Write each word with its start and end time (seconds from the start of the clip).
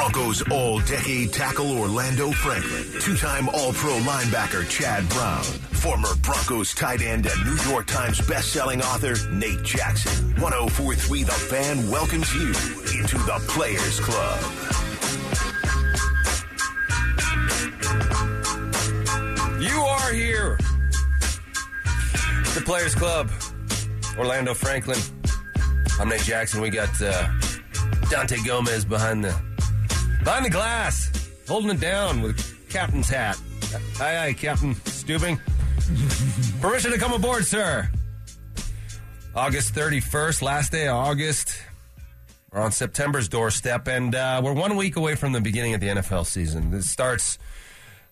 Broncos 0.00 0.40
all-decade 0.50 1.30
tackle 1.30 1.78
Orlando 1.78 2.30
Franklin, 2.30 2.86
two-time 3.02 3.50
All-Pro 3.50 3.98
linebacker 3.98 4.66
Chad 4.66 5.06
Brown, 5.10 5.42
former 5.44 6.08
Broncos 6.22 6.74
tight 6.74 7.02
end 7.02 7.26
and 7.26 7.44
New 7.44 7.70
York 7.70 7.86
Times 7.86 8.18
best-selling 8.26 8.80
author 8.80 9.14
Nate 9.30 9.62
Jackson. 9.62 10.40
1043 10.40 11.22
The 11.24 11.32
Fan 11.32 11.90
welcomes 11.90 12.34
you 12.34 12.46
into 12.98 13.18
the 13.18 13.44
Players 13.46 14.00
Club. 14.00 14.40
You 19.60 19.82
are 19.82 20.12
here. 20.12 20.56
The 22.54 22.62
Players 22.64 22.94
Club. 22.94 23.30
Orlando 24.16 24.54
Franklin. 24.54 24.98
I'm 26.00 26.08
Nate 26.08 26.22
Jackson. 26.22 26.62
We 26.62 26.70
got 26.70 26.88
uh, 27.02 27.30
Dante 28.08 28.38
Gomez 28.46 28.86
behind 28.86 29.22
the 29.22 29.49
behind 30.24 30.44
the 30.44 30.50
glass, 30.50 31.30
holding 31.48 31.70
it 31.70 31.80
down 31.80 32.22
with 32.22 32.68
captain's 32.68 33.08
hat. 33.08 33.38
Aye, 34.00 34.18
aye, 34.18 34.32
Captain 34.32 34.74
Stubing. 34.74 35.40
Permission 36.60 36.92
to 36.92 36.98
come 36.98 37.12
aboard, 37.12 37.44
sir. 37.46 37.88
August 39.34 39.74
31st, 39.74 40.42
last 40.42 40.72
day 40.72 40.88
of 40.88 40.96
August. 40.96 41.62
We're 42.52 42.60
on 42.60 42.72
September's 42.72 43.28
doorstep, 43.28 43.86
and 43.86 44.14
uh, 44.14 44.40
we're 44.42 44.52
one 44.52 44.76
week 44.76 44.96
away 44.96 45.14
from 45.14 45.32
the 45.32 45.40
beginning 45.40 45.74
of 45.74 45.80
the 45.80 45.86
NFL 45.86 46.26
season. 46.26 46.74
It 46.74 46.82
starts 46.82 47.38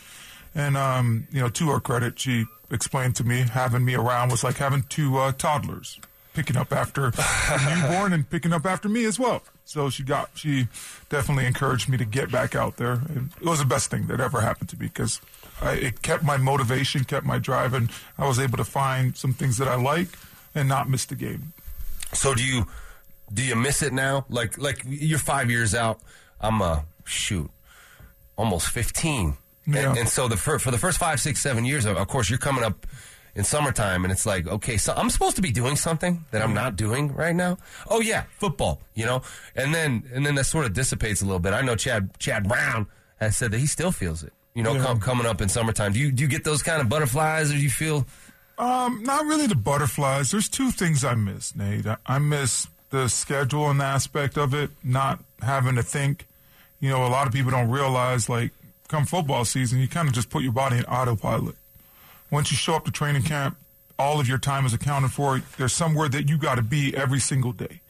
And, 0.53 0.77
um, 0.77 1.27
you 1.31 1.41
know, 1.41 1.49
to 1.49 1.69
her 1.71 1.79
credit, 1.79 2.19
she 2.19 2.45
explained 2.69 3.15
to 3.15 3.23
me 3.23 3.41
having 3.41 3.83
me 3.83 3.95
around 3.95 4.29
was 4.29 4.43
like 4.43 4.57
having 4.57 4.83
two 4.89 5.17
uh, 5.17 5.31
toddlers 5.31 5.99
picking 6.33 6.57
up 6.57 6.71
after 6.71 7.07
a 7.07 7.75
newborn 7.75 8.13
and 8.13 8.29
picking 8.29 8.53
up 8.53 8.65
after 8.65 8.87
me 8.87 9.05
as 9.05 9.19
well. 9.19 9.43
So 9.65 9.89
she 9.89 10.03
got, 10.03 10.29
she 10.33 10.67
definitely 11.09 11.45
encouraged 11.45 11.89
me 11.89 11.97
to 11.97 12.05
get 12.05 12.31
back 12.31 12.55
out 12.55 12.77
there. 12.77 12.93
And 12.93 13.31
it 13.39 13.45
was 13.45 13.59
the 13.59 13.65
best 13.65 13.89
thing 13.89 14.07
that 14.07 14.19
ever 14.19 14.41
happened 14.41 14.69
to 14.69 14.79
me 14.79 14.87
because 14.87 15.21
it 15.61 16.01
kept 16.01 16.23
my 16.23 16.37
motivation, 16.37 17.03
kept 17.03 17.25
my 17.25 17.37
drive, 17.37 17.73
and 17.73 17.89
I 18.17 18.27
was 18.27 18.39
able 18.39 18.57
to 18.57 18.63
find 18.63 19.15
some 19.15 19.33
things 19.33 19.57
that 19.57 19.67
I 19.67 19.75
like 19.75 20.09
and 20.55 20.67
not 20.67 20.89
miss 20.89 21.05
the 21.05 21.15
game. 21.15 21.53
So 22.13 22.33
do 22.33 22.43
you 22.43 22.65
do 23.33 23.43
you 23.43 23.55
miss 23.55 23.81
it 23.81 23.93
now? 23.93 24.25
Like 24.29 24.57
like 24.57 24.81
you're 24.85 25.19
five 25.19 25.49
years 25.49 25.73
out. 25.73 25.99
I'm 26.41 26.61
uh 26.61 26.81
shoot, 27.05 27.49
almost 28.35 28.67
fifteen. 28.67 29.37
Yeah. 29.65 29.89
And, 29.89 29.99
and 29.99 30.09
so 30.09 30.27
the 30.27 30.37
fir- 30.37 30.59
for 30.59 30.71
the 30.71 30.77
first 30.77 30.97
five, 30.97 31.21
six, 31.21 31.41
seven 31.41 31.63
years, 31.65 31.85
of 31.85 32.07
course, 32.07 32.29
you're 32.29 32.39
coming 32.39 32.63
up 32.63 32.87
in 33.35 33.43
summertime, 33.43 34.03
and 34.03 34.11
it's 34.11 34.25
like, 34.25 34.47
okay, 34.47 34.77
so 34.77 34.93
I'm 34.95 35.09
supposed 35.09 35.35
to 35.37 35.41
be 35.41 35.51
doing 35.51 35.75
something 35.75 36.25
that 36.31 36.41
I'm 36.41 36.53
not 36.53 36.75
doing 36.75 37.13
right 37.13 37.35
now. 37.35 37.57
Oh 37.89 38.01
yeah, 38.01 38.23
football, 38.39 38.81
you 38.93 39.05
know. 39.05 39.21
And 39.55 39.73
then 39.73 40.03
and 40.13 40.25
then 40.25 40.35
that 40.35 40.45
sort 40.45 40.65
of 40.65 40.73
dissipates 40.73 41.21
a 41.21 41.25
little 41.25 41.39
bit. 41.39 41.53
I 41.53 41.61
know 41.61 41.75
Chad 41.75 42.17
Chad 42.19 42.47
Brown 42.47 42.87
has 43.19 43.37
said 43.37 43.51
that 43.51 43.59
he 43.59 43.67
still 43.67 43.91
feels 43.91 44.23
it. 44.23 44.33
You 44.53 44.63
know, 44.63 44.73
Yeah. 44.73 44.83
com- 44.83 44.99
coming 44.99 45.25
up 45.25 45.39
in 45.41 45.47
summertime. 45.49 45.93
Do 45.93 45.99
you 45.99 46.11
do 46.11 46.23
you 46.23 46.29
get 46.29 46.43
those 46.43 46.61
kind 46.61 46.81
of 46.81 46.89
butterflies, 46.89 47.49
or 47.51 47.53
do 47.55 47.61
you 47.61 47.69
feel? 47.69 48.05
Um, 48.57 49.01
not 49.03 49.25
really 49.25 49.47
the 49.47 49.55
butterflies. 49.55 50.31
There's 50.31 50.49
two 50.49 50.71
things 50.71 51.03
I 51.05 51.15
miss, 51.15 51.55
Nate. 51.55 51.87
I, 51.87 51.97
I 52.05 52.19
miss 52.19 52.67
the 52.89 53.07
schedule 53.07 53.69
and 53.69 53.81
aspect 53.81 54.37
of 54.37 54.53
it, 54.53 54.69
not 54.83 55.23
having 55.41 55.75
to 55.75 55.83
think. 55.83 56.27
You 56.81 56.89
know, 56.89 57.05
a 57.05 57.07
lot 57.07 57.25
of 57.27 57.33
people 57.33 57.49
don't 57.51 57.69
realize, 57.71 58.27
like, 58.27 58.51
come 58.87 59.05
football 59.05 59.45
season, 59.45 59.79
you 59.79 59.87
kind 59.87 60.07
of 60.07 60.13
just 60.13 60.29
put 60.29 60.43
your 60.43 60.51
body 60.51 60.77
in 60.77 60.83
autopilot. 60.85 61.55
Once 62.31 62.49
you 62.51 62.57
show 62.57 62.73
up 62.75 62.85
to 62.85 62.91
training 62.91 63.23
camp, 63.23 63.57
all 63.99 64.19
of 64.19 64.27
your 64.27 64.37
time 64.37 64.65
is 64.65 64.73
accounted 64.73 65.11
for. 65.11 65.41
There's 65.57 65.73
somewhere 65.73 66.09
that 66.09 66.27
you 66.29 66.37
got 66.37 66.55
to 66.55 66.61
be 66.63 66.95
every 66.95 67.19
single 67.19 67.51
day. 67.51 67.81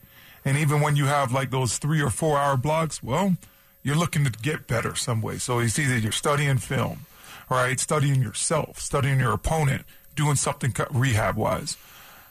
And 0.44 0.58
even 0.58 0.82
when 0.82 0.96
you 0.96 1.06
have 1.06 1.32
like 1.32 1.52
those 1.52 1.78
three 1.78 2.02
or 2.02 2.10
four 2.10 2.38
hour 2.38 2.58
blocks, 2.58 3.02
well, 3.04 3.38
you're 3.84 3.96
looking 3.96 4.26
to 4.26 4.32
get 4.32 4.68
better 4.68 4.96
some 4.96 5.22
way. 5.22 5.38
So 5.38 5.60
it's 5.60 5.78
either 5.80 5.98
you're 5.98 6.12
studying 6.12 6.58
film, 6.58 7.06
right? 7.50 7.80
Studying 7.80 8.22
yourself, 8.22 8.80
studying 8.80 9.20
your 9.20 9.32
opponent, 9.34 9.86
doing 10.16 10.36
something 10.36 10.74
rehab 10.92 11.36
wise. 11.38 11.78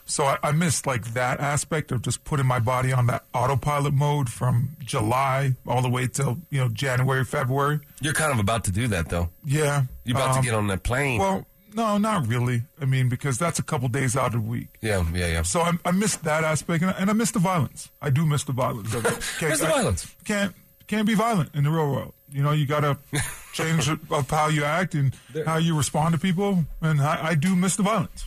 So 0.05 0.25
I, 0.25 0.37
I 0.43 0.51
missed 0.51 0.85
like 0.85 1.13
that 1.13 1.39
aspect 1.39 1.91
of 1.91 2.01
just 2.01 2.23
putting 2.25 2.45
my 2.45 2.59
body 2.59 2.91
on 2.91 3.07
that 3.07 3.23
autopilot 3.33 3.93
mode 3.93 4.29
from 4.29 4.75
July 4.79 5.55
all 5.65 5.81
the 5.81 5.89
way 5.89 6.07
till 6.07 6.39
you 6.49 6.59
know 6.59 6.67
January, 6.67 7.23
February. 7.23 7.79
You're 8.01 8.13
kind 8.13 8.33
of 8.33 8.39
about 8.39 8.65
to 8.65 8.71
do 8.71 8.87
that 8.89 9.07
though. 9.09 9.29
Yeah, 9.45 9.83
You're 10.03 10.17
about 10.17 10.35
Um, 10.35 10.43
to 10.43 10.49
get 10.49 10.53
on 10.53 10.67
that 10.67 10.83
plane. 10.83 11.19
Well, 11.19 11.45
no, 11.73 11.97
not 11.97 12.27
really. 12.27 12.63
I 12.81 12.85
mean, 12.85 13.09
because 13.09 13.37
that's 13.37 13.59
a 13.59 13.63
couple 13.63 13.87
days 13.87 14.15
out 14.15 14.27
of 14.27 14.43
the 14.43 14.49
week. 14.49 14.69
yeah, 14.81 15.03
yeah, 15.13 15.27
yeah. 15.27 15.41
So 15.43 15.61
I, 15.61 15.71
I 15.85 15.91
missed 15.91 16.23
that 16.23 16.43
aspect, 16.43 16.81
and 16.83 16.91
I, 16.91 16.93
and 16.95 17.09
I 17.09 17.13
miss 17.13 17.31
the 17.31 17.39
violence. 17.39 17.89
I 18.01 18.09
do 18.09 18.25
miss 18.25 18.43
the 18.43 18.53
violence. 18.53 18.93
Miss 19.41 19.59
the 19.59 19.67
I- 19.67 19.71
violence. 19.71 20.15
Can't 20.25 20.53
can't 20.87 21.07
be 21.07 21.13
violent 21.15 21.55
in 21.55 21.63
the 21.63 21.69
real 21.71 21.89
world. 21.91 22.13
You 22.31 22.43
know, 22.43 22.51
you 22.51 22.65
got 22.65 22.81
to 22.81 22.97
change 23.53 23.89
of 23.89 24.29
how 24.29 24.47
you 24.47 24.63
act 24.63 24.93
and 24.95 25.13
how 25.45 25.57
you 25.57 25.75
respond 25.77 26.13
to 26.13 26.19
people. 26.19 26.63
And 26.81 27.01
I, 27.01 27.27
I 27.29 27.35
do 27.35 27.55
miss 27.55 27.75
the 27.75 27.83
violence. 27.83 28.25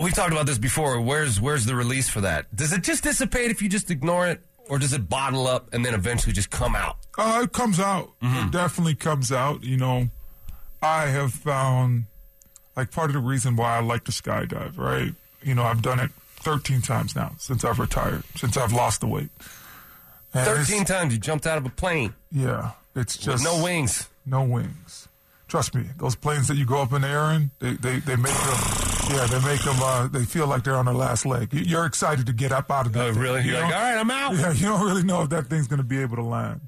We've 0.00 0.14
talked 0.14 0.32
about 0.32 0.46
this 0.46 0.58
before. 0.58 1.00
Where's 1.00 1.40
where's 1.40 1.64
the 1.66 1.74
release 1.74 2.08
for 2.08 2.20
that? 2.22 2.54
Does 2.54 2.72
it 2.72 2.82
just 2.82 3.02
dissipate 3.02 3.50
if 3.50 3.60
you 3.60 3.68
just 3.68 3.90
ignore 3.90 4.26
it, 4.28 4.40
or 4.68 4.78
does 4.78 4.92
it 4.92 5.08
bottle 5.08 5.46
up 5.46 5.72
and 5.74 5.84
then 5.84 5.94
eventually 5.94 6.32
just 6.32 6.50
come 6.50 6.74
out? 6.76 6.96
Uh, 7.18 7.40
it 7.44 7.52
comes 7.52 7.80
out. 7.80 8.12
It 8.22 8.50
definitely 8.52 8.94
comes 8.94 9.30
out. 9.32 9.62
You 9.64 9.76
know, 9.76 10.08
I 10.80 11.06
have 11.06 11.32
found 11.32 12.04
like 12.80 12.90
part 12.92 13.10
of 13.10 13.14
the 13.14 13.20
reason 13.20 13.56
why 13.56 13.76
I 13.76 13.80
like 13.80 14.04
to 14.04 14.12
skydive. 14.12 14.78
Right. 14.78 15.14
You 15.42 15.54
know, 15.54 15.64
I've 15.64 15.82
done 15.82 16.00
it 16.00 16.10
13 16.40 16.80
times 16.82 17.14
now 17.14 17.32
since 17.38 17.64
I've 17.64 17.78
retired, 17.78 18.22
since 18.36 18.56
I've 18.56 18.72
lost 18.72 19.00
the 19.00 19.06
weight. 19.06 19.30
And 20.32 20.46
Thirteen 20.46 20.84
times 20.84 21.12
you 21.12 21.18
jumped 21.18 21.46
out 21.46 21.58
of 21.58 21.66
a 21.66 21.70
plane 21.70 22.14
Yeah, 22.30 22.70
it's 22.94 23.16
with 23.16 23.24
just 23.26 23.44
no 23.44 23.62
wings. 23.62 24.08
no 24.24 24.42
wings. 24.44 25.08
Trust 25.48 25.74
me, 25.74 25.84
those 25.98 26.14
planes 26.14 26.46
that 26.46 26.56
you 26.56 26.64
go 26.64 26.80
up 26.80 26.92
in 26.92 27.02
the 27.02 27.08
air 27.08 27.30
in, 27.32 27.50
they, 27.58 27.72
they, 27.72 27.98
they 27.98 28.14
make 28.14 28.32
them, 28.32 28.58
yeah, 29.10 29.26
they 29.26 29.40
make 29.44 29.60
them, 29.64 29.74
uh, 29.82 30.06
they 30.06 30.24
feel 30.24 30.46
like 30.46 30.62
they're 30.62 30.76
on 30.76 30.84
their 30.84 30.94
last 30.94 31.26
leg. 31.26 31.52
You- 31.52 31.62
You're 31.62 31.84
excited 31.86 32.26
to 32.26 32.32
get 32.32 32.52
up 32.52 32.70
out 32.70 32.86
of 32.86 32.92
that. 32.92 33.08
Oh, 33.08 33.12
thing, 33.12 33.20
really? 33.20 33.42
you 33.42 33.50
You're 33.52 33.60
like, 33.62 33.74
all 33.74 33.80
right, 33.82 33.98
I'm 33.98 34.10
out. 34.12 34.36
Yeah, 34.36 34.52
you 34.60 34.66
don't 34.66 34.86
really 34.86 35.02
know 35.02 35.22
if 35.22 35.30
that 35.30 35.48
thing's 35.48 35.66
going 35.66 35.78
to 35.78 35.84
be 35.84 36.00
able 36.00 36.14
to 36.16 36.22
land. 36.22 36.60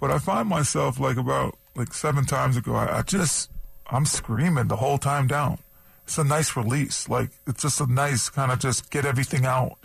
But 0.00 0.10
I 0.10 0.18
find 0.18 0.48
myself 0.48 0.98
like 0.98 1.16
about 1.16 1.56
like 1.76 1.94
seven 1.94 2.24
times 2.24 2.56
ago, 2.56 2.74
I, 2.74 2.98
I 2.98 3.02
just, 3.02 3.48
I'm 3.88 4.04
screaming 4.04 4.68
the 4.68 4.76
whole 4.76 4.98
time 4.98 5.26
down. 5.26 5.58
It's 6.04 6.18
a 6.18 6.24
nice 6.24 6.56
release. 6.56 7.08
Like, 7.08 7.30
it's 7.46 7.62
just 7.62 7.80
a 7.80 7.86
nice 7.86 8.28
kind 8.28 8.52
of 8.52 8.58
just 8.58 8.90
get 8.90 9.04
everything 9.04 9.44
out. 9.44 9.76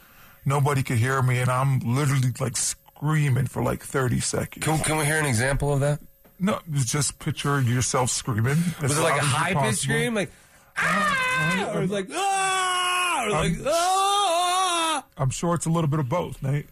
Nobody 0.46 0.84
could 0.84 0.98
hear 0.98 1.22
me, 1.22 1.40
and 1.40 1.50
I'm 1.50 1.80
literally 1.80 2.34
like 2.40 2.58
screaming 2.58 3.48
for 3.48 3.64
like 3.64 3.82
30 3.82 4.20
seconds. 4.20 4.66
Can, 4.66 4.80
can 4.80 4.98
we 4.98 5.06
hear 5.06 5.20
an 5.20 5.26
example 5.26 5.74
of 5.74 5.80
that? 5.82 6.00
No, 6.40 6.60
just 6.72 7.20
picture 7.20 7.62
yourself 7.62 8.10
screaming. 8.10 8.58
Was 8.82 8.98
it 8.98 9.02
like 9.02 9.22
a 9.22 9.26
high 9.26 9.54
pitched 9.54 9.84
scream, 9.84 10.16
like 10.16 10.32
ah, 10.76 11.72
or 11.74 11.86
like 11.86 12.08
ah, 12.12 13.26
or 13.26 13.30
like 13.30 13.54
ah? 13.66 15.06
I'm 15.18 15.30
sure 15.30 15.56
it's 15.56 15.66
a 15.66 15.70
little 15.70 15.90
bit 15.90 16.00
of 16.00 16.10
both, 16.10 16.44
Nate. 16.44 16.66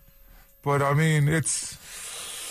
But 0.64 0.82
I 0.82 0.94
mean, 0.94 1.28
it's 1.28 1.78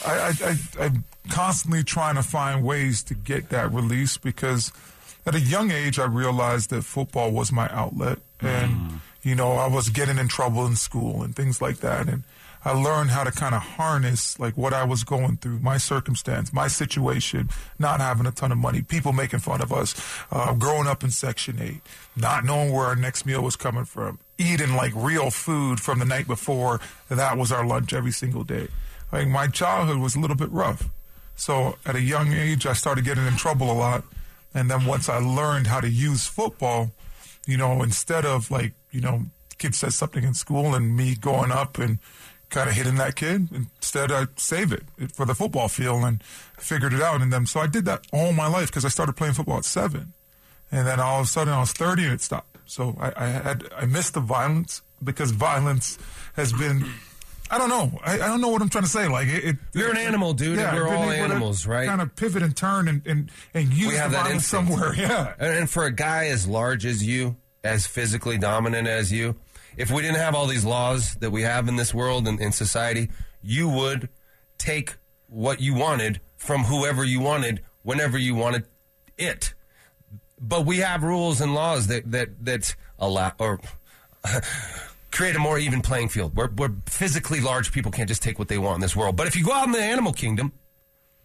I, 0.05 0.13
I, 0.13 0.33
I 0.79 0.85
I'm 0.85 1.05
constantly 1.29 1.85
trying 1.85 2.17
to 2.17 2.23
find 2.23 2.65
ways 2.65 3.03
to 3.05 3.15
get 3.15 3.51
that 3.51 3.73
release 3.73 4.17
because 4.17 4.73
at 5.27 5.35
a 5.35 5.41
young 5.41 5.71
age 5.71 5.99
I 5.99 6.07
realized 6.07 6.71
that 6.71 6.83
football 6.83 7.31
was 7.31 7.53
my 7.53 7.69
outlet, 7.71 8.19
and 8.41 9.01
you 9.23 9.35
know 9.35 9.53
I 9.53 9.69
was 9.69 9.89
getting 9.89 10.19
in 10.19 10.29
trouble 10.29 10.67
in 10.67 10.77
school 10.77 11.23
and 11.23 11.35
things 11.37 11.61
like 11.61 11.79
that, 11.79 12.09
and 12.09 12.25
I 12.65 12.73
learned 12.73 13.11
how 13.11 13.25
to 13.25 13.31
kind 13.31 13.55
of 13.55 13.63
harness 13.63 14.39
like 14.39 14.57
what 14.57 14.75
I 14.75 14.85
was 14.85 15.03
going 15.03 15.39
through, 15.39 15.61
my 15.61 15.79
circumstance, 15.79 16.53
my 16.53 16.69
situation, 16.69 17.49
not 17.79 18.01
having 18.01 18.27
a 18.27 18.33
ton 18.33 18.53
of 18.53 18.59
money, 18.59 18.83
people 18.83 19.13
making 19.13 19.39
fun 19.39 19.63
of 19.63 19.73
us, 19.73 19.95
uh, 20.31 20.53
growing 20.55 20.87
up 20.87 21.03
in 21.03 21.11
Section 21.11 21.59
8, 21.61 21.81
not 22.17 22.45
knowing 22.45 22.71
where 22.73 22.85
our 22.87 22.97
next 22.97 23.25
meal 23.25 23.43
was 23.43 23.57
coming 23.57 23.87
from, 23.87 24.19
eating 24.37 24.75
like 24.75 24.93
real 24.95 25.31
food 25.31 25.81
from 25.81 26.01
the 26.01 26.05
night 26.05 26.27
before. 26.27 26.81
That 27.09 27.39
was 27.39 27.51
our 27.51 27.65
lunch 27.65 27.95
every 27.95 28.13
single 28.13 28.45
day. 28.45 28.69
Like 29.13 29.29
my 29.29 29.47
childhood 29.49 29.99
was 29.99 30.15
a 30.15 30.21
little 30.21 30.37
bit 30.37 30.51
rough. 30.51 30.89
So 31.35 31.77
at 31.87 31.97
a 31.97 32.01
young 32.01 32.33
age, 32.33 32.67
I 32.67 32.75
started 32.75 33.05
getting 33.05 33.27
in 33.27 33.37
trouble 33.37 33.71
a 33.71 33.75
lot. 33.75 34.05
And 34.53 34.71
then 34.71 34.85
once 34.85 35.09
I 35.09 35.19
learned 35.19 35.69
how 35.69 35.81
to 35.81 35.89
use 35.89 36.27
football, 36.27 36.93
you 37.47 37.57
know, 37.57 37.83
instead 37.83 38.27
of 38.27 38.51
like, 38.51 38.75
you 38.91 39.01
know, 39.01 39.27
kid 39.59 39.75
says 39.75 39.95
something 39.95 40.25
in 40.25 40.35
school 40.35 40.75
and 40.75 40.97
me 40.97 41.15
going 41.15 41.51
up 41.51 41.79
and 41.79 41.99
kind 42.51 42.69
of 42.69 42.75
hitting 42.75 42.97
that 42.97 43.15
kid. 43.17 43.49
Instead, 43.53 44.13
I 44.13 44.27
save 44.37 44.73
it 44.73 44.83
for 45.13 45.25
the 45.25 45.35
football 45.35 45.69
field 45.69 46.03
and 46.05 46.23
figured 46.59 46.93
it 46.93 47.01
out. 47.01 47.23
And 47.23 47.33
then, 47.33 47.47
so 47.47 47.61
I 47.61 47.67
did 47.67 47.85
that 47.87 48.07
all 48.13 48.33
my 48.33 48.49
life 48.49 48.67
because 48.67 48.85
I 48.85 48.89
started 48.89 49.17
playing 49.17 49.35
football 49.35 49.59
at 49.59 49.65
seven. 49.65 50.13
And 50.71 50.87
then 50.87 51.01
all 51.01 51.21
of 51.21 51.27
a 51.27 51.29
sudden 51.29 51.53
I 51.53 51.61
was 51.61 51.73
30 51.73 52.05
and 52.05 52.13
it 52.15 52.21
stopped. 52.21 52.59
So 52.67 52.97
I, 53.01 53.13
I 53.17 53.27
had, 53.29 53.65
I 53.77 53.87
missed 53.87 54.15
the 54.15 54.21
violence 54.21 54.83
because 55.03 55.31
violence 55.31 55.99
has 56.35 56.53
been, 56.53 56.85
I 57.51 57.59
don't 57.59 57.69
know. 57.69 57.99
I, 58.05 58.15
I 58.15 58.29
don't 58.29 58.41
know 58.41 58.49
what 58.49 58.63
I'm 58.63 58.69
trying 58.69 58.85
to 58.85 58.91
say. 58.91 59.09
Like 59.09 59.27
it, 59.27 59.45
it 59.45 59.57
You're 59.75 59.91
an 59.91 59.97
animal, 59.97 60.35
dude. 60.35 60.59
Yeah, 60.59 60.75
we're 60.75 60.89
all 60.89 61.11
animals, 61.11 61.67
right? 61.67 61.87
Kind 61.89 62.01
of 62.01 62.15
pivot 62.15 62.43
and 62.43 62.57
turn 62.57 62.87
and, 62.87 63.05
and, 63.07 63.31
and 63.53 63.73
use 63.73 63.89
we 63.89 63.95
have 63.97 64.13
the 64.13 64.19
that 64.19 64.31
instinct. 64.31 64.69
somewhere. 64.71 64.95
Yeah. 64.95 65.35
And 65.39 65.59
and 65.59 65.71
for 65.71 65.85
a 65.85 65.91
guy 65.91 66.27
as 66.27 66.47
large 66.47 66.87
as 66.87 67.05
you, 67.05 67.37
as 67.65 67.87
physically 67.87 68.39
dominant 68.39 68.87
as 68.87 69.11
you, 69.11 69.35
if 69.77 69.91
we 69.91 70.03
didn't 70.03 70.19
have 70.19 70.35
all 70.35 70.47
these 70.47 70.65
laws 70.65 71.17
that 71.17 71.31
we 71.31 71.43
have 71.43 71.67
in 71.69 71.77
this 71.77 71.93
world 71.93 72.29
and 72.29 72.41
in 72.41 72.53
society, 72.53 73.11
you 73.43 73.69
would 73.69 74.09
take 74.57 74.95
what 75.27 75.61
you 75.61 75.75
wanted 75.75 76.21
from 76.37 76.65
whoever 76.65 77.05
you 77.05 77.21
wanted 77.21 77.63
whenever 77.83 78.17
you 78.17 78.35
wanted 78.35 78.65
it. 79.19 79.55
But 80.41 80.67
we 80.67 80.79
have 80.79 81.03
rules 81.03 81.41
and 81.41 81.53
laws 81.55 81.89
that 81.89 82.11
that 82.13 82.45
that 82.45 82.77
allow 82.99 83.33
or 83.39 83.61
create 85.11 85.35
a 85.37 85.39
more 85.39 85.59
even 85.59 85.81
playing 85.81 86.09
field 86.09 86.37
where, 86.37 86.49
where 86.49 86.71
physically 86.87 87.41
large 87.41 87.73
people 87.73 87.91
can't 87.91 88.09
just 88.09 88.23
take 88.23 88.39
what 88.39 88.49
they 88.49 88.59
want 88.59 88.77
in 88.77 88.81
this 88.81 88.95
world. 88.95 89.17
But 89.17 89.27
if 89.27 89.37
you 89.37 89.45
go 89.45 89.53
out 89.53 89.67
in 89.67 89.73
the 89.73 89.81
animal 89.81 90.13
kingdom, 90.13 90.53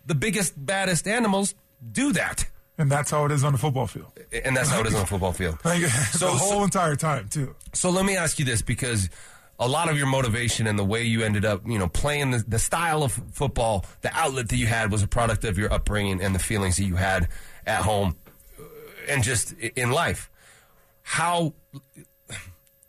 the 0.06 0.16
biggest, 0.16 0.54
baddest 0.64 1.08
animals 1.08 1.56
do 1.92 2.12
that. 2.14 2.46
And 2.78 2.92
that's 2.92 3.10
how 3.10 3.26
it 3.26 3.32
is 3.32 3.44
on 3.44 3.54
the 3.54 3.58
football 3.58 3.88
field. 3.88 4.12
And 4.44 4.56
that's 4.56 4.70
how 4.70 4.82
it 4.82 4.88
is 4.88 4.94
on 4.96 5.02
the 5.02 5.08
football 5.08 5.32
field. 5.32 5.60
So- 5.64 5.70
the 6.26 6.32
whole 6.32 6.60
so- 6.60 6.64
entire 6.64 6.96
time, 6.96 7.30
too. 7.30 7.56
So 7.74 7.90
let 7.90 8.06
me 8.06 8.18
ask 8.18 8.40
you 8.40 8.46
this 8.46 8.62
because 8.62 9.10
a 9.58 9.68
lot 9.68 9.90
of 9.90 9.98
your 9.98 10.08
motivation 10.08 10.68
and 10.68 10.78
the 10.78 10.84
way 10.84 11.04
you 11.04 11.24
ended 11.24 11.46
up, 11.46 11.62
you 11.66 11.80
know, 11.80 11.88
playing 11.88 12.32
the, 12.32 12.44
the 12.46 12.60
style 12.60 13.04
of 13.04 13.14
football, 13.32 13.86
the 14.02 14.14
outlet 14.14 14.50
that 14.50 14.58
you 14.58 14.68
had 14.68 14.92
was 14.92 15.04
a 15.04 15.08
product 15.08 15.46
of 15.46 15.58
your 15.58 15.72
upbringing 15.72 16.22
and 16.22 16.36
the 16.36 16.40
feelings 16.40 16.76
that 16.78 16.84
you 16.84 16.96
had 16.96 17.30
at 17.66 17.82
home 17.82 18.18
and 19.08 19.24
just 19.24 19.54
in 19.54 19.92
life. 19.92 20.30
How 21.04 21.54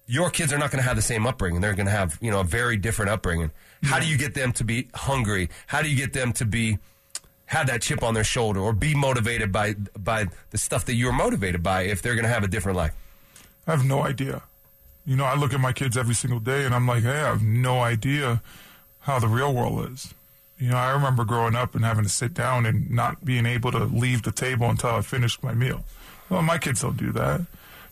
your 0.06 0.30
kids 0.30 0.52
are 0.52 0.58
not 0.58 0.70
going 0.70 0.82
to 0.82 0.86
have 0.86 0.96
the 0.96 1.02
same 1.02 1.26
upbringing. 1.26 1.60
They're 1.60 1.74
going 1.74 1.86
to 1.86 1.92
have, 1.92 2.18
you 2.20 2.30
know, 2.30 2.40
a 2.40 2.44
very 2.44 2.76
different 2.76 3.10
upbringing. 3.10 3.50
How 3.82 3.98
do 3.98 4.06
you 4.06 4.16
get 4.16 4.34
them 4.34 4.52
to 4.52 4.64
be 4.64 4.88
hungry? 4.94 5.50
How 5.66 5.82
do 5.82 5.88
you 5.88 5.96
get 5.96 6.12
them 6.12 6.32
to 6.34 6.44
be 6.44 6.78
have 7.46 7.68
that 7.68 7.80
chip 7.80 8.02
on 8.02 8.14
their 8.14 8.24
shoulder 8.24 8.60
or 8.60 8.72
be 8.72 8.94
motivated 8.94 9.52
by 9.52 9.74
by 9.96 10.26
the 10.50 10.58
stuff 10.58 10.84
that 10.86 10.94
you're 10.94 11.12
motivated 11.12 11.62
by 11.62 11.82
if 11.82 12.02
they're 12.02 12.14
going 12.14 12.24
to 12.24 12.30
have 12.30 12.44
a 12.44 12.48
different 12.48 12.76
life? 12.76 12.94
I 13.66 13.72
have 13.72 13.84
no 13.84 14.02
idea. 14.02 14.42
You 15.04 15.16
know, 15.16 15.24
I 15.24 15.36
look 15.36 15.52
at 15.52 15.60
my 15.60 15.72
kids 15.72 15.96
every 15.96 16.14
single 16.14 16.40
day 16.40 16.64
and 16.64 16.74
I'm 16.74 16.86
like, 16.86 17.02
hey, 17.02 17.10
I 17.10 17.28
have 17.28 17.42
no 17.42 17.80
idea 17.80 18.42
how 19.00 19.18
the 19.18 19.28
real 19.28 19.54
world 19.54 19.92
is. 19.92 20.12
You 20.58 20.70
know, 20.70 20.76
I 20.76 20.90
remember 20.90 21.24
growing 21.24 21.54
up 21.54 21.74
and 21.74 21.84
having 21.84 22.04
to 22.04 22.10
sit 22.10 22.32
down 22.32 22.64
and 22.66 22.90
not 22.90 23.24
being 23.24 23.46
able 23.46 23.70
to 23.72 23.84
leave 23.84 24.22
the 24.22 24.32
table 24.32 24.68
until 24.68 24.90
I 24.90 25.02
finished 25.02 25.42
my 25.42 25.52
meal. 25.52 25.84
Well, 26.28 26.42
my 26.42 26.58
kids 26.58 26.80
don't 26.80 26.96
do 26.96 27.12
that. 27.12 27.42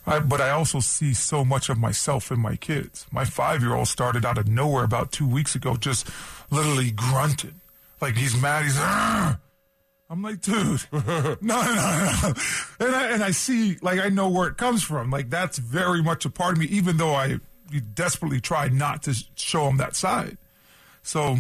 I, 0.06 0.18
but 0.18 0.40
I 0.40 0.50
also 0.50 0.80
see 0.80 1.14
so 1.14 1.44
much 1.44 1.68
of 1.68 1.78
myself 1.78 2.30
in 2.30 2.40
my 2.40 2.56
kids. 2.56 3.06
My 3.10 3.24
five 3.24 3.62
year 3.62 3.74
old 3.74 3.88
started 3.88 4.24
out 4.24 4.38
of 4.38 4.48
nowhere 4.48 4.84
about 4.84 5.12
two 5.12 5.26
weeks 5.26 5.54
ago, 5.54 5.76
just 5.76 6.08
literally 6.50 6.90
grunted. 6.90 7.54
Like 8.00 8.16
he's 8.16 8.40
mad. 8.40 8.64
He's, 8.64 8.76
"Argh!" 8.76 9.38
I'm 10.10 10.22
like, 10.22 10.42
dude, 10.42 10.82
no, 10.92 11.02
no, 11.02 11.40
no. 11.42 12.32
And 12.78 12.94
I, 12.94 13.10
and 13.10 13.24
I 13.24 13.30
see, 13.30 13.78
like, 13.80 13.98
I 13.98 14.10
know 14.10 14.28
where 14.28 14.48
it 14.48 14.58
comes 14.58 14.82
from. 14.82 15.10
Like, 15.10 15.30
that's 15.30 15.58
very 15.58 16.02
much 16.02 16.24
a 16.26 16.30
part 16.30 16.52
of 16.52 16.58
me, 16.58 16.66
even 16.66 16.98
though 16.98 17.14
I 17.14 17.40
desperately 17.94 18.40
try 18.40 18.68
not 18.68 19.02
to 19.04 19.14
show 19.34 19.66
him 19.68 19.78
that 19.78 19.96
side. 19.96 20.36
So 21.02 21.38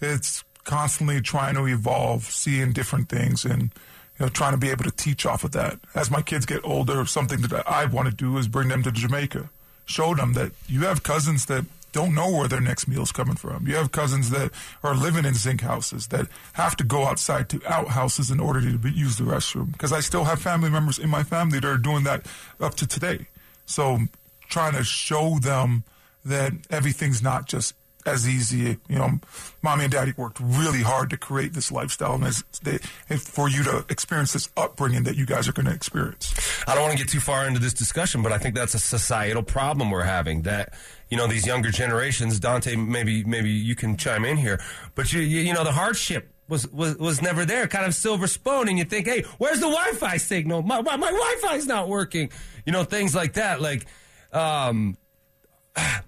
it's 0.00 0.44
constantly 0.62 1.20
trying 1.20 1.54
to 1.56 1.66
evolve, 1.66 2.24
seeing 2.24 2.72
different 2.72 3.08
things, 3.08 3.44
and 3.44 3.72
you 4.18 4.26
know, 4.26 4.30
trying 4.30 4.52
to 4.52 4.58
be 4.58 4.70
able 4.70 4.84
to 4.84 4.90
teach 4.90 5.26
off 5.26 5.44
of 5.44 5.52
that. 5.52 5.78
As 5.94 6.10
my 6.10 6.22
kids 6.22 6.46
get 6.46 6.64
older, 6.64 7.04
something 7.06 7.40
that 7.42 7.68
I 7.68 7.84
want 7.86 8.08
to 8.08 8.14
do 8.14 8.36
is 8.38 8.48
bring 8.48 8.68
them 8.68 8.82
to 8.84 8.92
Jamaica, 8.92 9.50
show 9.84 10.14
them 10.14 10.34
that 10.34 10.52
you 10.68 10.80
have 10.80 11.02
cousins 11.02 11.46
that 11.46 11.64
don't 11.94 12.14
know 12.14 12.30
where 12.30 12.48
their 12.48 12.60
next 12.60 12.88
meal's 12.88 13.12
coming 13.12 13.36
from. 13.36 13.68
You 13.68 13.76
have 13.76 13.92
cousins 13.92 14.30
that 14.30 14.50
are 14.82 14.96
living 14.96 15.24
in 15.24 15.34
zinc 15.34 15.60
houses 15.60 16.08
that 16.08 16.26
have 16.54 16.76
to 16.76 16.84
go 16.84 17.04
outside 17.04 17.48
to 17.50 17.60
outhouses 17.66 18.32
in 18.32 18.40
order 18.40 18.60
to 18.60 18.76
be, 18.76 18.90
use 18.90 19.16
the 19.16 19.22
restroom. 19.22 19.72
Because 19.72 19.92
I 19.92 20.00
still 20.00 20.24
have 20.24 20.40
family 20.40 20.70
members 20.70 20.98
in 20.98 21.08
my 21.08 21.22
family 21.22 21.60
that 21.60 21.68
are 21.68 21.78
doing 21.78 22.02
that 22.02 22.26
up 22.60 22.74
to 22.76 22.86
today. 22.86 23.28
So 23.64 24.00
trying 24.48 24.72
to 24.72 24.82
show 24.82 25.38
them 25.38 25.84
that 26.24 26.52
everything's 26.68 27.22
not 27.22 27.46
just 27.46 27.74
as 28.06 28.28
easy. 28.28 28.78
You 28.88 28.98
know, 28.98 29.20
mommy 29.62 29.84
and 29.84 29.92
daddy 29.92 30.12
worked 30.16 30.38
really 30.40 30.82
hard 30.82 31.10
to 31.10 31.16
create 31.16 31.52
this 31.52 31.72
lifestyle, 31.72 32.14
and, 32.14 32.24
they, 32.62 32.78
and 33.08 33.20
for 33.20 33.48
you 33.48 33.62
to 33.64 33.84
experience 33.88 34.32
this 34.32 34.48
upbringing 34.56 35.04
that 35.04 35.16
you 35.16 35.26
guys 35.26 35.48
are 35.48 35.52
going 35.52 35.66
to 35.66 35.72
experience. 35.72 36.34
I 36.66 36.74
don't 36.74 36.82
want 36.84 36.98
to 36.98 37.04
get 37.04 37.10
too 37.10 37.20
far 37.20 37.46
into 37.46 37.60
this 37.60 37.74
discussion, 37.74 38.22
but 38.22 38.32
I 38.32 38.38
think 38.38 38.54
that's 38.54 38.74
a 38.74 38.78
societal 38.78 39.42
problem 39.42 39.90
we're 39.90 40.02
having. 40.02 40.42
That 40.42 40.74
you 41.10 41.16
know 41.16 41.26
these 41.26 41.46
younger 41.46 41.70
generations. 41.70 42.40
Dante, 42.40 42.76
maybe 42.76 43.24
maybe 43.24 43.50
you 43.50 43.74
can 43.74 43.96
chime 43.96 44.24
in 44.24 44.36
here, 44.36 44.60
but 44.94 45.12
you 45.12 45.20
you, 45.20 45.40
you 45.40 45.54
know 45.54 45.64
the 45.64 45.72
hardship. 45.72 46.30
Was, 46.46 46.68
was 46.68 46.98
was 46.98 47.22
never 47.22 47.46
there, 47.46 47.66
kind 47.66 47.86
of 47.86 47.94
silver 47.94 48.26
spoon, 48.26 48.68
and 48.68 48.76
you 48.76 48.84
think, 48.84 49.06
hey, 49.06 49.22
where's 49.38 49.60
the 49.60 49.66
Wi-Fi 49.66 50.18
signal? 50.18 50.60
My 50.60 50.82
my, 50.82 50.96
my 50.96 51.10
Wi-Fi's 51.10 51.66
not 51.66 51.88
working. 51.88 52.28
You 52.66 52.72
know, 52.72 52.84
things 52.84 53.14
like 53.14 53.32
that. 53.34 53.62
Like, 53.62 53.86
um, 54.30 54.98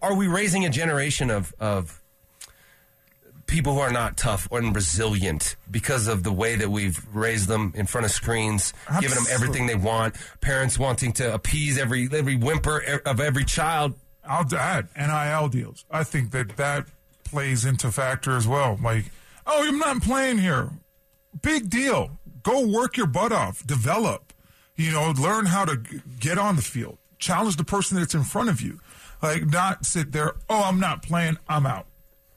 are 0.03 0.15
we 0.15 0.27
raising 0.27 0.65
a 0.65 0.71
generation 0.71 1.31
of 1.31 1.55
of 1.59 2.01
people 3.47 3.75
who 3.75 3.81
are 3.81 3.93
not 3.93 4.17
tough 4.17 4.49
or 4.51 4.61
resilient 4.61 5.57
because 5.71 6.09
of 6.09 6.23
the 6.25 6.33
way 6.33 6.57
that 6.57 6.69
we've 6.69 7.07
raised 7.13 7.49
them 7.49 7.73
in 7.77 7.87
front 7.87 8.05
of 8.05 8.11
screens, 8.11 8.73
giving 9.01 9.17
them 9.17 9.27
everything 9.31 9.67
they 9.67 9.75
want, 9.75 10.17
parents 10.41 10.79
wanting 10.79 11.13
to 11.13 11.33
appease 11.33 11.79
every 11.79 12.09
every 12.13 12.37
whimper 12.37 13.01
of 13.05 13.21
every 13.21 13.45
child. 13.45 13.95
I'll 14.29 14.47
add 14.57 14.89
NIL 14.97 15.49
deals. 15.49 15.85
I 15.91 16.03
think 16.03 16.33
that 16.33 16.57
that 16.57 16.87
plays 17.25 17.65
into 17.65 17.91
factor 17.93 18.37
as 18.37 18.47
well. 18.47 18.79
Like, 18.83 19.07
oh, 19.47 19.67
I'm 19.67 19.79
not 19.79 20.03
playing 20.03 20.39
here. 20.39 20.71
Big 21.43 21.71
deal. 21.71 22.19
Go 22.43 22.67
work 22.67 22.97
your 22.97 23.07
butt 23.07 23.33
off. 23.33 23.67
Develop. 23.67 24.33
You 24.75 24.91
know, 24.93 25.13
learn 25.17 25.47
how 25.47 25.65
to 25.65 25.81
get 26.21 26.39
on 26.39 26.57
the 26.57 26.63
field. 26.63 26.99
Challenge 27.19 27.57
the 27.57 27.65
person 27.65 27.99
that's 27.99 28.15
in 28.15 28.25
front 28.25 28.51
of 28.51 28.61
you. 28.61 28.81
Like, 29.23 29.47
not 29.47 29.87
sit 29.87 30.13
there. 30.13 30.35
Oh, 30.49 30.65
I'm 30.65 30.81
not 30.81 31.03
playing. 31.03 31.39
I'm 31.49 31.67
out. 31.67 31.87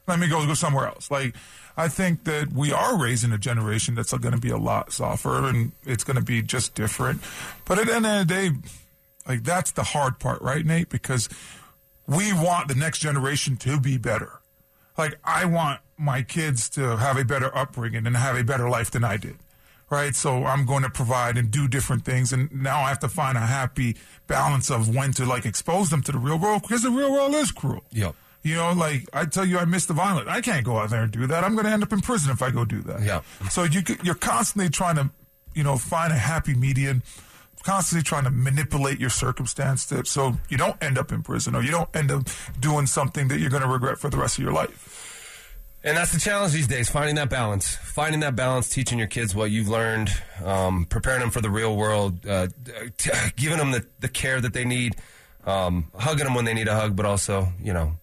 Let 0.08 0.20
me 0.20 0.27
go 0.27 0.46
go 0.46 0.53
somewhere 0.53 0.88
else. 0.88 1.12
Like, 1.12 1.36
I 1.80 1.88
think 1.88 2.25
that 2.25 2.51
we 2.51 2.74
are 2.74 3.01
raising 3.01 3.32
a 3.32 3.38
generation 3.38 3.96
that's 3.96 4.12
going 4.12 4.34
to 4.34 4.39
be 4.39 4.50
a 4.50 4.58
lot 4.58 4.92
softer 4.92 5.46
and 5.46 5.72
it's 5.86 6.03
going 6.03 6.18
to 6.18 6.24
be 6.24 6.42
just 6.42 6.75
different. 6.75 7.22
But 7.63 7.80
at 7.80 7.88
the 7.88 7.96
end 7.96 8.06
of 8.06 8.20
the 8.20 8.25
day, 8.25 8.50
like 9.25 9.44
that's 9.44 9.72
the 9.72 9.84
hard 9.84 10.20
part, 10.20 10.42
right, 10.42 10.65
Nate? 10.65 10.89
Because 10.89 11.30
we 12.06 12.34
want 12.34 12.68
the 12.68 12.75
next 12.75 13.00
generation 13.00 13.56
to 13.58 13.80
be 13.80 13.98
better. 13.98 14.42
Like 14.98 15.20
I 15.24 15.46
want 15.46 15.80
my 15.98 16.22
kids 16.22 16.70
to 16.72 16.98
have 16.98 17.18
a 17.18 17.24
better 17.24 17.56
upbringing 17.58 18.06
and 18.06 18.18
have 18.18 18.36
a 18.36 18.44
better 18.44 18.70
life 18.70 18.92
than 18.92 19.06
I 19.06 19.15
did. 19.15 19.38
Right. 19.89 20.15
So 20.15 20.46
I'm 20.46 20.65
going 20.65 20.84
to 20.84 20.89
provide 20.89 21.38
and 21.38 21.50
do 21.50 21.67
different 21.67 22.05
things. 22.05 22.31
And 22.31 22.51
now 22.51 22.81
I 22.81 22.89
have 22.89 23.00
to 23.00 23.10
find 23.10 23.38
a 23.38 23.41
happy 23.41 23.98
balance 24.27 24.69
of 24.69 24.93
when 24.93 25.13
to 25.13 25.25
like 25.25 25.46
expose 25.46 25.89
them 25.89 26.03
to 26.03 26.12
the 26.12 26.19
real 26.19 26.38
world 26.38 26.62
because 26.62 26.84
the 26.84 26.91
real 26.91 27.12
world 27.12 27.34
is 27.34 27.51
cruel. 27.51 27.84
Yep. 27.91 28.15
You 28.43 28.55
know, 28.55 28.72
like 28.72 29.10
I 29.13 29.25
tell 29.25 29.46
you, 29.46 29.58
I 29.58 29.65
miss 29.65 29.86
the 29.86 29.93
violence. 29.93 30.29
I 30.29 30.41
can't 30.41 30.63
go 30.63 30.77
out 30.77 30.91
there 30.91 31.03
and 31.03 31.12
do 31.12 31.27
that. 31.27 31.43
I'm 31.43 31.53
going 31.53 31.65
to 31.65 31.72
end 31.72 31.84
up 31.84 31.91
in 31.91 32.01
prison 32.01 32.31
if 32.31 32.41
I 32.41 32.51
go 32.51 32.65
do 32.65 32.81
that. 32.84 33.01
Yeah. 33.01 33.22
So 33.50 33.63
you 33.63 33.81
you're 34.03 34.15
constantly 34.15 34.69
trying 34.69 34.96
to, 34.96 35.10
you 35.55 35.63
know, 35.63 35.77
find 35.77 36.13
a 36.13 36.17
happy 36.17 36.53
median, 36.53 37.03
constantly 37.63 38.03
trying 38.03 38.24
to 38.24 38.31
manipulate 38.31 39.00
your 39.00 39.10
circumstance 39.10 39.86
to, 39.88 40.05
so 40.05 40.38
you 40.48 40.58
don't 40.58 40.81
end 40.81 40.98
up 40.98 41.12
in 41.12 41.22
prison 41.22 41.55
or 41.55 41.62
you 41.62 41.72
don't 41.72 41.93
end 41.93 42.12
up 42.12 42.27
doing 42.60 42.86
something 42.86 43.27
that 43.27 43.39
you're 43.39 43.50
going 43.50 43.63
to 43.63 43.67
regret 43.67 43.98
for 43.98 44.10
the 44.10 44.17
rest 44.17 44.38
of 44.38 44.43
your 44.43 44.53
life. 44.53 45.09
And 45.83 45.95
that's 45.95 46.12
the 46.12 46.19
challenge 46.19 46.51
these 46.51 46.67
days, 46.67 46.89
finding 46.89 47.15
that 47.15 47.29
balance. 47.29 47.75
Finding 47.75 48.19
that 48.19 48.36
balance, 48.36 48.67
teaching 48.67 48.98
your 48.98 49.07
kids 49.07 49.33
what 49.33 49.50
you've 49.50 49.69
learned, 49.69 50.09
um, 50.43 50.86
preparing 50.86 51.21
them 51.21 51.29
for 51.29 51.39
the 51.39 51.50
real 51.50 51.77
world, 51.77 52.25
uh, 52.27 52.48
t- 52.98 53.12
giving 53.38 53.57
them 53.57 53.71
the, 53.71 53.86
the 54.00 54.09
care 54.09 54.41
that 54.41 54.53
they 54.53 54.65
need, 54.65 54.95
um, 55.45 55.89
hugging 55.95 56.25
them 56.25 56.33
when 56.33 56.43
they 56.43 56.53
need 56.53 56.67
a 56.67 56.75
hug, 56.75 56.95
but 56.98 57.05
also, 57.05 57.48
you 57.62 57.74
know, 57.74 57.93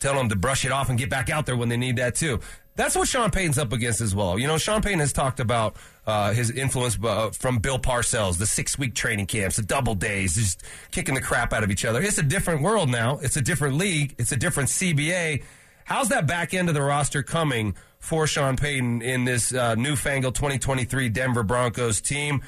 telling 0.00 0.18
them 0.18 0.28
to 0.30 0.36
brush 0.36 0.64
it 0.64 0.72
off 0.72 0.88
and 0.88 0.98
get 0.98 1.10
back 1.10 1.28
out 1.28 1.44
there 1.44 1.56
when 1.56 1.68
they 1.68 1.76
need 1.76 1.96
that 1.96 2.14
too. 2.14 2.40
That's 2.76 2.94
what 2.94 3.08
Sean 3.08 3.30
Payton's 3.32 3.58
up 3.58 3.72
against 3.72 4.00
as 4.00 4.14
well. 4.14 4.38
You 4.38 4.46
know, 4.46 4.56
Sean 4.56 4.80
Payton 4.80 5.00
has 5.00 5.12
talked 5.12 5.40
about 5.40 5.74
uh, 6.06 6.32
his 6.32 6.50
influence 6.50 6.96
uh, 7.02 7.30
from 7.30 7.58
Bill 7.58 7.78
Parcells, 7.78 8.38
the 8.38 8.46
six 8.46 8.78
week 8.78 8.94
training 8.94 9.26
camps, 9.26 9.56
the 9.56 9.62
double 9.62 9.96
days, 9.96 10.36
just 10.36 10.62
kicking 10.92 11.16
the 11.16 11.20
crap 11.20 11.52
out 11.52 11.64
of 11.64 11.72
each 11.72 11.84
other. 11.84 12.00
It's 12.00 12.18
a 12.18 12.22
different 12.22 12.62
world 12.62 12.88
now. 12.88 13.18
It's 13.20 13.36
a 13.36 13.42
different 13.42 13.74
league. 13.74 14.14
It's 14.16 14.30
a 14.30 14.36
different 14.36 14.68
CBA. 14.68 15.42
How's 15.88 16.10
that 16.10 16.26
back 16.26 16.52
end 16.52 16.68
of 16.68 16.74
the 16.74 16.82
roster 16.82 17.22
coming 17.22 17.74
for 17.98 18.26
Sean 18.26 18.56
Payton 18.56 19.00
in 19.00 19.24
this 19.24 19.54
uh, 19.54 19.74
newfangled 19.74 20.34
2023 20.34 21.08
Denver 21.08 21.42
Broncos 21.42 22.02
team? 22.02 22.42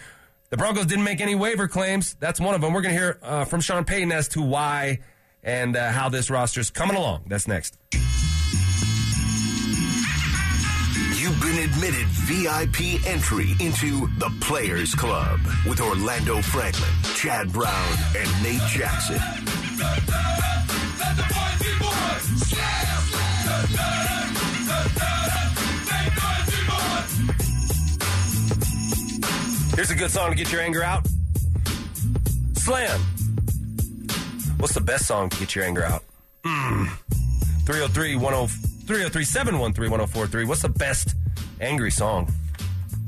The 0.51 0.59
Broncos 0.59 0.85
didn't 0.85 1.05
make 1.05 1.23
any 1.23 1.35
waiver 1.35 1.67
claims. 1.67 2.17
That's 2.21 2.39
one 2.39 2.55
of 2.55 2.61
them. 2.61 2.75
We're 2.75 2.83
going 2.83 2.95
to 2.95 3.01
hear 3.01 3.19
uh, 3.23 3.47
from 3.47 3.63
Sean 3.63 3.87
Payton 3.87 4.13
as 4.13 4.29
to 4.29 4.43
why 4.43 4.99
and 5.43 5.75
uh, 5.75 5.91
how 5.91 6.11
this 6.11 6.29
roster's 6.29 6.69
coming 6.69 6.99
along. 6.99 7.23
That's 7.29 7.49
next. 7.49 7.79
You've 11.17 11.41
been 11.41 11.65
admitted 11.65 12.09
VIP 12.29 13.07
entry 13.07 13.53
into 13.59 14.07
the 14.19 14.31
Players 14.43 14.95
Club 14.95 15.41
with 15.67 15.81
Orlando 15.81 16.43
Franklin, 16.43 16.93
Chad 17.15 17.51
Brown, 17.51 17.97
and 18.15 18.43
Nate 18.43 18.61
Jackson. 18.69 19.19
Here's 29.75 29.91
a 29.91 29.95
good 29.95 30.11
song 30.11 30.31
to 30.31 30.37
get 30.37 30.53
your 30.53 30.61
anger 30.61 30.83
out. 30.83 31.07
Slam. 32.55 33.01
What's 34.59 34.75
the 34.75 34.83
best 34.83 35.07
song 35.07 35.31
to 35.31 35.39
get 35.39 35.55
your 35.55 35.65
anger 35.65 35.83
out? 35.83 36.05
Mm. 36.45 36.89
303 37.65 38.19
303 38.19 39.25
713 39.25 39.91
1043. 39.91 40.45
What's 40.45 40.63
the 40.63 40.69
best 40.69 41.15
angry 41.61 41.91
song 41.91 42.31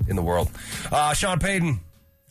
in 0.08 0.16
the 0.16 0.22
world? 0.22 0.50
Uh, 0.90 1.12
Sean 1.12 1.38
Payton, 1.38 1.78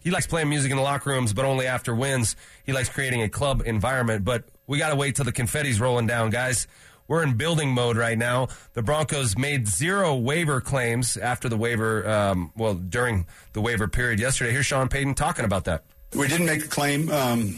he 0.02 0.10
likes 0.10 0.26
playing 0.26 0.50
music 0.50 0.72
in 0.72 0.78
the 0.78 0.84
locker 0.84 1.12
rooms, 1.12 1.34
but 1.34 1.46
only 1.46 1.68
after 1.68 1.94
wins. 1.94 2.36
He 2.64 2.74
likes 2.74 2.90
creating 2.90 3.22
a 3.22 3.30
club 3.30 3.62
environment, 3.66 4.26
but 4.26 4.46
we 4.66 4.80
got 4.80 4.90
to 4.90 4.96
wait 4.96 5.16
till 5.18 5.26
the 5.26 5.32
confetti's 5.32 5.80
rolling 5.80 6.08
down, 6.08 6.32
guys. 6.32 6.66
We're 7.12 7.24
in 7.24 7.34
building 7.34 7.74
mode 7.74 7.98
right 7.98 8.18
now. 8.18 8.48
The 8.72 8.82
Broncos 8.82 9.38
made 9.38 9.68
zero 9.68 10.15
waiver 10.15 10.62
claims 10.62 11.18
after 11.18 11.50
the 11.50 11.58
waiver, 11.58 12.10
um, 12.10 12.53
well, 12.56 12.74
during 12.74 13.27
the 13.51 13.60
waiver 13.60 13.89
period 13.89 14.18
yesterday. 14.22 14.53
Here's 14.53 14.68
Sean 14.68 14.88
Payton 14.88 15.15
talking 15.15 15.44
about 15.44 15.65
that. 15.65 15.84
We 16.15 16.30
didn't 16.30 16.46
make 16.46 16.63
a 16.63 16.70
claim. 16.70 17.12
Um, 17.12 17.58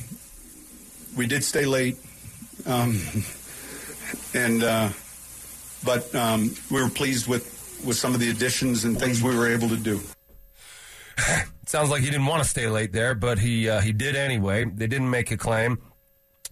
we 1.16 1.28
did 1.28 1.44
stay 1.44 1.66
late, 1.66 1.98
um, 2.66 3.00
and 4.34 4.64
uh, 4.64 4.90
but 5.86 6.16
um, 6.16 6.50
we 6.72 6.82
were 6.82 6.90
pleased 6.90 7.28
with 7.28 7.80
with 7.86 7.96
some 7.96 8.16
of 8.16 8.20
the 8.20 8.32
additions 8.32 8.86
and 8.86 9.00
things 9.00 9.22
we 9.22 9.38
were 9.38 9.48
able 9.48 9.70
to 9.70 9.78
do. 9.78 10.00
Sounds 11.68 11.92
like 11.92 12.02
he 12.02 12.10
didn't 12.10 12.26
want 12.26 12.42
to 12.42 12.50
stay 12.50 12.68
late 12.68 12.92
there, 12.92 13.14
but 13.14 13.38
he 13.38 13.70
uh, 13.70 13.82
he 13.82 13.94
did 13.94 14.16
anyway. 14.16 14.66
They 14.66 14.88
didn't 14.88 15.12
make 15.12 15.30
a 15.30 15.38
claim. 15.38 15.78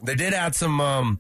They 0.04 0.14
did 0.14 0.36
add 0.36 0.54
some 0.54 0.80
um, 0.80 1.20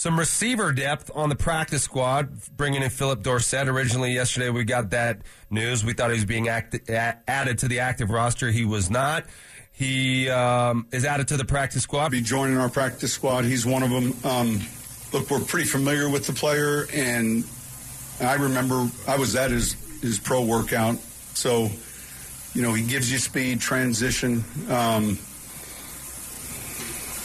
some 0.00 0.18
receiver 0.18 0.72
depth 0.72 1.10
on 1.14 1.28
the 1.28 1.34
practice 1.34 1.82
squad, 1.82 2.30
bringing 2.56 2.82
in 2.82 2.88
Phillip 2.88 3.22
Dorsett. 3.22 3.68
Originally, 3.68 4.14
yesterday 4.14 4.48
we 4.48 4.64
got 4.64 4.92
that 4.92 5.20
news. 5.50 5.84
We 5.84 5.92
thought 5.92 6.08
he 6.08 6.14
was 6.14 6.24
being 6.24 6.48
added 6.48 7.58
to 7.58 7.68
the 7.68 7.80
active 7.80 8.08
roster. 8.08 8.50
He 8.50 8.64
was 8.64 8.88
not. 8.88 9.26
He 9.72 10.30
um, 10.30 10.86
is 10.90 11.04
added 11.04 11.28
to 11.28 11.36
the 11.36 11.44
practice 11.44 11.82
squad. 11.82 12.12
Be 12.12 12.22
joining 12.22 12.56
our 12.56 12.70
practice 12.70 13.12
squad. 13.12 13.44
He's 13.44 13.66
one 13.66 13.82
of 13.82 13.90
them. 13.90 14.14
Um, 14.24 14.60
look, 15.12 15.30
we're 15.30 15.40
pretty 15.40 15.68
familiar 15.68 16.08
with 16.08 16.26
the 16.26 16.32
player, 16.32 16.86
and 16.94 17.44
I 18.22 18.36
remember 18.36 18.88
I 19.06 19.18
was 19.18 19.36
at 19.36 19.50
his 19.50 19.74
his 20.00 20.18
pro 20.18 20.42
workout. 20.42 20.96
So, 21.34 21.68
you 22.54 22.62
know, 22.62 22.72
he 22.72 22.86
gives 22.86 23.12
you 23.12 23.18
speed, 23.18 23.60
transition. 23.60 24.44
Um, 24.70 25.18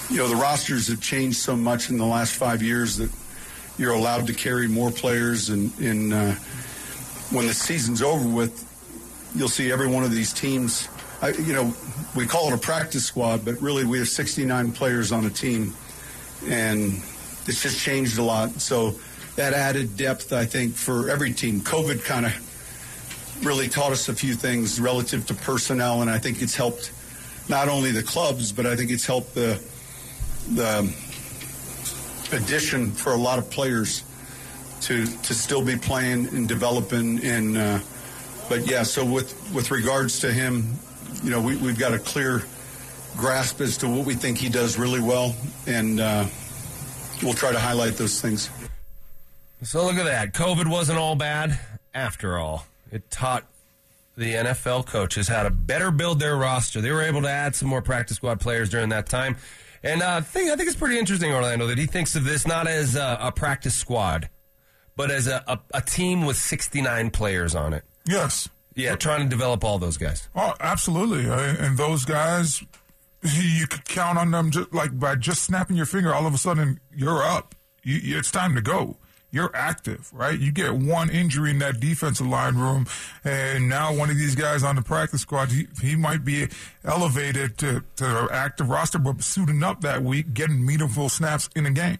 you 0.09 0.17
know, 0.17 0.27
the 0.27 0.35
rosters 0.35 0.87
have 0.87 1.01
changed 1.01 1.37
so 1.37 1.55
much 1.55 1.89
in 1.89 1.97
the 1.97 2.05
last 2.05 2.33
five 2.33 2.61
years 2.61 2.97
that 2.97 3.09
you're 3.77 3.93
allowed 3.93 4.27
to 4.27 4.33
carry 4.33 4.67
more 4.67 4.91
players. 4.91 5.49
And, 5.49 5.77
and 5.79 6.13
uh, 6.13 6.31
when 7.31 7.47
the 7.47 7.53
season's 7.53 8.01
over 8.01 8.27
with, 8.27 8.63
you'll 9.35 9.49
see 9.49 9.71
every 9.71 9.87
one 9.87 10.03
of 10.03 10.11
these 10.11 10.31
teams. 10.31 10.87
I, 11.21 11.29
you 11.29 11.53
know, 11.53 11.73
we 12.15 12.25
call 12.25 12.47
it 12.49 12.53
a 12.53 12.57
practice 12.57 13.05
squad, 13.05 13.43
but 13.43 13.61
really 13.61 13.83
we 13.83 13.97
have 13.97 14.07
69 14.07 14.71
players 14.73 15.11
on 15.11 15.25
a 15.25 15.29
team, 15.29 15.73
and 16.47 16.93
it's 17.47 17.63
just 17.63 17.79
changed 17.79 18.17
a 18.17 18.23
lot. 18.23 18.51
So 18.61 18.95
that 19.35 19.53
added 19.53 19.97
depth, 19.97 20.33
I 20.33 20.45
think, 20.45 20.75
for 20.75 21.09
every 21.09 21.33
team. 21.33 21.61
COVID 21.61 22.03
kind 22.05 22.25
of 22.25 23.45
really 23.45 23.67
taught 23.67 23.91
us 23.91 24.07
a 24.07 24.13
few 24.13 24.35
things 24.35 24.79
relative 24.79 25.25
to 25.27 25.33
personnel, 25.33 26.01
and 26.01 26.09
I 26.09 26.19
think 26.19 26.41
it's 26.41 26.55
helped 26.55 26.91
not 27.49 27.67
only 27.67 27.91
the 27.91 28.03
clubs, 28.03 28.51
but 28.51 28.65
I 28.65 28.75
think 28.75 28.91
it's 28.91 29.05
helped 29.05 29.35
the 29.35 29.61
the 30.53 30.93
addition 32.31 32.91
for 32.91 33.13
a 33.13 33.17
lot 33.17 33.39
of 33.39 33.49
players 33.49 34.03
to 34.81 35.05
to 35.05 35.33
still 35.33 35.63
be 35.63 35.75
playing 35.77 36.27
and 36.29 36.47
developing 36.47 37.23
and 37.23 37.57
uh, 37.57 37.79
but 38.49 38.67
yeah 38.67 38.83
so 38.83 39.05
with 39.05 39.33
with 39.53 39.71
regards 39.71 40.19
to 40.19 40.31
him 40.31 40.73
you 41.23 41.29
know 41.29 41.41
we, 41.41 41.55
we've 41.57 41.79
got 41.79 41.93
a 41.93 41.99
clear 41.99 42.43
grasp 43.17 43.61
as 43.61 43.77
to 43.77 43.87
what 43.87 44.05
we 44.05 44.13
think 44.13 44.37
he 44.37 44.49
does 44.49 44.77
really 44.77 44.99
well 44.99 45.35
and 45.67 45.99
uh, 45.99 46.25
we'll 47.23 47.33
try 47.33 47.51
to 47.51 47.59
highlight 47.59 47.93
those 47.93 48.21
things 48.21 48.49
so 49.61 49.83
look 49.85 49.95
at 49.95 50.05
that 50.05 50.33
covid 50.33 50.69
wasn't 50.69 50.97
all 50.97 51.15
bad 51.15 51.59
after 51.93 52.37
all 52.37 52.65
it 52.91 53.09
taught 53.09 53.45
the 54.17 54.33
NFL 54.33 54.85
coaches 54.85 55.27
how 55.27 55.43
to 55.43 55.49
better 55.49 55.91
build 55.91 56.19
their 56.19 56.37
roster. 56.37 56.79
They 56.79 56.91
were 56.91 57.01
able 57.01 57.21
to 57.23 57.29
add 57.29 57.53
some 57.53 57.67
more 57.67 57.81
practice 57.81 58.15
squad 58.17 58.39
players 58.39 58.69
during 58.69 58.89
that 58.89 59.07
time. 59.07 59.35
And 59.85 60.01
uh, 60.01 60.21
thing, 60.21 60.49
I 60.49 60.55
think 60.55 60.67
it's 60.67 60.77
pretty 60.77 60.97
interesting, 60.97 61.31
Orlando, 61.31 61.67
that 61.67 61.77
he 61.77 61.85
thinks 61.85 62.15
of 62.15 62.23
this 62.23 62.47
not 62.47 62.67
as 62.67 62.95
a, 62.95 63.19
a 63.21 63.31
practice 63.31 63.75
squad, 63.75 64.29
but 64.95 65.11
as 65.11 65.27
a, 65.27 65.43
a, 65.47 65.59
a, 65.75 65.81
team 65.81 66.25
with 66.25 66.37
69 66.37 67.11
players 67.11 67.53
on 67.53 67.71
it. 67.71 67.83
Yes. 68.07 68.49
Yeah, 68.73 68.95
trying 68.95 69.21
to 69.21 69.29
develop 69.29 69.63
all 69.63 69.77
those 69.77 69.97
guys. 69.97 70.27
Oh, 70.35 70.55
absolutely. 70.59 71.29
Uh, 71.29 71.55
and 71.59 71.77
those 71.77 72.03
guys, 72.03 72.63
you 73.21 73.67
could 73.67 73.85
count 73.85 74.17
on 74.17 74.31
them 74.31 74.49
just 74.49 74.73
like 74.73 74.99
by 74.99 75.15
just 75.15 75.43
snapping 75.43 75.77
your 75.77 75.85
finger. 75.85 76.13
All 76.13 76.25
of 76.25 76.33
a 76.33 76.39
sudden, 76.39 76.79
you're 76.91 77.23
up. 77.23 77.53
You, 77.83 78.17
it's 78.17 78.31
time 78.31 78.55
to 78.55 78.61
go 78.61 78.97
you're 79.35 79.51
active, 79.53 80.09
right? 80.13 80.39
You 80.39 80.51
get 80.53 80.73
one 80.73 81.09
injury 81.09 81.51
in 81.51 81.59
that 81.59 81.81
defensive 81.81 82.25
line 82.25 82.55
room, 82.55 82.87
and 83.25 83.67
now 83.67 83.93
one 83.93 84.09
of 84.09 84.17
these 84.17 84.33
guys 84.33 84.63
on 84.63 84.77
the 84.77 84.81
practice 84.81 85.21
squad, 85.21 85.51
he, 85.51 85.67
he 85.81 85.97
might 85.97 86.23
be 86.23 86.47
elevated 86.85 87.57
to, 87.57 87.83
to 87.97 88.29
active 88.31 88.69
roster, 88.69 88.97
but 88.97 89.21
suiting 89.21 89.61
up 89.61 89.81
that 89.81 90.01
week, 90.03 90.33
getting 90.33 90.65
meaningful 90.65 91.09
snaps 91.09 91.49
in 91.53 91.65
a 91.65 91.71
game, 91.71 91.99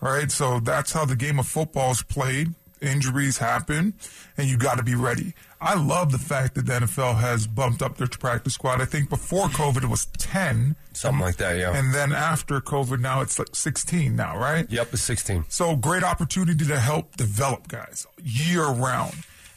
right? 0.00 0.30
So 0.30 0.60
that's 0.60 0.92
how 0.92 1.04
the 1.04 1.14
game 1.14 1.38
of 1.38 1.46
football 1.46 1.90
is 1.92 2.02
played 2.02 2.54
injuries 2.82 3.38
happen, 3.38 3.94
and 4.36 4.48
you 4.48 4.58
got 4.58 4.78
to 4.78 4.82
be 4.82 4.94
ready. 4.94 5.34
I 5.60 5.74
love 5.74 6.10
the 6.10 6.18
fact 6.18 6.56
that 6.56 6.66
the 6.66 6.72
NFL 6.72 7.18
has 7.18 7.46
bumped 7.46 7.82
up 7.82 7.96
their 7.96 8.08
practice 8.08 8.54
squad. 8.54 8.80
I 8.80 8.84
think 8.84 9.08
before 9.08 9.46
COVID 9.46 9.84
it 9.84 9.88
was 9.88 10.06
ten, 10.18 10.74
something 10.92 11.20
like 11.20 11.36
that, 11.36 11.56
yeah. 11.56 11.76
And 11.76 11.94
then 11.94 12.12
after 12.12 12.60
COVID, 12.60 13.00
now 13.00 13.20
it's 13.20 13.38
like 13.38 13.54
sixteen 13.54 14.16
now, 14.16 14.36
right? 14.36 14.70
Yep, 14.70 14.88
it's 14.92 15.02
sixteen. 15.02 15.44
So 15.48 15.76
great 15.76 16.02
opportunity 16.02 16.66
to 16.66 16.78
help 16.78 17.16
develop 17.16 17.68
guys 17.68 18.06
year 18.22 18.66
round. 18.66 19.14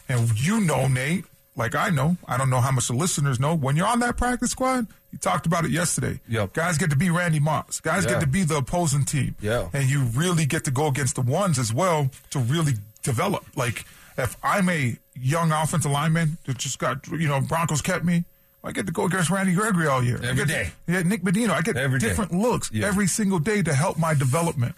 And 0.08 0.39
you 0.39 0.62
know, 0.62 0.88
Nate, 0.88 1.25
like 1.55 1.74
I 1.74 1.89
know, 1.89 2.17
I 2.27 2.38
don't 2.38 2.50
know 2.50 2.62
how 2.62 2.72
much 2.72 2.88
the 2.88 2.94
listeners 2.94 3.39
know. 3.39 3.55
When 3.55 3.75
you're 3.75 3.88
on 3.88 4.00
that 4.01 4.17
practice 4.17 4.51
squad, 4.51 4.88
you 5.12 5.17
talked 5.17 5.46
about 5.46 5.63
it 5.63 5.72
yesterday. 5.72 6.20
Yep. 6.27 6.53
Guys 6.53 6.77
get 6.77 6.89
to 6.89 6.98
be 6.98 7.10
Randy 7.10 7.39
Moss. 7.39 7.79
Guys 7.79 8.03
yeah. 8.03 8.12
get 8.12 8.20
to 8.20 8.27
be 8.27 8.44
the 8.44 8.58
opposing 8.58 9.05
team. 9.05 9.36
Yeah. 9.39 9.70
And 9.74 9.89
you 9.89 10.03
really 10.03 10.46
get 10.46 10.65
to 10.65 10.72
go 10.72 10.88
against 10.88 11.15
the 11.15 11.22
ones 11.22 11.58
as 11.58 11.74
well 11.74 12.10
to 12.32 12.39
really 12.39 12.74
develop. 13.05 13.45
Like 13.55 13.85
if 14.17 14.35
I'm 14.43 14.69
a 14.69 14.97
young 15.15 15.51
offensive 15.51 15.91
lineman 15.91 16.38
that 16.45 16.57
just 16.57 16.79
got 16.79 17.07
you 17.07 17.27
know 17.27 17.39
Broncos 17.41 17.81
kept 17.81 18.03
me, 18.03 18.25
I 18.63 18.71
get 18.71 18.88
to 18.88 18.91
go 18.91 19.05
against 19.05 19.29
Randy 19.29 19.53
Gregory 19.53 19.88
all 19.88 20.03
year. 20.03 20.19
Every 20.24 20.45
day. 20.45 20.71
To, 20.88 20.93
yeah, 20.93 21.01
Nick 21.03 21.21
Bonitto. 21.21 21.51
I 21.51 21.62
get 21.62 21.77
every 21.77 22.00
different 22.00 22.31
day. 22.31 22.38
looks 22.38 22.71
yeah. 22.71 22.88
every 22.88 23.07
single 23.07 23.39
day 23.39 23.62
to 23.62 23.74
help 23.74 23.97
my 23.97 24.13
development. 24.13 24.75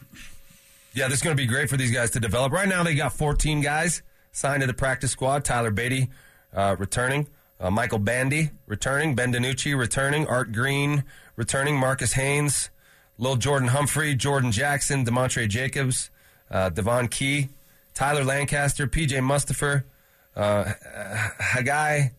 Yeah, 0.93 1.07
this 1.07 1.17
is 1.17 1.24
going 1.24 1.38
to 1.38 1.41
be 1.41 1.48
great 1.48 1.69
for 1.69 1.77
these 1.77 1.91
guys 1.91 2.12
to 2.12 2.19
develop. 2.19 2.51
Right 2.51 2.67
now, 2.67 2.84
they 2.84 2.96
got 2.96 3.13
14 3.13 3.62
guys 3.62 4.01
signed 4.31 4.62
to 4.62 4.67
the 4.67 4.74
practice 4.74 5.12
squad. 5.12 5.46
Tyler 5.46 5.72
Badie 5.72 6.10
uh, 6.53 6.75
returning. 6.77 7.27
Uh, 7.60 7.72
Michael 7.72 8.00
Bandy 8.00 8.51
returning. 8.65 9.15
Ben 9.15 9.31
DiNucci 9.31 9.77
returning. 9.77 10.27
Art 10.27 10.51
Green 10.51 11.03
returning. 11.36 11.77
Marcus 11.77 12.13
Haynes. 12.13 12.69
Lil 13.17 13.36
Jordan 13.36 13.69
Humphrey. 13.69 14.15
Jordan 14.15 14.51
Jackson. 14.51 15.05
Demontrey 15.05 15.48
Jacobs. 15.48 16.10
Uh, 16.50 16.69
Devon 16.69 17.07
Key. 17.07 17.50
Tyler 17.98 18.24
Lancaster, 18.24 18.86
PJ 18.86 19.10
Mustipher, 19.24 19.84
uh, 20.36 20.66
Hagai 21.42 22.12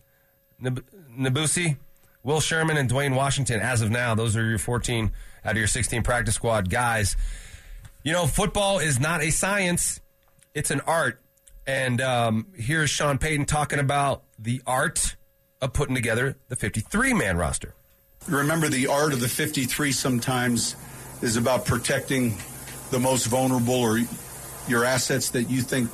Nabusi, 0.60 1.76
Will 2.24 2.40
Sherman, 2.40 2.76
and 2.76 2.90
Dwayne 2.90 3.14
Washington. 3.14 3.60
As 3.60 3.80
of 3.80 3.88
now, 3.88 4.16
those 4.16 4.36
are 4.36 4.44
your 4.44 4.58
14 4.58 5.12
out 5.44 5.52
of 5.52 5.56
your 5.56 5.68
16 5.68 6.02
practice 6.02 6.34
squad 6.34 6.68
guys. 6.68 7.16
You 8.02 8.12
know, 8.12 8.26
football 8.26 8.80
is 8.80 8.98
not 8.98 9.22
a 9.22 9.30
science, 9.30 10.00
it's 10.52 10.72
an 10.72 10.80
art. 10.80 11.20
And 11.64 12.00
um, 12.00 12.48
here's 12.56 12.90
Sean 12.90 13.18
Payton 13.18 13.44
talking 13.44 13.78
about 13.78 14.24
the 14.36 14.60
art 14.66 15.14
of 15.60 15.74
putting 15.74 15.94
together 15.94 16.36
the 16.48 16.56
53 16.56 17.14
man 17.14 17.36
roster. 17.36 17.74
Remember, 18.26 18.68
the 18.68 18.88
art 18.88 19.12
of 19.12 19.20
the 19.20 19.28
53 19.28 19.92
sometimes 19.92 20.74
is 21.22 21.36
about 21.36 21.66
protecting 21.66 22.36
the 22.90 22.98
most 22.98 23.26
vulnerable 23.26 23.74
or 23.74 24.00
your 24.68 24.84
assets 24.84 25.30
that 25.30 25.44
you 25.44 25.62
think 25.62 25.90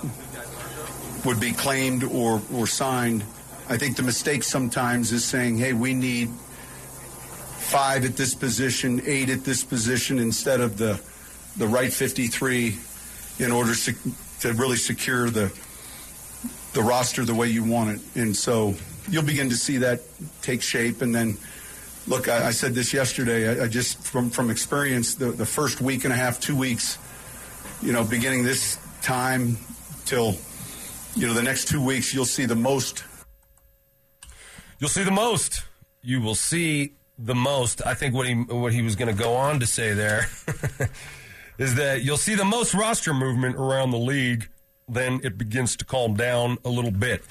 would 1.25 1.41
be 1.41 1.53
claimed 1.53 2.05
or, 2.05 2.43
or 2.53 2.67
signed. 2.67 3.25
I 3.69 3.79
think 3.79 3.97
the 3.97 4.03
mistake 4.03 4.43
sometimes 4.43 5.13
is 5.13 5.25
saying, 5.25 5.59
hey, 5.59 5.73
we 5.73 5.95
need 5.95 6.29
five 6.29 8.05
at 8.05 8.17
this 8.17 8.35
position, 8.35 9.01
eight 9.07 9.31
at 9.31 9.45
this 9.45 9.65
position, 9.65 10.19
instead 10.19 10.61
of 10.61 10.77
the, 10.77 11.01
the 11.57 11.67
right 11.67 11.93
53 11.93 12.77
in 13.39 13.51
order 13.51 13.75
to, 13.75 13.95
to 14.41 14.53
really 14.53 14.77
secure 14.77 15.31
the, 15.31 15.53
the 16.75 16.83
roster 16.83 17.25
the 17.25 17.35
way 17.35 17.49
you 17.49 17.65
want 17.65 17.91
it. 17.91 18.01
And 18.21 18.37
so 18.37 18.75
you'll 19.09 19.25
begin 19.25 19.49
to 19.51 19.57
see 19.57 19.79
that 19.79 20.01
take 20.43 20.63
shape. 20.63 21.03
And 21.03 21.15
then, 21.15 21.37
look, 22.07 22.29
I, 22.29 22.49
I 22.49 22.51
said 22.51 22.75
this 22.75 22.93
yesterday. 22.93 23.61
I, 23.61 23.65
I, 23.65 23.69
just 23.69 23.99
from 24.03 24.31
from 24.31 24.51
experience, 24.51 25.15
the 25.15 25.27
the 25.27 25.47
first 25.47 25.81
week 25.81 26.05
and 26.05 26.13
a 26.13 26.17
half, 26.17 26.41
two 26.41 26.57
weeks, 26.57 26.99
you 27.85 27.93
know, 27.93 28.03
beginning 28.03 28.45
this 28.45 28.79
time 29.03 29.59
till 30.07 30.35
you 31.15 31.27
know 31.27 31.35
the 31.35 31.43
next 31.43 31.69
two 31.69 31.85
weeks, 31.85 32.15
you'll 32.15 32.25
see 32.25 32.47
the 32.47 32.57
most. 32.57 33.05
You'll 34.79 34.89
see 34.89 35.05
the 35.05 35.11
most. 35.11 35.63
You 36.03 36.21
will 36.21 36.35
see 36.35 36.95
the 37.19 37.35
most. 37.35 37.87
I 37.87 37.95
think 37.95 38.15
what 38.15 38.27
he 38.27 38.35
what 38.35 38.73
he 38.73 38.83
was 38.83 38.97
going 38.97 39.15
to 39.15 39.23
go 39.23 39.35
on 39.35 39.61
to 39.61 39.67
say 39.67 39.93
there 39.93 40.29
is 41.59 41.75
that 41.75 42.03
you'll 42.03 42.17
see 42.17 42.35
the 42.35 42.45
most 42.45 42.75
roster 42.75 43.13
movement 43.13 43.57
around 43.57 43.91
the 43.91 43.99
league. 43.99 44.49
Then 44.89 45.21
it 45.23 45.39
begins 45.39 45.77
to 45.77 45.85
calm 45.85 46.15
down 46.15 46.59
a 46.65 46.69
little 46.69 46.91
bit. 46.91 47.23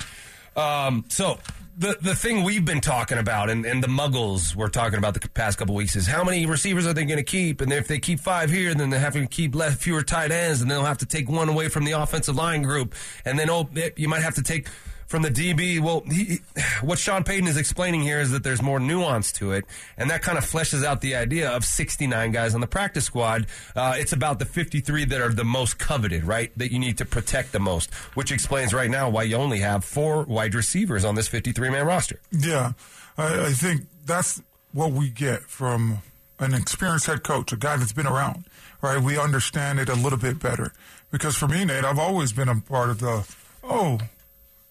Um, 0.55 1.05
so 1.09 1.39
the 1.77 1.97
the 2.01 2.15
thing 2.15 2.43
we've 2.43 2.65
been 2.65 2.81
talking 2.81 3.17
about, 3.17 3.49
and, 3.49 3.65
and 3.65 3.83
the 3.83 3.87
Muggles 3.87 4.55
we're 4.55 4.69
talking 4.69 4.99
about 4.99 5.13
the 5.13 5.27
past 5.29 5.57
couple 5.57 5.75
weeks, 5.75 5.95
is 5.95 6.07
how 6.07 6.23
many 6.23 6.45
receivers 6.45 6.85
are 6.85 6.93
they 6.93 7.05
going 7.05 7.17
to 7.17 7.23
keep? 7.23 7.61
And 7.61 7.71
if 7.71 7.87
they 7.87 7.99
keep 7.99 8.19
five 8.19 8.49
here, 8.49 8.73
then 8.73 8.89
they 8.89 8.99
have 8.99 9.13
to 9.13 9.25
keep 9.25 9.55
less, 9.55 9.75
fewer 9.75 10.03
tight 10.03 10.31
ends, 10.31 10.61
and 10.61 10.69
they'll 10.69 10.85
have 10.85 10.99
to 10.99 11.05
take 11.05 11.29
one 11.29 11.49
away 11.49 11.69
from 11.69 11.85
the 11.85 11.93
offensive 11.93 12.35
line 12.35 12.61
group, 12.61 12.93
and 13.25 13.37
then 13.39 13.49
oh, 13.49 13.69
eh, 13.75 13.89
you 13.95 14.07
might 14.07 14.21
have 14.21 14.35
to 14.35 14.43
take 14.43 14.67
from 15.07 15.21
the 15.21 15.29
DB. 15.29 15.79
Well, 15.79 16.03
he, 16.09 16.39
what 16.81 16.99
Sean 16.99 17.23
Payton 17.23 17.47
is 17.47 17.57
explaining 17.57 18.01
here 18.01 18.19
is 18.19 18.31
that 18.31 18.43
there's 18.43 18.61
more 18.61 18.79
nuance 18.79 19.31
to 19.33 19.51
it, 19.51 19.65
and 19.97 20.09
that 20.09 20.21
kind 20.21 20.37
of 20.37 20.43
fleshes 20.43 20.83
out 20.83 21.01
the 21.01 21.15
idea 21.15 21.49
of 21.49 21.65
69 21.65 22.31
guys 22.31 22.55
on 22.55 22.61
the 22.61 22.67
practice 22.67 23.05
squad. 23.05 23.47
Uh, 23.75 23.95
it's 23.97 24.13
about 24.13 24.39
the 24.39 24.45
53 24.45 25.05
that 25.05 25.21
are 25.21 25.33
the 25.33 25.43
most 25.43 25.77
coveted, 25.77 26.23
right? 26.23 26.51
That 26.57 26.71
you 26.71 26.79
need 26.79 26.97
to 26.97 27.05
protect 27.05 27.51
the 27.51 27.59
most, 27.59 27.93
which 28.15 28.31
explains 28.31 28.73
right 28.73 28.89
now 28.89 29.09
why 29.09 29.23
you 29.23 29.35
only 29.35 29.59
have 29.59 29.83
four 29.83 30.23
wide 30.23 30.55
receivers 30.55 31.05
on 31.05 31.15
this 31.15 31.27
53 31.27 31.69
man 31.69 31.85
roster. 31.85 32.19
Yeah, 32.31 32.73
I, 33.17 33.47
I 33.47 33.51
think 33.53 33.87
that's 34.05 34.41
what 34.71 34.91
we 34.91 35.09
get 35.09 35.43
from 35.43 35.99
an 36.39 36.53
experienced 36.53 37.05
head 37.05 37.23
coach, 37.23 37.53
a 37.53 37.57
guy 37.57 37.77
that's 37.77 37.93
been 37.93 38.07
around, 38.07 38.45
right? 38.81 39.01
We 39.01 39.17
understand 39.17 39.79
it 39.79 39.89
a 39.89 39.95
little 39.95 40.19
bit 40.19 40.39
better. 40.39 40.73
Because 41.11 41.35
for 41.35 41.47
me, 41.47 41.63
Nate, 41.63 41.83
I've 41.83 41.99
always 41.99 42.33
been 42.33 42.49
a 42.49 42.59
part 42.59 42.89
of 42.89 42.99
the, 42.99 43.27
oh, 43.63 43.99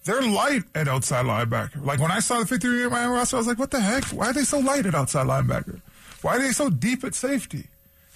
they're 0.05 0.23
light 0.23 0.65
at 0.75 0.89
outside 0.89 1.27
linebacker. 1.27 1.85
Like 1.85 2.01
when 2.01 2.11
I 2.11 2.19
saw 2.21 2.41
the 2.41 2.47
53 2.47 2.89
man 2.89 3.11
roster, 3.11 3.37
I 3.37 3.39
was 3.39 3.47
like, 3.47 3.59
what 3.59 3.71
the 3.71 3.81
heck? 3.81 4.05
Why 4.07 4.29
are 4.29 4.33
they 4.33 4.43
so 4.45 4.59
light 4.59 4.87
at 4.87 4.95
outside 4.95 5.27
linebacker? 5.27 5.81
Why 6.23 6.37
are 6.37 6.39
they 6.41 6.53
so 6.53 6.71
deep 6.71 7.05
at 7.05 7.15
safety? 7.15 7.67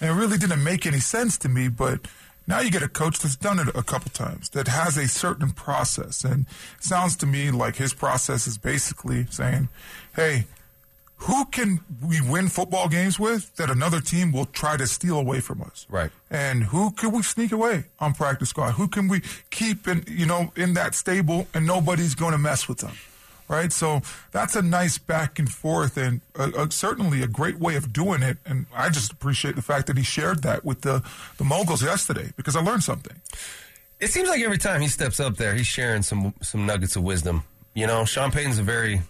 And 0.00 0.10
it 0.10 0.14
really 0.14 0.38
didn't 0.38 0.62
make 0.62 0.86
any 0.86 1.00
sense 1.00 1.38
to 1.38 1.48
me, 1.48 1.68
but 1.68 2.00
now 2.46 2.60
you 2.60 2.70
get 2.70 2.82
a 2.82 2.88
coach 2.88 3.18
that's 3.18 3.36
done 3.36 3.58
it 3.58 3.68
a 3.74 3.82
couple 3.82 4.10
times, 4.10 4.50
that 4.50 4.68
has 4.68 4.96
a 4.96 5.08
certain 5.08 5.50
process. 5.50 6.22
And 6.22 6.46
sounds 6.78 7.16
to 7.16 7.26
me 7.26 7.50
like 7.50 7.76
his 7.76 7.92
process 7.92 8.46
is 8.46 8.58
basically 8.58 9.26
saying, 9.30 9.68
hey, 10.14 10.46
who 11.16 11.46
can 11.46 11.80
we 12.06 12.20
win 12.20 12.48
football 12.48 12.88
games 12.88 13.18
with 13.18 13.54
that 13.56 13.70
another 13.70 14.00
team 14.00 14.32
will 14.32 14.44
try 14.46 14.76
to 14.76 14.86
steal 14.86 15.18
away 15.18 15.40
from 15.40 15.62
us? 15.62 15.86
Right. 15.88 16.10
And 16.30 16.64
who 16.64 16.90
can 16.90 17.10
we 17.12 17.22
sneak 17.22 17.52
away 17.52 17.84
on 17.98 18.12
practice 18.12 18.50
squad? 18.50 18.72
Who 18.72 18.86
can 18.86 19.08
we 19.08 19.22
keep 19.50 19.88
in, 19.88 20.04
you 20.06 20.26
know, 20.26 20.52
in 20.56 20.74
that 20.74 20.94
stable 20.94 21.48
and 21.54 21.66
nobody's 21.66 22.14
going 22.14 22.32
to 22.32 22.38
mess 22.38 22.68
with 22.68 22.78
them? 22.78 22.92
Right. 23.48 23.72
So 23.72 24.02
that's 24.32 24.56
a 24.56 24.62
nice 24.62 24.98
back 24.98 25.38
and 25.38 25.48
forth 25.48 25.96
and 25.96 26.20
a, 26.34 26.64
a, 26.64 26.70
certainly 26.70 27.22
a 27.22 27.28
great 27.28 27.60
way 27.60 27.76
of 27.76 27.92
doing 27.92 28.22
it. 28.22 28.38
And 28.44 28.66
I 28.74 28.88
just 28.88 29.12
appreciate 29.12 29.54
the 29.54 29.62
fact 29.62 29.86
that 29.86 29.96
he 29.96 30.02
shared 30.02 30.42
that 30.42 30.64
with 30.64 30.80
the, 30.82 31.02
the 31.38 31.44
moguls 31.44 31.82
yesterday 31.82 32.32
because 32.36 32.56
I 32.56 32.60
learned 32.60 32.82
something. 32.82 33.16
It 34.00 34.08
seems 34.08 34.28
like 34.28 34.42
every 34.42 34.58
time 34.58 34.80
he 34.80 34.88
steps 34.88 35.20
up 35.20 35.36
there, 35.36 35.54
he's 35.54 35.66
sharing 35.66 36.02
some, 36.02 36.34
some 36.42 36.66
nuggets 36.66 36.96
of 36.96 37.04
wisdom. 37.04 37.44
You 37.72 37.86
know, 37.86 38.04
Sean 38.04 38.32
Payton's 38.32 38.58
a 38.58 38.62
very 38.62 39.02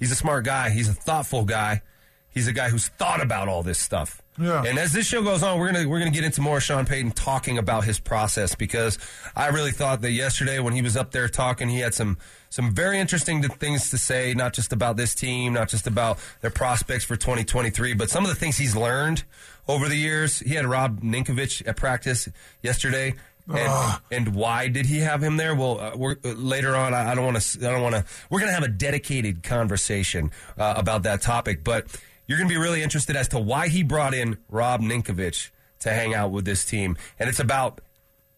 He's 0.00 0.10
a 0.10 0.16
smart 0.16 0.44
guy. 0.44 0.70
He's 0.70 0.88
a 0.88 0.94
thoughtful 0.94 1.44
guy. 1.44 1.82
He's 2.30 2.48
a 2.48 2.52
guy 2.52 2.68
who's 2.68 2.88
thought 2.88 3.20
about 3.22 3.48
all 3.48 3.62
this 3.62 3.78
stuff. 3.78 4.22
Yeah. 4.38 4.62
And 4.64 4.78
as 4.78 4.92
this 4.92 5.06
show 5.06 5.22
goes 5.22 5.42
on, 5.42 5.58
we're 5.58 5.72
gonna 5.72 5.88
we're 5.88 5.98
gonna 5.98 6.10
get 6.10 6.24
into 6.24 6.40
more 6.40 6.60
Sean 6.60 6.86
Payton 6.86 7.10
talking 7.10 7.58
about 7.58 7.84
his 7.84 7.98
process 8.00 8.54
because 8.54 8.98
I 9.36 9.48
really 9.48 9.72
thought 9.72 10.00
that 10.00 10.12
yesterday 10.12 10.60
when 10.60 10.72
he 10.72 10.80
was 10.80 10.96
up 10.96 11.10
there 11.10 11.28
talking, 11.28 11.68
he 11.68 11.80
had 11.80 11.92
some 11.92 12.18
some 12.48 12.72
very 12.72 12.98
interesting 12.98 13.42
things 13.42 13.90
to 13.90 13.98
say, 13.98 14.32
not 14.32 14.54
just 14.54 14.72
about 14.72 14.96
this 14.96 15.14
team, 15.14 15.52
not 15.52 15.68
just 15.68 15.86
about 15.86 16.18
their 16.40 16.50
prospects 16.50 17.04
for 17.04 17.16
2023, 17.16 17.94
but 17.94 18.08
some 18.08 18.24
of 18.24 18.30
the 18.30 18.36
things 18.36 18.56
he's 18.56 18.74
learned 18.74 19.24
over 19.68 19.88
the 19.88 19.96
years. 19.96 20.38
He 20.38 20.54
had 20.54 20.66
Rob 20.66 21.02
Ninkovich 21.02 21.66
at 21.66 21.76
practice 21.76 22.28
yesterday. 22.62 23.14
And, 23.56 24.00
and, 24.10 24.34
why 24.34 24.68
did 24.68 24.86
he 24.86 24.98
have 24.98 25.22
him 25.22 25.36
there? 25.36 25.54
Well, 25.54 25.80
uh, 25.80 25.96
we're, 25.96 26.16
uh, 26.24 26.28
later 26.30 26.76
on, 26.76 26.94
I, 26.94 27.14
don't 27.14 27.24
want 27.24 27.40
to. 27.40 27.68
I 27.68 27.72
don't 27.72 27.82
want 27.82 27.94
to. 27.94 28.04
We're 28.30 28.40
going 28.40 28.50
to 28.50 28.54
have 28.54 28.62
a 28.62 28.68
dedicated 28.68 29.42
conversation 29.42 30.30
uh, 30.56 30.74
about 30.76 31.02
that 31.02 31.22
topic, 31.22 31.64
but 31.64 31.86
you're 32.26 32.38
going 32.38 32.48
to 32.48 32.54
be 32.54 32.60
really 32.60 32.82
interested 32.82 33.16
as 33.16 33.28
to 33.28 33.38
why 33.38 33.68
he 33.68 33.82
brought 33.82 34.14
in 34.14 34.38
Rob 34.48 34.82
Ninkovich 34.82 35.50
to 35.80 35.90
hang 35.92 36.14
out 36.14 36.30
with 36.30 36.44
this 36.44 36.64
team, 36.64 36.96
and 37.18 37.28
it's 37.28 37.40
about 37.40 37.80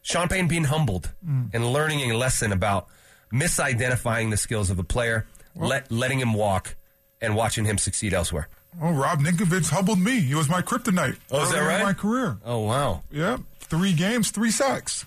Sean 0.02 0.28
Payton 0.28 0.48
being 0.48 0.64
humbled 0.64 1.12
mm. 1.26 1.50
and 1.52 1.72
learning 1.72 2.10
a 2.10 2.16
lesson 2.16 2.52
about 2.52 2.88
misidentifying 3.32 4.30
the 4.30 4.36
skills 4.36 4.70
of 4.70 4.78
a 4.78 4.84
player, 4.84 5.26
well, 5.54 5.70
let, 5.70 5.90
letting 5.90 6.20
him 6.20 6.34
walk, 6.34 6.76
and 7.20 7.36
watching 7.36 7.64
him 7.64 7.78
succeed 7.78 8.12
elsewhere. 8.12 8.48
Oh, 8.80 8.92
Rob 8.92 9.20
Ninkovich 9.20 9.70
humbled 9.70 9.98
me. 9.98 10.20
He 10.20 10.34
was 10.34 10.48
my 10.48 10.62
kryptonite. 10.62 11.18
Oh, 11.30 11.42
is 11.42 11.52
that 11.52 11.60
right? 11.60 11.82
my 11.82 11.92
career. 11.92 12.38
Oh, 12.44 12.60
wow. 12.60 13.02
Yeah 13.10 13.38
three 13.72 13.94
games, 13.94 14.30
three 14.30 14.50
sacks. 14.50 15.06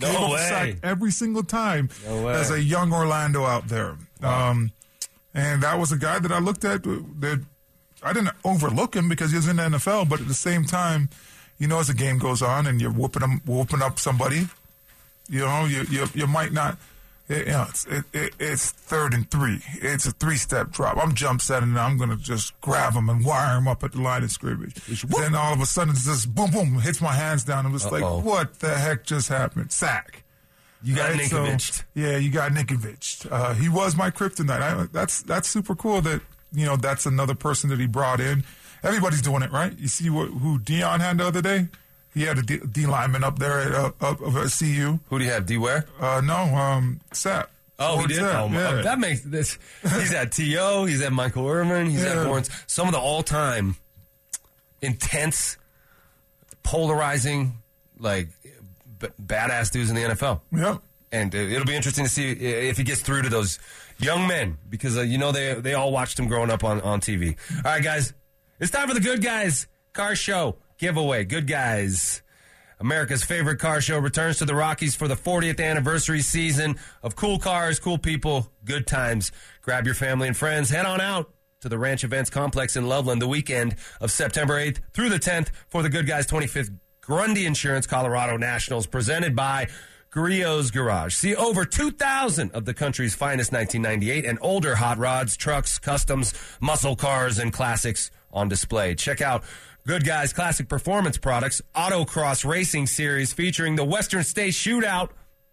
No 0.00 0.10
Gave 0.10 0.30
way. 0.30 0.48
sack 0.48 0.74
every 0.82 1.12
single 1.12 1.44
time 1.44 1.88
no 2.04 2.26
as 2.26 2.50
a 2.50 2.60
young 2.60 2.92
Orlando 2.92 3.44
out 3.44 3.68
there. 3.68 3.96
Wow. 4.20 4.50
Um, 4.50 4.72
and 5.32 5.62
that 5.62 5.78
was 5.78 5.92
a 5.92 5.96
guy 5.96 6.18
that 6.18 6.32
I 6.32 6.40
looked 6.40 6.64
at 6.64 6.82
that 6.82 7.44
I 8.02 8.12
didn't 8.12 8.34
overlook 8.44 8.96
him 8.96 9.08
because 9.08 9.30
he 9.30 9.36
was 9.36 9.46
in 9.46 9.56
the 9.56 9.62
NFL, 9.62 10.08
but 10.08 10.20
at 10.20 10.26
the 10.26 10.34
same 10.34 10.64
time, 10.64 11.08
you 11.56 11.68
know, 11.68 11.78
as 11.78 11.86
the 11.86 11.94
game 11.94 12.18
goes 12.18 12.42
on 12.42 12.66
and 12.66 12.80
you're 12.80 12.90
whooping 12.90 13.20
them, 13.20 13.40
whooping 13.46 13.80
up 13.80 14.00
somebody, 14.00 14.48
you 15.28 15.40
know, 15.40 15.64
you, 15.64 15.84
you, 15.88 16.06
you 16.14 16.26
might 16.26 16.52
not– 16.52 16.76
it, 17.28 17.46
you 17.46 17.52
know, 17.52 17.66
it's, 17.68 17.86
it, 17.86 18.04
it, 18.12 18.34
it's 18.38 18.70
third 18.70 19.14
and 19.14 19.30
three. 19.30 19.60
It's 19.80 20.06
a 20.06 20.10
three 20.12 20.36
step 20.36 20.70
drop. 20.70 20.98
I'm 21.02 21.14
jump 21.14 21.40
setting 21.40 21.70
and 21.70 21.78
I'm 21.78 21.96
going 21.96 22.10
to 22.10 22.16
just 22.16 22.58
grab 22.60 22.92
him 22.94 23.08
and 23.08 23.24
wire 23.24 23.56
him 23.56 23.66
up 23.66 23.82
at 23.82 23.92
the 23.92 24.02
line 24.02 24.22
of 24.22 24.30
scrimmage. 24.30 24.74
Then 25.04 25.34
all 25.34 25.52
of 25.54 25.60
a 25.60 25.66
sudden 25.66 25.92
it's 25.94 26.04
just 26.04 26.34
boom, 26.34 26.50
boom, 26.50 26.80
hits 26.80 27.00
my 27.00 27.12
hands 27.12 27.44
down. 27.44 27.64
I'm 27.64 27.72
just 27.72 27.86
Uh-oh. 27.86 28.16
like, 28.16 28.24
what 28.24 28.60
the 28.60 28.74
heck 28.76 29.04
just 29.04 29.28
happened? 29.28 29.72
Sack. 29.72 30.24
You 30.82 30.94
got 30.94 31.12
right? 31.12 31.60
So, 31.60 31.82
yeah, 31.94 32.18
you 32.18 32.30
got 32.30 32.52
Ninkovich. 32.52 33.26
Uh, 33.30 33.54
he 33.54 33.70
was 33.70 33.96
my 33.96 34.10
kryptonite. 34.10 34.60
I, 34.60 34.86
that's 34.92 35.22
that's 35.22 35.48
super 35.48 35.74
cool 35.74 36.02
that 36.02 36.20
you 36.52 36.66
know 36.66 36.76
that's 36.76 37.06
another 37.06 37.34
person 37.34 37.70
that 37.70 37.80
he 37.80 37.86
brought 37.86 38.20
in. 38.20 38.44
Everybody's 38.82 39.22
doing 39.22 39.42
it, 39.42 39.50
right? 39.50 39.76
You 39.78 39.88
see 39.88 40.10
what 40.10 40.28
who 40.28 40.58
Deion 40.58 41.00
had 41.00 41.16
the 41.16 41.26
other 41.26 41.40
day? 41.40 41.68
He 42.14 42.22
had 42.22 42.38
a 42.38 42.42
D, 42.42 42.58
D 42.58 42.86
lineman 42.86 43.24
up 43.24 43.38
there 43.38 43.60
at, 43.60 43.72
uh, 43.72 43.92
up, 44.00 44.22
up 44.22 44.34
at 44.34 44.52
CU. 44.56 45.00
Who 45.08 45.18
do 45.18 45.24
you 45.24 45.30
have? 45.30 45.46
D 45.46 45.58
where? 45.58 45.86
Uh, 45.98 46.20
no, 46.24 46.36
um, 46.36 47.00
Sapp. 47.10 47.48
Oh, 47.78 47.98
he 47.98 48.06
did. 48.06 48.22
Oh, 48.22 48.48
yeah. 48.52 48.82
that 48.82 49.00
makes 49.00 49.22
this. 49.22 49.58
He's 49.82 50.14
at 50.14 50.30
To. 50.32 50.84
He's 50.84 51.02
at 51.02 51.12
Michael 51.12 51.48
Irvin. 51.48 51.90
He's 51.90 52.04
yeah. 52.04 52.20
at 52.20 52.26
Lawrence. 52.26 52.48
Some 52.68 52.86
of 52.86 52.92
the 52.92 53.00
all-time 53.00 53.74
intense, 54.80 55.56
polarizing, 56.62 57.54
like 57.98 58.28
b- 59.00 59.08
badass 59.20 59.72
dudes 59.72 59.90
in 59.90 59.96
the 59.96 60.02
NFL. 60.02 60.40
Yeah. 60.52 60.78
And 61.10 61.34
uh, 61.34 61.38
it'll 61.38 61.66
be 61.66 61.74
interesting 61.74 62.04
to 62.04 62.10
see 62.10 62.30
if 62.30 62.76
he 62.76 62.84
gets 62.84 63.00
through 63.00 63.22
to 63.22 63.28
those 63.28 63.58
young 63.98 64.26
men 64.26 64.58
because 64.68 64.96
uh, 64.96 65.02
you 65.02 65.18
know 65.18 65.32
they 65.32 65.54
they 65.54 65.74
all 65.74 65.92
watched 65.92 66.18
him 66.18 66.26
growing 66.26 66.50
up 66.50 66.64
on 66.64 66.80
on 66.80 67.00
TV. 67.00 67.36
All 67.58 67.62
right, 67.64 67.82
guys, 67.82 68.12
it's 68.58 68.70
time 68.70 68.88
for 68.88 68.94
the 68.94 69.00
Good 69.00 69.22
Guys 69.22 69.68
Car 69.92 70.16
Show 70.16 70.56
giveaway. 70.78 71.24
Good 71.24 71.46
guys. 71.46 72.22
America's 72.80 73.22
favorite 73.22 73.58
car 73.58 73.80
show 73.80 73.98
returns 73.98 74.38
to 74.38 74.44
the 74.44 74.54
Rockies 74.54 74.94
for 74.94 75.08
the 75.08 75.14
40th 75.14 75.64
anniversary 75.64 76.20
season 76.20 76.76
of 77.02 77.16
cool 77.16 77.38
cars, 77.38 77.78
cool 77.78 77.98
people, 77.98 78.50
good 78.64 78.86
times. 78.86 79.32
Grab 79.62 79.86
your 79.86 79.94
family 79.94 80.28
and 80.28 80.36
friends. 80.36 80.70
Head 80.70 80.84
on 80.84 81.00
out 81.00 81.32
to 81.60 81.68
the 81.68 81.78
Ranch 81.78 82.04
Events 82.04 82.30
Complex 82.30 82.76
in 82.76 82.86
Loveland 82.86 83.22
the 83.22 83.28
weekend 83.28 83.76
of 84.00 84.10
September 84.10 84.54
8th 84.54 84.80
through 84.92 85.08
the 85.08 85.18
10th 85.18 85.48
for 85.68 85.82
the 85.82 85.88
Good 85.88 86.06
Guys 86.06 86.26
25th 86.26 86.76
Grundy 87.00 87.46
Insurance 87.46 87.86
Colorado 87.86 88.36
Nationals 88.36 88.86
presented 88.86 89.34
by 89.36 89.68
Griot's 90.10 90.70
Garage. 90.70 91.14
See 91.14 91.34
over 91.34 91.64
2,000 91.64 92.52
of 92.52 92.66
the 92.66 92.74
country's 92.74 93.14
finest 93.14 93.52
1998 93.52 94.24
and 94.24 94.38
older 94.40 94.74
hot 94.76 94.98
rods, 94.98 95.36
trucks, 95.36 95.78
customs, 95.78 96.34
muscle 96.60 96.96
cars, 96.96 97.38
and 97.38 97.52
classics 97.52 98.10
on 98.32 98.48
display. 98.48 98.94
Check 98.94 99.20
out 99.20 99.44
Good 99.86 100.06
Guys 100.06 100.32
Classic 100.32 100.66
Performance 100.66 101.18
Products 101.18 101.60
Autocross 101.76 102.42
Racing 102.42 102.86
Series 102.86 103.34
featuring 103.34 103.76
the 103.76 103.84
Western 103.84 104.24
State 104.24 104.54
Shootout 104.54 105.10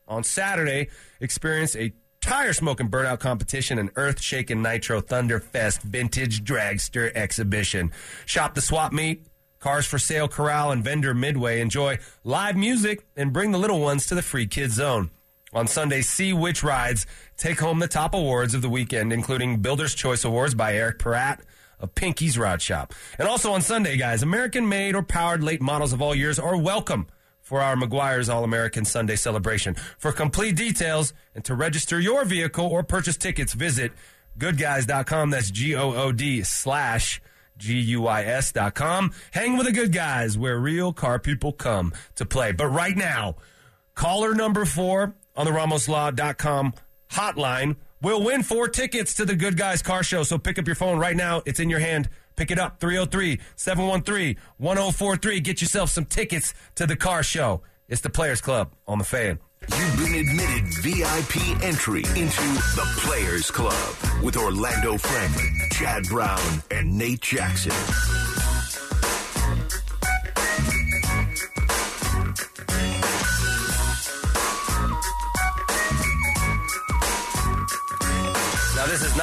on 0.07 0.23
Saturday. 0.23 0.87
Experience 1.19 1.75
a 1.75 1.91
tire 2.21 2.53
smoking 2.53 2.87
burnout 2.87 3.19
competition 3.19 3.77
and 3.77 3.89
earth 3.97 4.21
shaking 4.21 4.61
nitro 4.61 5.01
thunderfest 5.01 5.81
vintage 5.81 6.45
dragster 6.45 7.13
exhibition. 7.13 7.91
Shop 8.25 8.55
the 8.55 8.61
swap 8.61 8.93
meet, 8.93 9.27
cars 9.59 9.85
for 9.85 9.99
sale 9.99 10.29
corral 10.29 10.71
and 10.71 10.81
vendor 10.81 11.13
midway. 11.13 11.59
Enjoy 11.59 11.99
live 12.23 12.55
music 12.55 13.05
and 13.17 13.33
bring 13.33 13.51
the 13.51 13.59
little 13.59 13.81
ones 13.81 14.05
to 14.05 14.15
the 14.15 14.21
free 14.21 14.47
kids 14.47 14.75
zone. 14.75 15.11
On 15.51 15.67
Sunday, 15.67 16.01
see 16.01 16.31
which 16.31 16.63
rides 16.63 17.05
take 17.35 17.59
home 17.59 17.79
the 17.79 17.87
top 17.89 18.13
awards 18.13 18.53
of 18.53 18.61
the 18.61 18.69
weekend, 18.69 19.11
including 19.11 19.57
Builder's 19.57 19.93
Choice 19.93 20.23
Awards 20.23 20.55
by 20.55 20.73
Eric 20.73 20.99
Peratt 20.99 21.41
of 21.81 21.95
Pinky's 21.95 22.37
Rod 22.37 22.61
Shop. 22.61 22.93
And 23.17 23.27
also 23.27 23.51
on 23.51 23.61
Sunday, 23.61 23.97
guys, 23.97 24.23
American 24.23 24.69
made 24.69 24.95
or 24.95 25.03
powered 25.03 25.43
late 25.43 25.61
models 25.61 25.93
of 25.93 26.01
all 26.01 26.15
years 26.15 26.39
are 26.39 26.57
welcome 26.57 27.07
for 27.41 27.59
our 27.61 27.75
McGuire's 27.75 28.29
All 28.29 28.43
American 28.43 28.85
Sunday 28.85 29.15
celebration. 29.15 29.75
For 29.97 30.11
complete 30.11 30.55
details 30.55 31.13
and 31.35 31.43
to 31.45 31.55
register 31.55 31.99
your 31.99 32.23
vehicle 32.23 32.65
or 32.65 32.83
purchase 32.83 33.17
tickets, 33.17 33.53
visit 33.53 33.91
goodguys.com. 34.37 35.31
That's 35.31 35.51
G 35.51 35.75
O 35.75 35.93
O 35.93 36.11
D 36.11 36.43
slash 36.43 37.21
G 37.57 37.79
U 37.79 38.07
I 38.07 38.23
S 38.23 38.51
dot 38.51 38.73
com. 38.73 39.13
Hang 39.31 39.57
with 39.57 39.67
the 39.67 39.73
good 39.73 39.91
guys 39.91 40.37
where 40.37 40.57
real 40.57 40.93
car 40.93 41.19
people 41.19 41.51
come 41.51 41.93
to 42.15 42.25
play. 42.25 42.51
But 42.53 42.67
right 42.67 42.95
now, 42.95 43.35
caller 43.95 44.33
number 44.33 44.65
four 44.65 45.13
on 45.35 45.45
the 45.45 45.51
RamosLaw.com 45.51 46.73
hotline 47.11 47.75
will 48.01 48.23
win 48.23 48.43
four 48.43 48.67
tickets 48.67 49.13
to 49.15 49.25
the 49.25 49.35
Good 49.35 49.57
Guys 49.57 49.81
Car 49.81 50.03
Show. 50.03 50.23
So 50.23 50.37
pick 50.37 50.59
up 50.59 50.67
your 50.67 50.75
phone 50.75 50.97
right 50.97 51.15
now. 51.15 51.41
It's 51.45 51.59
in 51.59 51.69
your 51.69 51.79
hand. 51.79 52.09
Pick 52.35 52.51
it 52.51 52.59
up 52.59 52.79
303 52.79 53.39
713 53.55 54.37
1043. 54.57 55.39
Get 55.41 55.61
yourself 55.61 55.89
some 55.89 56.05
tickets 56.05 56.53
to 56.75 56.87
the 56.87 56.95
car 56.95 57.23
show. 57.23 57.61
It's 57.87 58.01
the 58.01 58.09
Players 58.09 58.41
Club 58.41 58.73
on 58.87 58.97
the 58.97 59.03
fan. 59.03 59.39
You've 59.77 59.97
been 59.97 60.15
admitted 60.15 60.73
VIP 60.81 61.63
entry 61.63 62.03
into 62.19 62.41
the 62.75 62.87
Players 62.97 63.51
Club 63.51 63.95
with 64.23 64.35
Orlando 64.35 64.97
Franklin, 64.97 65.55
Chad 65.71 66.03
Brown, 66.05 66.63
and 66.71 66.97
Nate 66.97 67.21
Jackson. 67.21 68.40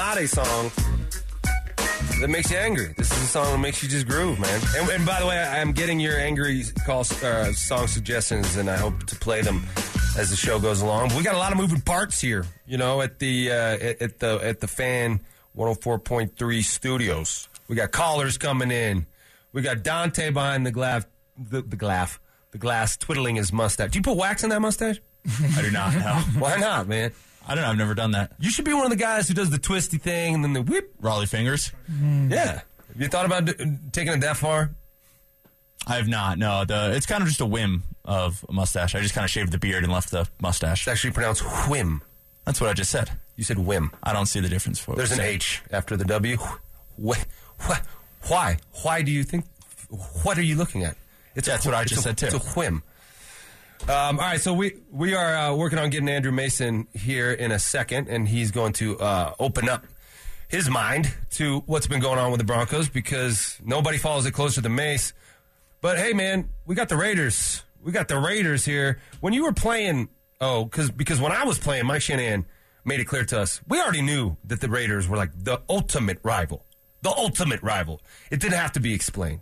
Not 0.09 0.17
a 0.17 0.27
song 0.27 0.71
that 2.19 2.29
makes 2.31 2.51
you 2.51 2.57
angry. 2.57 2.95
This 2.97 3.13
is 3.13 3.25
a 3.25 3.27
song 3.27 3.53
that 3.53 3.59
makes 3.59 3.83
you 3.83 3.91
just 3.91 4.09
groove, 4.09 4.41
man. 4.41 4.59
And, 4.75 4.89
and 4.89 5.05
by 5.05 5.21
the 5.21 5.27
way, 5.27 5.39
I'm 5.39 5.73
getting 5.73 6.01
your 6.01 6.17
angry 6.17 6.65
call 6.87 7.01
uh, 7.01 7.53
song 7.53 7.89
suggestions, 7.89 8.57
and 8.57 8.71
I 8.71 8.79
hope 8.79 9.05
to 9.05 9.17
play 9.17 9.43
them 9.43 9.67
as 10.17 10.31
the 10.31 10.37
show 10.37 10.59
goes 10.61 10.81
along. 10.81 11.09
But 11.09 11.19
we 11.19 11.25
got 11.25 11.35
a 11.35 11.39
lot 11.39 11.53
of 11.53 11.59
moving 11.59 11.83
parts 11.83 12.23
here, 12.23 12.47
you 12.67 12.79
know, 12.79 13.03
at 13.03 13.19
the 13.19 13.51
uh, 13.51 13.55
at, 13.55 14.01
at 14.01 14.19
the 14.19 14.41
at 14.43 14.61
the 14.61 14.67
fan 14.67 15.21
104.3 15.55 16.65
studios. 16.65 17.47
We 17.69 17.77
got 17.77 17.91
callers 17.93 18.39
coming 18.39 18.71
in. 18.71 19.05
We 19.53 19.61
got 19.61 19.83
Dante 19.83 20.31
behind 20.31 20.65
the 20.65 20.71
glass, 20.71 21.05
the, 21.37 21.61
the 21.61 21.77
glass, 21.77 22.19
the 22.53 22.59
glass, 22.59 22.97
twiddling 22.97 23.37
his 23.37 23.53
mustache. 23.53 23.91
Do 23.91 23.99
you 23.99 24.03
put 24.03 24.17
wax 24.17 24.43
in 24.43 24.49
that 24.49 24.63
mustache? 24.63 25.03
I 25.55 25.61
do 25.61 25.71
not 25.71 25.95
know. 25.95 26.15
Why 26.41 26.57
not, 26.57 26.89
man? 26.89 27.13
I 27.49 27.55
don't 27.55 27.65
know. 27.65 27.71
I've 27.71 27.79
never 27.79 27.95
done 27.95 28.11
that. 28.13 28.33
You 28.39 28.51
should 28.51 28.65
be 28.67 28.75
one 28.75 28.85
of 28.85 28.91
the 28.91 28.97
guys 28.97 29.27
who 29.27 29.35
does 29.35 29.51
the 29.51 29.59
twisty 29.59 29.97
thing 29.99 30.35
and 30.35 30.45
then 30.45 30.53
the 30.53 30.63
whip. 30.63 30.93
Rollie 31.01 31.27
Fingers? 31.29 31.73
Mm. 31.91 32.31
Yeah. 32.31 32.61
Have 32.93 33.01
you 33.01 33.09
thought 33.09 33.25
about 33.27 33.47
d- 33.47 33.55
taking 33.93 34.13
it 34.13 34.21
that 34.21 34.37
far? 34.37 34.71
I 35.87 35.97
have 35.97 36.09
not. 36.09 36.39
No, 36.39 36.65
the 36.65 36.93
it's 36.95 37.07
kind 37.07 37.23
of 37.23 37.29
just 37.29 37.41
a 37.41 37.47
whim 37.47 37.85
of 38.05 38.45
a 38.49 38.53
mustache. 38.53 38.95
I 38.95 39.01
just 39.01 39.15
kind 39.15 39.25
of 39.25 39.31
shaved 39.31 39.53
the 39.53 39.59
beard 39.59 39.85
and 39.85 39.93
left 39.93 40.11
the 40.11 40.29
mustache. 40.41 40.83
It's 40.83 40.89
actually 40.89 41.13
pronounced 41.13 41.43
whim. 41.69 42.03
That's 42.45 42.61
what 42.61 42.69
I 42.69 42.73
just 42.75 42.91
said. 42.91 43.11
You 43.37 43.45
said 43.45 43.59
whim. 43.59 43.93
I 44.03 44.13
don't 44.13 44.27
see 44.27 44.41
the 44.41 44.49
difference 44.49 44.79
for 44.79 44.95
There's 44.97 45.13
an 45.13 45.21
H 45.21 45.63
after 45.71 45.97
the 45.97 46.05
W. 46.05 46.37
Wh- 47.03 47.13
wh- 47.61 47.81
Why? 48.29 48.59
Why 48.83 49.03
do 49.03 49.11
you 49.13 49.23
think? 49.25 49.45
What 50.23 50.37
are 50.39 50.43
you 50.43 50.57
looking 50.57 50.83
at? 50.85 50.97
It's 51.35 51.47
That's 51.47 51.65
what 51.65 51.75
I 51.75 51.83
it's 51.83 51.91
just 51.91 52.01
a- 52.01 52.09
said, 52.09 52.19
too. 52.19 52.27
It's 52.27 52.35
a 52.35 52.39
whim. 52.59 52.83
Um, 53.83 54.19
all 54.19 54.27
right, 54.27 54.41
so 54.41 54.53
we 54.53 54.77
we 54.91 55.15
are 55.15 55.35
uh, 55.37 55.55
working 55.55 55.79
on 55.79 55.89
getting 55.89 56.09
Andrew 56.09 56.33
Mason 56.33 56.89
here 56.93 57.33
in 57.33 57.53
a 57.53 57.59
second, 57.59 58.09
and 58.09 58.29
he's 58.29 58.51
going 58.51 58.73
to 58.75 58.99
uh, 58.99 59.35
open 59.39 59.69
up 59.69 59.87
his 60.49 60.69
mind 60.69 61.15
to 61.31 61.61
what's 61.67 61.87
been 61.87 62.01
going 62.01 62.19
on 62.19 62.31
with 62.31 62.39
the 62.39 62.45
Broncos 62.45 62.89
because 62.89 63.59
nobody 63.65 63.97
follows 63.97 64.27
it 64.27 64.33
closer 64.33 64.61
than 64.61 64.75
Mace. 64.75 65.13
But 65.81 65.99
hey, 65.99 66.13
man, 66.13 66.51
we 66.67 66.75
got 66.75 66.89
the 66.89 66.97
Raiders. 66.97 67.63
We 67.83 67.93
got 67.93 68.09
the 68.09 68.19
Raiders 68.19 68.65
here. 68.65 69.01
When 69.21 69.33
you 69.33 69.45
were 69.45 69.53
playing, 69.53 70.09
oh, 70.41 70.65
because 70.65 70.91
because 70.91 71.21
when 71.21 71.33
I 71.33 71.45
was 71.45 71.59
playing, 71.59 71.87
Mike 71.87 72.03
Shanahan 72.03 72.47
made 72.85 73.01
it 73.01 73.05
clear 73.05 73.25
to 73.25 73.41
us 73.41 73.61
we 73.69 73.81
already 73.81 74.03
knew 74.03 74.37
that 74.45 74.61
the 74.61 74.69
Raiders 74.69 75.09
were 75.09 75.17
like 75.17 75.31
the 75.35 75.63
ultimate 75.69 76.19
rival, 76.23 76.65
the 77.03 77.11
ultimate 77.11 77.63
rival. 77.63 78.03
It 78.31 78.41
didn't 78.41 78.59
have 78.59 78.73
to 78.73 78.81
be 78.81 78.93
explained. 78.93 79.41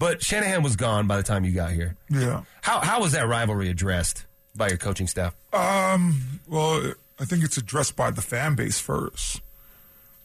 But 0.00 0.22
Shanahan 0.22 0.62
was 0.62 0.76
gone 0.76 1.06
by 1.06 1.18
the 1.18 1.22
time 1.22 1.44
you 1.44 1.52
got 1.52 1.72
here. 1.72 1.94
Yeah. 2.08 2.44
How 2.62 2.80
how 2.80 3.02
was 3.02 3.12
that 3.12 3.28
rivalry 3.28 3.68
addressed 3.68 4.24
by 4.56 4.68
your 4.68 4.78
coaching 4.78 5.06
staff? 5.06 5.36
Um. 5.52 6.40
Well, 6.48 6.94
I 7.20 7.26
think 7.26 7.44
it's 7.44 7.58
addressed 7.58 7.96
by 7.96 8.10
the 8.10 8.22
fan 8.22 8.54
base 8.54 8.80
first, 8.80 9.42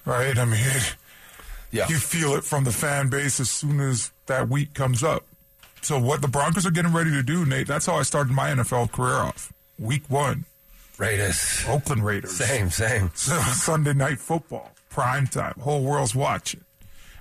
right? 0.06 0.38
I 0.38 0.46
mean, 0.46 0.62
Yeah, 1.72 1.90
you 1.90 1.98
feel 1.98 2.36
it 2.36 2.46
from 2.46 2.64
the 2.64 2.72
fan 2.72 3.10
base 3.10 3.42
as 3.42 3.52
soon 3.52 3.82
as 3.82 4.12
that 4.28 4.48
week 4.48 4.74
comes 4.74 5.04
up. 5.04 5.26
So 5.82 6.00
what 6.00 6.22
the 6.22 6.30
Broncos 6.30 6.66
are 6.66 6.72
getting 6.72 6.94
ready 6.94 7.12
to 7.12 7.22
do, 7.22 7.46
Nate? 7.46 7.68
That's 7.68 7.86
how 7.86 7.96
I 7.96 8.04
started 8.04 8.32
my 8.34 8.50
NFL 8.52 8.94
career 8.94 9.16
off. 9.18 9.52
Week 9.78 10.04
one, 10.08 10.46
Raiders. 10.98 11.66
Oakland 11.68 12.06
Raiders. 12.06 12.32
Same, 12.32 12.70
same. 12.70 13.12
So 13.16 13.38
Sunday 13.42 13.94
night 13.94 14.20
football, 14.20 14.72
prime 14.90 15.28
time, 15.28 15.56
whole 15.60 15.84
world's 15.84 16.16
watching, 16.16 16.64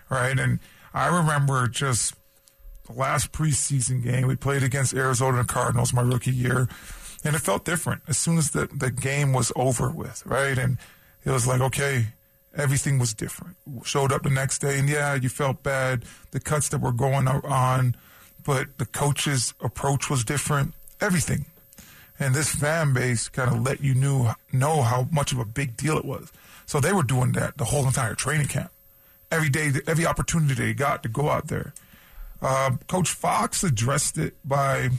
right? 0.08 0.38
And 0.38 0.60
I 0.94 1.08
remember 1.08 1.66
just 1.66 2.14
last 2.92 3.32
preseason 3.32 4.02
game 4.02 4.26
we 4.26 4.36
played 4.36 4.62
against 4.62 4.94
Arizona 4.94 5.44
Cardinals 5.44 5.92
my 5.92 6.02
rookie 6.02 6.32
year, 6.32 6.68
and 7.24 7.34
it 7.34 7.40
felt 7.40 7.64
different 7.64 8.02
as 8.08 8.18
soon 8.18 8.38
as 8.38 8.50
the 8.50 8.66
the 8.66 8.90
game 8.90 9.32
was 9.32 9.52
over 9.56 9.90
with, 9.90 10.24
right? 10.26 10.58
And 10.58 10.78
it 11.24 11.30
was 11.30 11.46
like 11.46 11.60
okay. 11.60 12.06
Everything 12.56 13.00
was 13.00 13.14
different. 13.14 13.56
Showed 13.82 14.12
up 14.12 14.22
the 14.22 14.30
next 14.30 14.60
day, 14.60 14.78
and 14.78 14.88
yeah, 14.88 15.14
you 15.14 15.28
felt 15.28 15.64
bad. 15.64 16.04
The 16.30 16.38
cuts 16.38 16.68
that 16.68 16.80
were 16.80 16.92
going 16.92 17.26
on, 17.26 17.96
but 18.44 18.78
the 18.78 18.86
coach's 18.86 19.54
approach 19.60 20.08
was 20.08 20.22
different. 20.22 20.72
Everything 21.00 21.46
and 22.18 22.34
this 22.34 22.54
fan 22.54 22.92
base 22.92 23.28
kind 23.28 23.50
of 23.50 23.62
let 23.62 23.82
you 23.82 23.94
knew 23.94 24.30
know 24.52 24.82
how 24.82 25.08
much 25.10 25.32
of 25.32 25.38
a 25.38 25.44
big 25.44 25.76
deal 25.76 25.98
it 25.98 26.04
was. 26.04 26.32
So 26.66 26.80
they 26.80 26.92
were 26.92 27.02
doing 27.02 27.32
that 27.32 27.58
the 27.58 27.64
whole 27.64 27.86
entire 27.86 28.14
training 28.14 28.48
camp. 28.48 28.70
Every 29.30 29.48
day, 29.48 29.72
every 29.86 30.06
opportunity 30.06 30.54
they 30.54 30.74
got 30.74 31.02
to 31.02 31.08
go 31.08 31.28
out 31.28 31.48
there. 31.48 31.74
Um, 32.44 32.78
Coach 32.86 33.08
Fox 33.10 33.64
addressed 33.64 34.18
it 34.18 34.34
by, 34.44 34.90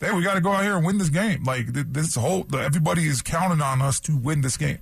"Hey, 0.00 0.12
we 0.12 0.22
got 0.22 0.34
to 0.34 0.40
go 0.40 0.52
out 0.52 0.62
here 0.64 0.76
and 0.76 0.84
win 0.84 0.98
this 0.98 1.08
game. 1.08 1.42
Like 1.44 1.66
this 1.72 2.14
whole, 2.14 2.46
everybody 2.54 3.06
is 3.06 3.22
counting 3.22 3.62
on 3.62 3.80
us 3.80 3.98
to 4.00 4.16
win 4.16 4.42
this 4.42 4.56
game." 4.56 4.80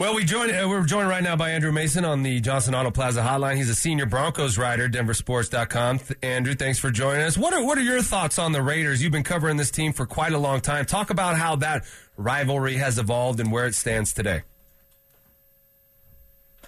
Well, 0.00 0.14
we 0.14 0.24
joined. 0.24 0.52
Uh, 0.52 0.68
we're 0.68 0.84
joined 0.84 1.08
right 1.08 1.24
now 1.24 1.34
by 1.34 1.50
Andrew 1.50 1.72
Mason 1.72 2.04
on 2.04 2.22
the 2.22 2.40
Johnson 2.40 2.72
Auto 2.72 2.92
Plaza 2.92 3.20
hotline. 3.20 3.56
He's 3.56 3.68
a 3.68 3.74
senior 3.74 4.06
Broncos 4.06 4.56
writer, 4.56 4.88
DenverSports.com. 4.88 5.98
Th- 5.98 6.18
Andrew, 6.22 6.54
thanks 6.54 6.78
for 6.78 6.92
joining 6.92 7.22
us. 7.22 7.36
What 7.36 7.52
are 7.52 7.64
what 7.64 7.78
are 7.78 7.82
your 7.82 8.00
thoughts 8.02 8.38
on 8.38 8.52
the 8.52 8.62
Raiders? 8.62 9.02
You've 9.02 9.10
been 9.10 9.24
covering 9.24 9.56
this 9.56 9.72
team 9.72 9.92
for 9.92 10.06
quite 10.06 10.32
a 10.32 10.38
long 10.38 10.60
time. 10.60 10.84
Talk 10.84 11.10
about 11.10 11.36
how 11.36 11.56
that 11.56 11.84
rivalry 12.16 12.74
has 12.76 12.98
evolved 12.98 13.40
and 13.40 13.50
where 13.50 13.66
it 13.66 13.74
stands 13.74 14.12
today. 14.12 14.42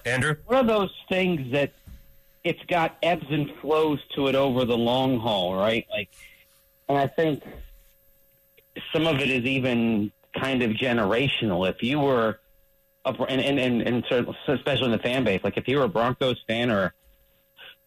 Andrew, 0.05 0.35
one 0.45 0.59
of 0.59 0.67
those 0.67 0.91
things 1.07 1.51
that 1.53 1.71
it's 2.43 2.63
got 2.67 2.97
ebbs 3.03 3.25
and 3.29 3.51
flows 3.61 3.99
to 4.15 4.27
it 4.27 4.35
over 4.35 4.65
the 4.65 4.77
long 4.77 5.19
haul, 5.19 5.55
right? 5.55 5.85
Like, 5.91 6.09
and 6.89 6.97
I 6.97 7.07
think 7.07 7.43
some 8.93 9.07
of 9.07 9.19
it 9.19 9.29
is 9.29 9.45
even 9.45 10.11
kind 10.39 10.63
of 10.63 10.71
generational. 10.71 11.69
If 11.69 11.83
you 11.83 11.99
were, 11.99 12.39
a, 13.05 13.13
and, 13.29 13.41
and, 13.41 13.59
and, 13.59 13.81
and 13.81 14.27
especially 14.47 14.85
in 14.85 14.91
the 14.91 14.99
fan 14.99 15.23
base, 15.23 15.41
like 15.43 15.57
if 15.57 15.67
you 15.67 15.77
were 15.77 15.83
a 15.83 15.89
Broncos 15.89 16.41
fan 16.47 16.71
or 16.71 16.93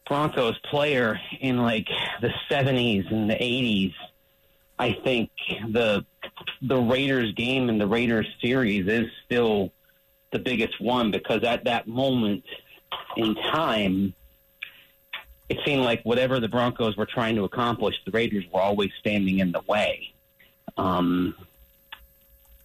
Broncos 0.06 0.58
player 0.70 1.18
in 1.40 1.58
like 1.58 1.88
the 2.20 2.30
70s 2.50 3.10
and 3.10 3.28
the 3.28 3.34
80s, 3.34 3.94
I 4.78 4.92
think 4.92 5.30
the 5.68 6.04
the 6.62 6.76
Raiders 6.76 7.32
game 7.32 7.68
and 7.68 7.80
the 7.80 7.86
Raiders 7.86 8.26
series 8.42 8.88
is 8.88 9.06
still 9.24 9.72
the 10.32 10.38
biggest 10.38 10.80
one 10.80 11.12
because 11.12 11.44
at 11.44 11.64
that 11.64 11.86
moment 11.86 12.42
in 13.16 13.34
time, 13.36 14.14
it 15.48 15.58
seemed 15.64 15.82
like 15.82 16.02
whatever 16.02 16.40
the 16.40 16.48
Broncos 16.48 16.96
were 16.96 17.06
trying 17.06 17.36
to 17.36 17.44
accomplish, 17.44 17.96
the 18.04 18.10
Raiders 18.10 18.44
were 18.52 18.60
always 18.60 18.90
standing 18.98 19.38
in 19.38 19.52
the 19.52 19.60
way. 19.66 20.12
Um, 20.76 21.34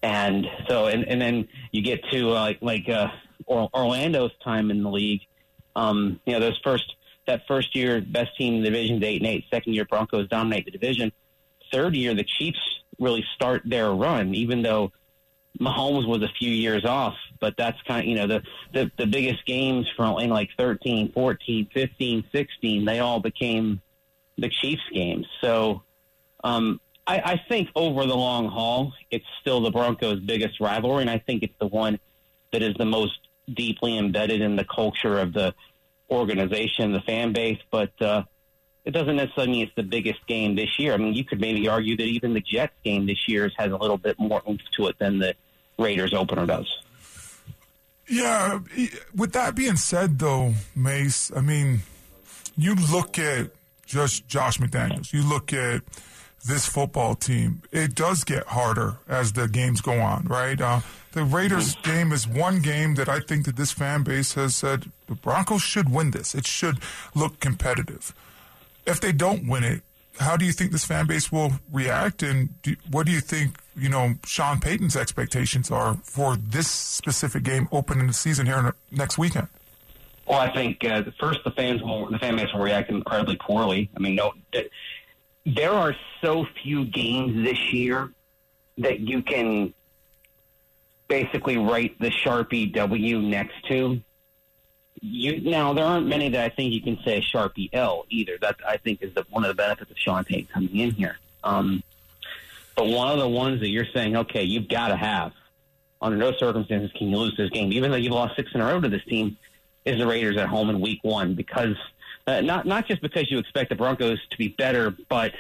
and 0.02 0.48
so, 0.68 0.88
and, 0.88 1.04
and 1.06 1.22
then 1.22 1.48
you 1.72 1.82
get 1.82 2.04
to 2.12 2.30
uh, 2.30 2.34
like 2.34 2.62
like 2.62 2.90
uh, 2.90 3.10
Orlando's 3.48 4.32
time 4.44 4.72
in 4.72 4.82
the 4.84 4.90
league. 4.90 5.22
Um, 5.76 6.20
you 6.26 6.34
know, 6.34 6.40
those 6.40 6.58
first 6.64 6.96
that 7.28 7.46
first 7.48 7.76
year, 7.76 8.02
best 8.02 8.36
team 8.38 8.56
in 8.56 8.62
the 8.62 8.70
division, 8.70 9.04
eight 9.04 9.22
and 9.22 9.28
eight. 9.28 9.46
Second 9.52 9.74
year, 9.74 9.86
Broncos 9.86 10.28
dominate 10.30 10.66
the 10.66 10.72
division. 10.72 11.12
Third 11.72 11.96
year, 11.96 12.14
the 12.14 12.24
Chiefs 12.24 12.60
really 12.98 13.26
start 13.36 13.62
their 13.66 13.92
run, 13.92 14.34
even 14.34 14.62
though 14.62 14.92
Mahomes 15.60 16.08
was 16.08 16.24
a 16.24 16.30
few 16.40 16.50
years 16.50 16.86
off, 16.86 17.16
but 17.40 17.56
that's 17.58 17.82
kind 17.84 18.02
of, 18.02 18.06
you 18.06 18.16
know, 18.16 18.28
the, 18.28 18.44
the, 18.74 18.92
the 18.98 19.06
biggest 19.08 19.46
games 19.46 19.88
from 19.96 20.20
in 20.20 20.30
like 20.30 20.50
13, 20.58 21.12
14, 21.14 21.70
15, 21.74 22.24
16, 22.32 22.86
they 22.86 23.00
all 23.00 23.20
became 23.20 23.82
the 24.38 24.50
Chiefs 24.50 24.84
games. 24.94 25.28
So, 25.42 25.84
um, 26.44 26.80
I, 27.10 27.22
I 27.26 27.42
think 27.50 27.70
over 27.76 28.06
the 28.06 28.16
long 28.16 28.48
haul, 28.50 28.94
it's 29.10 29.26
still 29.42 29.62
the 29.62 29.72
Broncos' 29.72 30.20
biggest 30.20 30.60
rivalry, 30.60 31.02
and 31.02 31.10
I 31.10 31.18
think 31.18 31.44
it's 31.44 31.58
the 31.60 31.68
one 31.68 32.00
that 32.54 32.62
is 32.62 32.76
the 32.76 32.86
most 32.86 33.18
deeply 33.52 33.98
embedded 33.98 34.42
in 34.42 34.56
the 34.56 34.64
culture 34.64 35.20
of 35.20 35.34
the 35.34 35.56
organization, 36.12 36.94
the 36.94 37.02
fan 37.02 37.34
base. 37.34 37.60
But 37.72 38.00
uh, 38.00 38.24
it 38.86 38.92
doesn't 38.92 39.16
necessarily 39.16 39.52
mean 39.52 39.64
it's 39.66 39.76
the 39.76 39.84
biggest 39.84 40.26
game 40.28 40.56
this 40.56 40.78
year. 40.78 40.94
I 40.94 40.98
mean, 40.98 41.16
you 41.16 41.26
could 41.26 41.42
maybe 41.42 41.68
argue 41.68 41.98
that 41.98 42.04
even 42.04 42.34
the 42.34 42.42
Jets 42.42 42.74
game 42.84 43.08
this 43.08 43.28
year 43.28 43.52
has 43.58 43.72
a 43.72 43.78
little 43.78 43.98
bit 43.98 44.20
more 44.20 44.42
oomph 44.48 44.62
to 44.78 44.88
it 44.88 45.00
than 45.00 45.20
the 45.20 45.36
Raiders 45.80 46.14
opener 46.14 46.46
does. 46.46 46.68
Yeah. 48.10 48.60
With 49.16 49.34
that 49.34 49.56
being 49.56 49.76
said, 49.76 50.20
though, 50.20 50.54
Mace, 50.76 51.32
I 51.36 51.42
mean, 51.42 51.82
you 52.58 52.76
look 52.76 53.20
at 53.20 53.52
just 53.86 54.28
Josh 54.28 54.58
McDaniels. 54.58 55.14
You 55.14 55.24
look 55.24 55.54
at 55.54 55.82
this 56.48 56.66
football 56.66 57.16
team. 57.16 57.62
It 57.72 57.96
does 57.96 58.24
get 58.24 58.48
harder 58.48 58.98
as 59.08 59.34
the 59.34 59.48
games 59.48 59.82
go 59.82 60.00
on, 60.00 60.26
right? 60.26 60.60
Uh, 60.60 60.82
the 61.12 61.24
Raiders 61.24 61.76
game 61.84 62.12
is 62.12 62.28
one 62.28 62.62
game 62.62 62.96
that 62.96 63.10
I 63.10 63.20
think 63.20 63.46
that 63.46 63.56
this 63.56 63.72
fan 63.72 64.04
base 64.04 64.34
has 64.34 64.56
said 64.56 64.92
the 65.08 65.16
Broncos 65.16 65.62
should 65.62 65.90
win 65.90 66.12
this. 66.12 66.36
It 66.36 66.46
should 66.46 66.80
look 67.16 67.40
competitive. 67.40 68.14
If 68.86 69.02
they 69.02 69.12
don't 69.12 69.48
win 69.48 69.64
it, 69.64 69.82
how 70.20 70.38
do 70.38 70.46
you 70.46 70.52
think 70.52 70.72
this 70.72 70.86
fan 70.86 71.08
base 71.08 71.32
will 71.32 71.54
react? 71.72 72.24
And 72.24 72.62
do, 72.62 72.76
what 72.92 73.06
do 73.06 73.12
you 73.12 73.22
think, 73.22 73.58
you 73.76 73.90
know, 73.90 74.16
Sean 74.26 74.60
Payton's 74.60 74.96
expectations 74.96 75.72
are 75.72 75.96
for 76.04 76.36
this 76.36 76.70
specific 76.70 77.44
game 77.44 77.68
opening 77.72 78.08
the 78.08 78.14
season 78.14 78.46
here 78.46 78.76
next 78.92 79.18
weekend? 79.18 79.48
Well, 80.28 80.40
I 80.40 80.54
think 80.54 80.84
uh, 80.86 81.04
first 81.20 81.40
the 81.44 81.52
fans 81.52 81.82
will, 81.82 82.12
the 82.12 82.20
fan 82.20 82.36
base 82.36 82.54
will 82.54 82.62
react 82.62 82.92
incredibly 82.92 83.38
poorly. 83.38 83.90
I 83.96 84.00
mean, 84.00 84.16
no, 84.16 84.34
there 85.46 85.72
are 85.72 85.96
so 86.22 86.46
few 86.62 86.86
games 86.86 87.44
this 87.44 87.74
year 87.74 88.12
that 88.78 89.00
you 89.00 89.24
can 89.24 89.74
basically 91.08 91.58
write 91.58 92.00
the 92.00 92.12
Sharpie 92.12 92.72
W 92.74 93.22
next 93.22 93.56
to. 93.70 94.00
You 95.02 95.42
now 95.42 95.74
there 95.74 95.86
aren't 95.86 96.08
many 96.08 96.30
that 96.30 96.44
I 96.44 96.50
think 96.50 96.74
you 96.74 96.82
can 96.82 97.00
say 97.06 97.22
Sharpie 97.22 97.70
L 97.72 98.06
either. 98.10 98.38
That 98.42 98.58
I 98.68 98.78
think 98.78 99.02
is 99.02 99.14
the, 99.14 99.26
one 99.30 99.44
of 99.44 99.48
the 99.50 99.56
benefits 99.56 99.90
of 99.90 99.98
Sean 99.98 100.24
Payton 100.24 100.50
coming 100.54 100.78
in 100.78 100.92
here. 100.92 101.18
Um, 101.44 101.84
but 102.76 102.88
one 102.88 103.10
of 103.12 103.20
the 103.20 103.28
ones 103.28 103.62
that 103.62 103.70
you're 103.70 103.88
saying, 103.94 104.16
okay, 104.16 104.44
you've 104.44 104.68
got 104.68 104.90
to 104.90 104.96
have 104.96 105.34
under 106.02 106.18
no 106.18 106.32
circumstances 106.34 106.92
can 106.98 107.10
you 107.10 107.18
lose 107.18 107.36
this 107.38 107.50
game, 107.50 107.74
even 107.74 107.92
though 107.92 107.98
you've 107.98 108.14
lost 108.14 108.36
six 108.36 108.52
in 108.54 108.62
a 108.62 108.66
row 108.66 108.80
to 108.80 108.90
this 108.90 109.04
team, 109.06 109.38
is 109.86 109.98
the 109.98 110.08
Raiders 110.08 110.38
at 110.38 110.48
home 110.48 110.70
in 110.70 110.80
Week 110.80 111.00
One 111.02 111.36
because 111.36 111.76
uh, 112.28 112.42
not 112.42 112.66
not 112.66 112.88
just 112.88 113.02
because 113.02 113.30
you 113.32 113.40
expect 113.40 113.70
the 113.70 113.76
Broncos 113.76 114.20
to 114.30 114.38
be 114.38 114.50
better, 114.50 114.96
but 115.10 115.34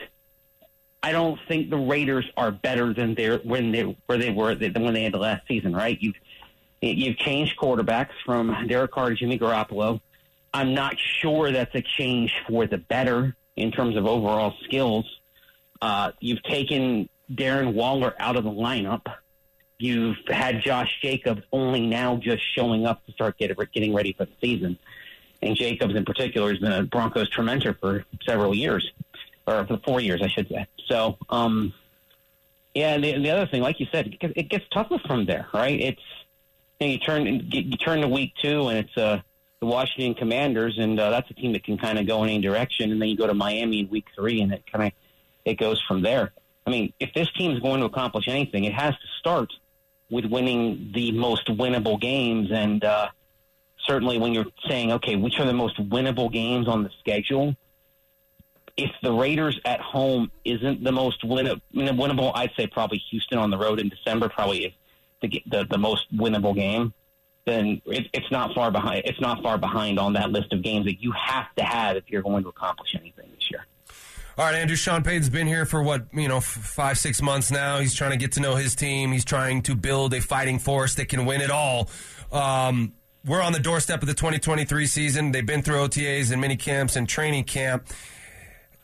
I 1.01 1.11
don't 1.11 1.39
think 1.47 1.69
the 1.69 1.77
Raiders 1.77 2.25
are 2.35 2.51
better 2.51 2.93
than 2.93 3.15
they 3.15 3.37
when 3.37 3.71
they 3.71 3.83
where 4.05 4.17
they 4.17 4.31
were 4.31 4.55
than 4.55 4.73
when 4.83 4.93
they 4.93 5.03
had 5.03 5.13
the 5.13 5.19
last 5.19 5.47
season. 5.47 5.75
Right? 5.75 5.97
You've 6.01 6.15
you've 6.81 7.17
changed 7.17 7.57
quarterbacks 7.57 8.11
from 8.25 8.67
Derek 8.67 8.91
Carr 8.91 9.09
to 9.09 9.15
Jimmy 9.15 9.37
Garoppolo. 9.37 10.01
I'm 10.53 10.73
not 10.73 10.95
sure 10.97 11.51
that's 11.51 11.73
a 11.75 11.81
change 11.81 12.33
for 12.47 12.65
the 12.65 12.77
better 12.77 13.35
in 13.55 13.71
terms 13.71 13.97
of 13.97 14.05
overall 14.05 14.53
skills. 14.63 15.05
Uh, 15.81 16.11
you've 16.19 16.43
taken 16.43 17.09
Darren 17.31 17.73
Waller 17.73 18.15
out 18.19 18.35
of 18.35 18.43
the 18.43 18.51
lineup. 18.51 19.05
You've 19.77 20.17
had 20.27 20.61
Josh 20.61 20.99
Jacobs 21.01 21.43
only 21.53 21.85
now 21.85 22.17
just 22.17 22.43
showing 22.55 22.85
up 22.85 23.05
to 23.05 23.11
start 23.11 23.37
get, 23.37 23.55
getting 23.71 23.93
ready 23.93 24.13
for 24.13 24.25
the 24.25 24.31
season 24.41 24.77
and 25.41 25.55
Jacobs 25.55 25.95
in 25.95 26.05
particular 26.05 26.49
has 26.49 26.59
been 26.59 26.71
a 26.71 26.83
Broncos 26.83 27.29
tormentor 27.29 27.73
for 27.73 28.05
several 28.25 28.53
years, 28.53 28.91
or 29.47 29.65
for 29.65 29.77
four 29.85 29.99
years, 29.99 30.21
I 30.21 30.27
should 30.27 30.49
say. 30.49 30.67
So, 30.87 31.17
um, 31.29 31.73
yeah, 32.73 32.97
the, 32.97 33.17
the 33.19 33.29
other 33.29 33.47
thing, 33.47 33.61
like 33.61 33.79
you 33.79 33.87
said, 33.91 34.17
it 34.21 34.49
gets 34.49 34.65
tougher 34.71 34.99
from 35.05 35.25
there, 35.25 35.47
right? 35.53 35.79
It's 35.79 36.01
you, 36.87 36.97
turn 36.97 37.25
you 37.51 37.77
turn 37.77 38.01
to 38.01 38.07
week 38.07 38.33
two, 38.41 38.69
and 38.69 38.79
it's 38.79 38.97
uh, 38.97 39.19
the 39.59 39.65
Washington 39.65 40.13
Commanders, 40.13 40.77
and 40.77 40.97
uh, 40.99 41.09
that's 41.09 41.29
a 41.29 41.33
team 41.33 41.53
that 41.53 41.63
can 41.63 41.77
kind 41.77 41.99
of 41.99 42.07
go 42.07 42.23
in 42.23 42.29
any 42.29 42.41
direction, 42.41 42.91
and 42.91 43.01
then 43.01 43.09
you 43.09 43.17
go 43.17 43.27
to 43.27 43.33
Miami 43.33 43.81
in 43.81 43.89
week 43.89 44.05
three, 44.15 44.41
and 44.41 44.53
it 44.53 44.63
kind 44.71 44.85
of 44.85 44.93
it 45.43 45.57
goes 45.57 45.81
from 45.87 46.01
there. 46.01 46.31
I 46.65 46.69
mean, 46.69 46.93
if 46.99 47.13
this 47.13 47.29
team 47.33 47.51
is 47.51 47.59
going 47.59 47.81
to 47.81 47.85
accomplish 47.85 48.27
anything, 48.27 48.63
it 48.63 48.73
has 48.73 48.93
to 48.93 49.07
start 49.19 49.51
with 50.09 50.25
winning 50.25 50.91
the 50.93 51.11
most 51.11 51.47
winnable 51.47 51.99
games, 51.99 52.49
and 52.51 52.83
uh, 52.83 53.09
certainly 53.85 54.17
when 54.17 54.33
you're 54.33 54.45
saying, 54.69 54.93
okay, 54.93 55.15
which 55.15 55.39
are 55.39 55.45
the 55.45 55.53
most 55.53 55.77
winnable 55.89 56.31
games 56.31 56.67
on 56.67 56.83
the 56.83 56.89
schedule, 56.99 57.55
if 58.77 58.91
the 59.03 59.11
Raiders 59.11 59.59
at 59.65 59.81
home 59.81 60.31
isn't 60.45 60.83
the 60.83 60.91
most 60.91 61.23
win- 61.25 61.61
winnable, 61.75 62.31
I'd 62.33 62.51
say 62.55 62.67
probably 62.67 63.01
Houston 63.09 63.37
on 63.37 63.49
the 63.49 63.57
road 63.57 63.79
in 63.79 63.89
December 63.89 64.29
probably 64.29 64.65
is 64.65 64.73
the 65.21 65.43
the, 65.49 65.65
the 65.69 65.77
most 65.77 66.13
winnable 66.15 66.55
game. 66.55 66.93
Then 67.45 67.81
it, 67.85 68.07
it's 68.13 68.29
not 68.31 68.53
far 68.53 68.71
behind. 68.71 69.03
It's 69.05 69.19
not 69.21 69.41
far 69.41 69.57
behind 69.57 69.99
on 69.99 70.13
that 70.13 70.29
list 70.29 70.53
of 70.53 70.61
games 70.61 70.85
that 70.85 71.01
you 71.01 71.11
have 71.13 71.53
to 71.57 71.63
have 71.63 71.95
if 71.97 72.03
you're 72.07 72.21
going 72.21 72.43
to 72.43 72.49
accomplish 72.49 72.95
anything 72.99 73.29
this 73.33 73.49
year. 73.49 73.65
All 74.37 74.45
right, 74.45 74.55
Andrew. 74.55 74.77
Sean 74.77 75.03
Payton's 75.03 75.29
been 75.29 75.47
here 75.47 75.65
for 75.65 75.83
what 75.83 76.05
you 76.13 76.27
know, 76.27 76.39
five, 76.39 76.97
six 76.97 77.21
months 77.21 77.51
now. 77.51 77.79
He's 77.79 77.93
trying 77.93 78.11
to 78.11 78.17
get 78.17 78.33
to 78.33 78.39
know 78.39 78.55
his 78.55 78.75
team. 78.75 79.11
He's 79.11 79.25
trying 79.25 79.63
to 79.63 79.75
build 79.75 80.13
a 80.13 80.21
fighting 80.21 80.59
force 80.59 80.95
that 80.95 81.09
can 81.09 81.25
win 81.25 81.41
it 81.41 81.51
all. 81.51 81.89
Um, 82.31 82.93
we're 83.25 83.41
on 83.41 83.51
the 83.51 83.59
doorstep 83.59 84.01
of 84.01 84.07
the 84.07 84.13
2023 84.13 84.85
season. 84.85 85.31
They've 85.33 85.45
been 85.45 85.61
through 85.61 85.77
OTAs 85.77 86.31
and 86.31 86.39
mini 86.39 86.55
camps 86.55 86.95
and 86.95 87.07
training 87.07 87.43
camp. 87.43 87.87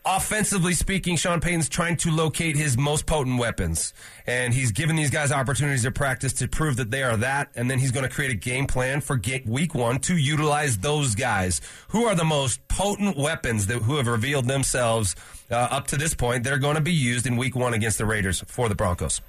Offensively 0.08 0.74
speaking, 0.74 1.16
Sean 1.16 1.42
Payton's 1.42 1.68
trying 1.68 1.98
to 1.98 2.12
locate 2.12 2.56
his 2.56 2.78
most 2.78 3.08
potent 3.08 3.40
weapons. 3.40 3.92
And 4.28 4.54
he's 4.54 4.72
given 4.72 4.96
these 4.96 5.10
guys 5.10 5.32
opportunities 5.32 5.82
to 5.82 5.90
practice 5.90 6.34
to 6.34 6.48
prove 6.48 6.78
that 6.78 6.92
they 6.92 7.02
are 7.02 7.18
that. 7.18 7.50
And 7.56 7.72
then 7.72 7.80
he's 7.80 7.90
going 7.90 8.08
to 8.08 8.14
create 8.14 8.30
a 8.30 8.36
game 8.36 8.68
plan 8.68 9.02
for 9.02 9.20
week 9.48 9.74
one 9.74 9.98
to 10.02 10.16
utilize 10.16 10.78
those 10.78 11.16
guys. 11.16 11.60
Who 11.88 12.06
are 12.06 12.14
the 12.14 12.24
most 12.24 12.68
potent 12.68 13.18
weapons 13.18 13.66
that 13.66 13.82
who 13.82 13.96
have 13.98 14.06
revealed 14.06 14.46
themselves 14.46 15.16
uh, 15.50 15.56
up 15.56 15.88
to 15.88 15.98
this 15.98 16.14
point 16.14 16.44
that 16.44 16.54
are 16.54 16.60
going 16.60 16.76
to 16.76 16.82
be 16.82 16.94
used 16.94 17.26
in 17.26 17.36
week 17.36 17.56
one 17.56 17.74
against 17.74 17.98
the 17.98 18.06
Raiders 18.06 18.44
for 18.46 18.70
the 18.70 18.76
Broncos? 18.76 19.22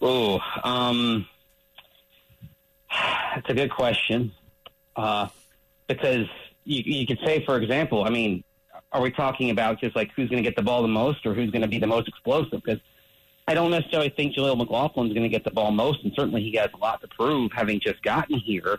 Oh, 0.00 0.38
um, 0.62 1.26
that's 3.34 3.48
a 3.48 3.54
good 3.54 3.72
question 3.72 4.30
uh, 4.94 5.26
because 5.88 6.26
you, 6.62 6.82
you 6.84 7.06
could 7.08 7.18
say, 7.24 7.44
for 7.44 7.56
example, 7.56 8.04
I 8.04 8.10
mean, 8.10 8.44
are 8.92 9.00
we 9.00 9.10
talking 9.10 9.50
about 9.50 9.80
just 9.80 9.96
like 9.96 10.10
who's 10.14 10.28
going 10.28 10.42
to 10.42 10.48
get 10.48 10.56
the 10.56 10.62
ball 10.62 10.82
the 10.82 10.88
most 10.88 11.24
or 11.26 11.34
who's 11.34 11.50
going 11.50 11.62
to 11.62 11.68
be 11.68 11.78
the 11.78 11.86
most 11.86 12.08
explosive? 12.08 12.62
Because 12.62 12.80
I 13.48 13.54
don't 13.54 13.70
necessarily 13.70 14.10
think 14.10 14.34
Jaleel 14.34 14.56
McLaughlin 14.56 15.08
is 15.08 15.12
going 15.14 15.24
to 15.24 15.28
get 15.28 15.44
the 15.44 15.50
ball 15.50 15.72
most, 15.72 16.04
and 16.04 16.12
certainly 16.14 16.42
he 16.42 16.56
has 16.56 16.68
a 16.74 16.76
lot 16.76 17.00
to 17.00 17.08
prove 17.08 17.50
having 17.52 17.80
just 17.80 18.02
gotten 18.02 18.38
here. 18.38 18.78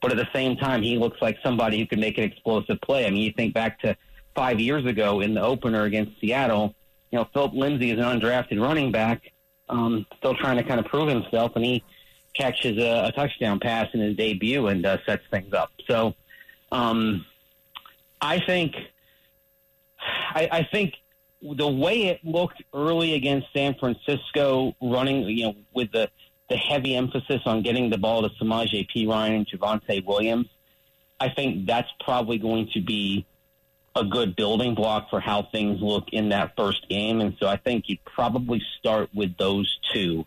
But 0.00 0.12
at 0.12 0.18
the 0.18 0.28
same 0.32 0.56
time, 0.56 0.82
he 0.82 0.98
looks 0.98 1.20
like 1.20 1.38
somebody 1.42 1.78
who 1.78 1.86
can 1.86 2.00
make 2.00 2.18
an 2.18 2.24
explosive 2.24 2.80
play. 2.82 3.06
I 3.06 3.10
mean, 3.10 3.22
you 3.22 3.32
think 3.32 3.54
back 3.54 3.80
to 3.80 3.96
five 4.34 4.60
years 4.60 4.84
ago 4.84 5.20
in 5.20 5.34
the 5.34 5.40
opener 5.40 5.84
against 5.84 6.20
Seattle. 6.20 6.74
You 7.10 7.18
know, 7.18 7.28
Phillip 7.32 7.54
Lindsay 7.54 7.90
is 7.90 7.98
an 7.98 8.04
undrafted 8.04 8.60
running 8.60 8.92
back, 8.92 9.32
um, 9.68 10.06
still 10.18 10.34
trying 10.34 10.58
to 10.58 10.62
kind 10.62 10.78
of 10.78 10.86
prove 10.86 11.08
himself, 11.08 11.52
and 11.56 11.64
he 11.64 11.82
catches 12.34 12.76
a, 12.78 13.06
a 13.06 13.12
touchdown 13.12 13.58
pass 13.58 13.88
in 13.94 14.00
his 14.00 14.16
debut 14.16 14.66
and 14.66 14.84
uh, 14.84 14.98
sets 15.06 15.24
things 15.30 15.52
up. 15.54 15.72
So, 15.88 16.14
um, 16.70 17.24
I 18.20 18.38
think, 18.40 18.74
I, 20.34 20.48
I 20.52 20.68
think 20.70 20.94
the 21.42 21.68
way 21.68 22.04
it 22.04 22.24
looked 22.24 22.62
early 22.74 23.14
against 23.14 23.48
San 23.52 23.74
Francisco, 23.74 24.74
running, 24.80 25.24
you 25.24 25.46
know, 25.46 25.56
with 25.74 25.92
the 25.92 26.10
the 26.48 26.56
heavy 26.56 26.94
emphasis 26.94 27.40
on 27.44 27.62
getting 27.62 27.90
the 27.90 27.98
ball 27.98 28.22
to 28.22 28.28
Samaje 28.40 28.86
Perine 28.94 29.36
and 29.36 29.46
Javonte 29.48 30.04
Williams, 30.04 30.46
I 31.18 31.28
think 31.28 31.66
that's 31.66 31.88
probably 32.04 32.38
going 32.38 32.70
to 32.74 32.80
be 32.80 33.26
a 33.96 34.04
good 34.04 34.36
building 34.36 34.74
block 34.74 35.10
for 35.10 35.18
how 35.18 35.42
things 35.42 35.80
look 35.80 36.10
in 36.12 36.28
that 36.28 36.52
first 36.56 36.88
game. 36.88 37.20
And 37.20 37.36
so 37.40 37.48
I 37.48 37.56
think 37.56 37.88
you'd 37.88 38.04
probably 38.04 38.62
start 38.78 39.08
with 39.14 39.36
those 39.38 39.78
two 39.92 40.24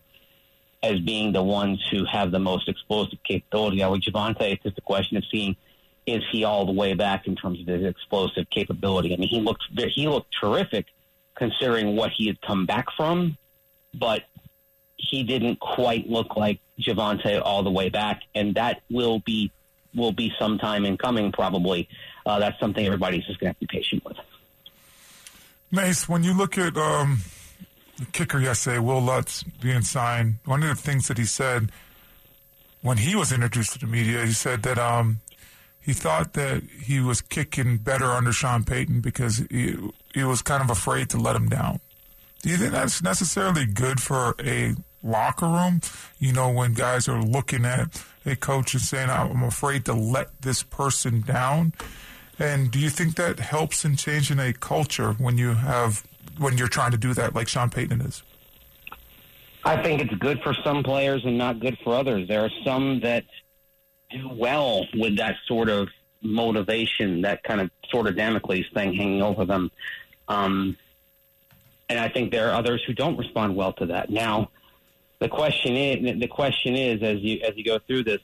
as 0.81 0.99
being 0.99 1.31
the 1.31 1.43
ones 1.43 1.85
who 1.91 2.03
have 2.05 2.31
the 2.31 2.39
most 2.39 2.67
explosive 2.67 3.19
capability. 3.23 3.77
Now, 3.77 3.91
with 3.91 4.01
Javonte, 4.01 4.41
it's 4.41 4.63
just 4.63 4.77
a 4.77 4.81
question 4.81 5.17
of 5.17 5.23
seeing 5.31 5.55
is 6.13 6.24
he 6.32 6.43
all 6.43 6.65
the 6.65 6.72
way 6.72 6.93
back 6.93 7.28
in 7.28 7.36
terms 7.36 7.60
of 7.60 7.67
his 7.67 7.86
explosive 7.86 8.50
capability. 8.50 9.13
I 9.13 9.17
mean, 9.17 9.30
he 9.30 9.41
looked 9.41 9.63
he 9.93 10.08
looked 10.08 10.34
terrific 10.39 10.86
considering 11.36 11.95
what 11.95 12.12
he 12.12 12.28
had 12.28 12.39
come 12.41 12.65
back 12.65 12.88
from, 12.95 13.38
but 13.93 14.24
he 14.98 15.24
didn't 15.24 15.60
quite 15.60 16.10
look 16.10 16.36
like 16.36 16.60
Javonte 16.80 17.41
all 17.43 17.63
the 17.63 17.72
way 17.72 17.89
back, 17.89 18.22
and 18.36 18.56
that 18.56 18.82
will 18.89 19.19
be 19.19 19.52
will 19.95 20.12
be 20.12 20.32
sometime 20.38 20.86
in 20.86 20.98
coming 20.98 21.32
probably. 21.32 21.88
Uh, 22.26 22.39
that's 22.39 22.60
something 22.60 22.86
everybody's 22.86 23.26
just 23.26 23.39
going 23.39 23.54
to 23.54 23.58
have 23.58 23.60
to 23.60 23.67
be 23.67 23.80
patient 23.80 24.04
with. 24.06 24.17
Mace, 25.72 26.08
when 26.08 26.24
you 26.24 26.36
look 26.36 26.58
at 26.58 26.78
um, 26.78 27.19
the 27.98 28.06
kicker 28.06 28.39
yesterday, 28.39 28.80
Wil 28.80 29.02
Lutz, 29.02 29.43
being 29.43 29.82
signed, 29.82 30.36
one 30.45 30.62
of 30.62 30.69
the 30.69 30.76
things 30.76 31.08
that 31.08 31.17
he 31.17 31.26
said 31.26 31.72
when 32.82 32.98
he 32.98 33.15
was 33.15 33.32
introduced 33.32 33.74
to 33.74 33.80
the 33.80 33.88
media, 33.88 34.26
he 34.26 34.32
said 34.32 34.63
that 34.63 34.78
um, 34.78 35.22
he 35.89 35.93
thought 35.93 36.34
that 36.34 36.62
he 36.84 36.99
was 36.99 37.19
kicking 37.19 37.78
better 37.78 38.06
under 38.06 38.32
Sean 38.32 38.63
Payton 38.63 39.02
because 39.02 39.38
he, 39.49 39.75
he 40.13 40.23
was 40.23 40.43
kind 40.43 40.62
of 40.62 40.69
afraid 40.69 41.10
to 41.10 41.17
let 41.17 41.36
him 41.36 41.49
down. 41.49 41.80
Do 42.43 42.49
you 42.49 42.58
think 42.58 42.73
that's 42.73 43.02
necessarily 43.02 43.65
good 43.65 43.99
for 43.99 44.36
a 44.39 44.75
locker 45.02 45.47
room? 45.47 45.82
You 46.19 46.32
know, 46.32 46.52
when 46.52 46.73
guys 46.73 47.08
are 47.08 47.19
looking 47.19 47.65
at 47.65 48.06
a 48.23 48.36
coach 48.36 48.75
and 48.75 48.84
saying, 48.84 49.10
I'm 49.10 49.41
afraid 49.41 49.86
to 49.86 49.93
let 49.93 50.43
this 50.43 50.62
person 50.62 51.21
down. 51.21 51.73
And 52.38 52.69
do 52.69 52.78
you 52.78 52.91
think 52.91 53.15
that 53.15 53.39
helps 53.39 53.84
in 53.84 53.95
changing 53.95 54.38
a 54.38 54.54
culture 54.54 55.13
when 55.13 55.39
you 55.39 55.56
have 55.56 56.04
when 56.38 56.56
you're 56.56 56.67
trying 56.67 56.91
to 56.91 56.99
do 56.99 57.15
that 57.15 57.34
like 57.34 57.47
Sean 57.47 57.71
Payton 57.71 58.02
is? 58.02 58.21
I 59.65 59.82
think 59.82 60.02
it's 60.02 60.13
good 60.19 60.39
for 60.43 60.54
some 60.63 60.84
players 60.84 61.25
and 61.25 61.36
not 61.36 61.60
good 61.60 61.80
for 61.84 61.95
others. 61.95 62.28
There 62.28 62.45
are 62.45 62.52
some 62.63 62.99
that 62.99 63.25
do 64.10 64.30
well 64.30 64.86
with 64.95 65.17
that 65.17 65.36
sort 65.48 65.69
of 65.69 65.89
motivation, 66.22 67.22
that 67.22 67.43
kind 67.43 67.62
of 67.62 67.72
sort 67.89 68.08
of 68.08 68.15
Damocles 68.15 68.65
thing 68.74 68.93
hanging 68.93 69.22
over 69.22 69.45
them. 69.45 69.72
Um, 70.28 70.78
and 71.89 72.00
I 72.00 72.10
think 72.10 72.32
there 72.32 72.50
are 72.50 72.54
others 72.54 72.84
who 72.86 72.93
don't 72.93 73.17
respond 73.17 73.56
well 73.56 73.74
to 73.74 73.88
that. 73.88 74.10
Now, 74.10 74.52
the 75.19 75.28
question 75.28 75.76
is, 75.76 76.19
the 76.19 76.28
question 76.28 76.76
is, 76.76 77.02
as 77.02 77.19
you 77.19 77.41
as 77.41 77.58
you 77.58 77.63
go 77.65 77.80
through 77.80 78.04
this, 78.04 78.22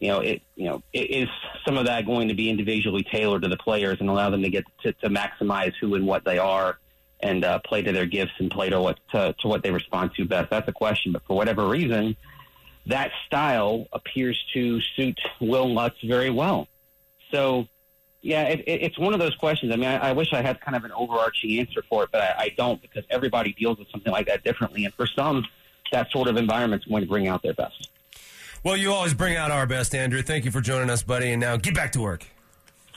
you 0.00 0.08
know, 0.08 0.20
it 0.20 0.42
you 0.56 0.64
know, 0.64 0.82
it, 0.92 1.10
is 1.10 1.28
some 1.64 1.76
of 1.76 1.86
that 1.86 2.06
going 2.06 2.28
to 2.28 2.34
be 2.34 2.50
individually 2.50 3.04
tailored 3.04 3.42
to 3.42 3.48
the 3.48 3.56
players 3.56 3.98
and 4.00 4.08
allow 4.08 4.30
them 4.30 4.42
to 4.42 4.50
get 4.50 4.64
to, 4.82 4.92
to 4.94 5.08
maximize 5.08 5.72
who 5.80 5.94
and 5.94 6.06
what 6.06 6.24
they 6.24 6.38
are 6.38 6.78
and 7.20 7.44
uh, 7.44 7.58
play 7.60 7.82
to 7.82 7.92
their 7.92 8.06
gifts 8.06 8.32
and 8.38 8.50
play 8.50 8.70
to 8.70 8.80
what 8.80 8.98
to, 9.12 9.34
to 9.40 9.48
what 9.48 9.62
they 9.62 9.70
respond 9.70 10.10
to 10.16 10.24
best. 10.24 10.50
That's 10.50 10.68
a 10.68 10.72
question. 10.72 11.12
But 11.12 11.22
for 11.26 11.36
whatever 11.36 11.68
reason, 11.68 12.16
that 12.86 13.10
style 13.26 13.86
appears 13.92 14.42
to 14.54 14.80
suit 14.80 15.18
Wil 15.40 15.72
Lutz 15.72 15.96
very 16.04 16.30
well. 16.30 16.68
So, 17.30 17.66
yeah, 18.22 18.44
it, 18.44 18.60
it, 18.60 18.82
it's 18.82 18.98
one 18.98 19.12
of 19.12 19.18
those 19.18 19.34
questions. 19.34 19.72
I 19.72 19.76
mean, 19.76 19.88
I, 19.88 20.10
I, 20.10 20.12
wish 20.12 20.32
I 20.32 20.40
had 20.40 20.60
kind 20.60 20.76
of 20.76 20.84
an 20.84 20.92
overarching 20.92 21.58
answer 21.58 21.82
for 21.88 22.04
it, 22.04 22.10
but 22.12 22.22
I, 22.22 22.34
I 22.38 22.48
don't 22.56 22.80
because 22.80 23.04
everybody 23.10 23.52
deals 23.52 23.78
with 23.78 23.88
something 23.90 24.12
like 24.12 24.26
that 24.26 24.44
differently. 24.44 24.84
And 24.84 24.94
for 24.94 25.06
some, 25.06 25.44
that 25.92 26.10
sort 26.10 26.28
of 26.28 26.36
environment 26.36 26.82
is 26.82 26.88
going 26.88 27.02
to 27.02 27.08
bring 27.08 27.28
out 27.28 27.42
their 27.42 27.54
best. 27.54 27.90
Well, 28.62 28.76
you 28.76 28.92
always 28.92 29.14
bring 29.14 29.36
out 29.36 29.50
our 29.50 29.66
best, 29.66 29.94
Andrew. 29.94 30.22
Thank 30.22 30.44
you 30.44 30.50
for 30.50 30.60
joining 30.60 30.90
us, 30.90 31.02
buddy. 31.02 31.30
And 31.32 31.40
now 31.40 31.56
get 31.56 31.74
back 31.74 31.92
to 31.92 32.00
work. 32.00 32.26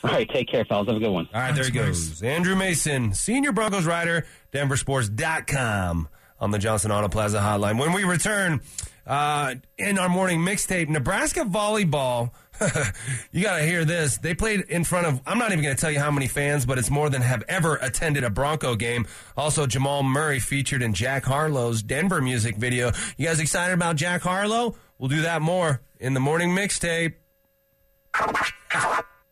All 0.04 0.12
right, 0.12 0.30
take 0.30 0.47
care, 0.47 0.63
fellas. 0.65 0.88
Have 0.88 0.95
a 0.95 0.99
good 0.99 1.12
one. 1.12 1.28
All 1.34 1.41
right, 1.41 1.54
there 1.54 1.65
he 1.65 1.71
goes. 1.71 2.23
Andrew 2.23 2.56
Mason, 2.56 3.13
senior 3.13 3.52
Broncos 3.52 3.86
writer, 3.86 4.25
denversports.com 4.54 6.08
on 6.39 6.52
the 6.52 6.58
Johnson 6.58 6.91
Auto 6.91 7.10
Plaza 7.10 7.39
hotline. 7.39 7.78
When 7.78 7.91
we 7.91 8.06
return 8.06 8.62
uh, 9.06 9.56
in 9.78 9.98
our 9.98 10.10
morning 10.10 10.40
mixtape, 10.40 10.90
Nebraska 10.90 11.42
volleyball. 11.42 12.32
you 13.32 13.44
got 13.44 13.58
to 13.58 13.64
hear 13.64 13.86
this. 13.86 14.18
They 14.18 14.34
played 14.34 14.62
in 14.62 14.84
front 14.84 15.08
of, 15.08 15.22
I'm 15.26 15.38
not 15.38 15.52
even 15.52 15.64
going 15.64 15.76
to 15.76 15.80
tell 15.80 15.92
you 15.92 16.00
how 16.00 16.12
many 16.12 16.28
fans, 16.28 16.66
but 16.66 16.78
it's 16.78 16.90
more 16.90 17.10
than 17.10 17.22
have 17.22 17.44
ever 17.48 17.76
attended 17.78 18.24
a 18.24 18.30
Bronco 18.30 18.76
game. 18.76 19.08
Also, 19.38 19.66
Jamal 19.66 20.04
Murray 20.04 20.40
featured 20.40 20.82
in 20.82 20.94
Jack 20.94 21.26
Harlow's 21.26 21.82
Denver 21.82 22.22
music 22.22 22.58
video. 22.58 22.92
You 23.18 23.28
guys 23.28 23.40
excited 23.40 23.74
about 23.74 23.96
Jack 23.96 24.22
Harlow? 24.22 24.76
We'll 24.98 25.10
do 25.10 25.22
that 25.22 25.42
more 25.42 25.82
in 26.00 26.14
the 26.14 26.20
morning 26.20 26.52
mixtape. 26.52 27.14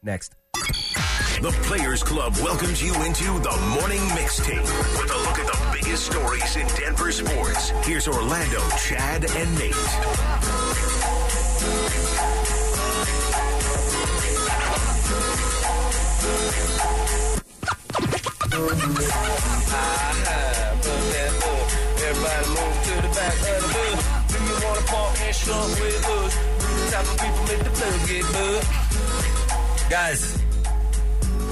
Next. 0.01 0.33
The 1.41 1.51
Players 1.63 2.01
Club 2.01 2.33
welcomes 2.37 2.81
you 2.81 2.93
into 3.03 3.25
the 3.25 3.75
morning 3.79 3.99
mixtape 3.99 4.61
with 4.61 5.11
a 5.11 5.17
look 5.17 5.37
at 5.37 5.45
the 5.45 5.66
biggest 5.87 6.11
stories 6.11 6.55
in 6.57 6.67
Denver 6.67 7.11
sports. 7.13 7.69
Here's 7.85 8.07
Orlando, 8.09 8.59
Chad, 8.77 9.23
and 9.23 9.57
Nate. 9.57 9.73
Everybody 22.03 22.47
move 22.49 22.75
to 22.83 22.93
the 23.01 23.11
back 23.15 23.33
of 23.33 23.47
the 23.61 23.69
bus. 23.73 23.99
Do 24.27 24.37
you 24.43 24.55
want 24.65 24.77
to 24.79 24.85
park 24.91 25.13
and 25.21 25.35
with 25.79 26.05
us? 26.05 26.33
Type 26.91 27.07
of 27.07 27.17
people 27.21 27.43
make 27.47 27.63
the 27.63 27.71
get. 28.07 29.89
Guys, 29.89 30.37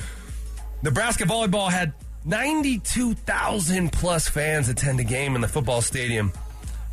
Nebraska 0.82 1.24
volleyball 1.24 1.72
had 1.72 1.92
92,000 2.24 3.92
plus 3.92 4.28
fans 4.28 4.68
attend 4.68 5.00
a 5.00 5.04
game 5.04 5.34
in 5.34 5.40
the 5.40 5.48
football 5.48 5.82
stadium 5.82 6.32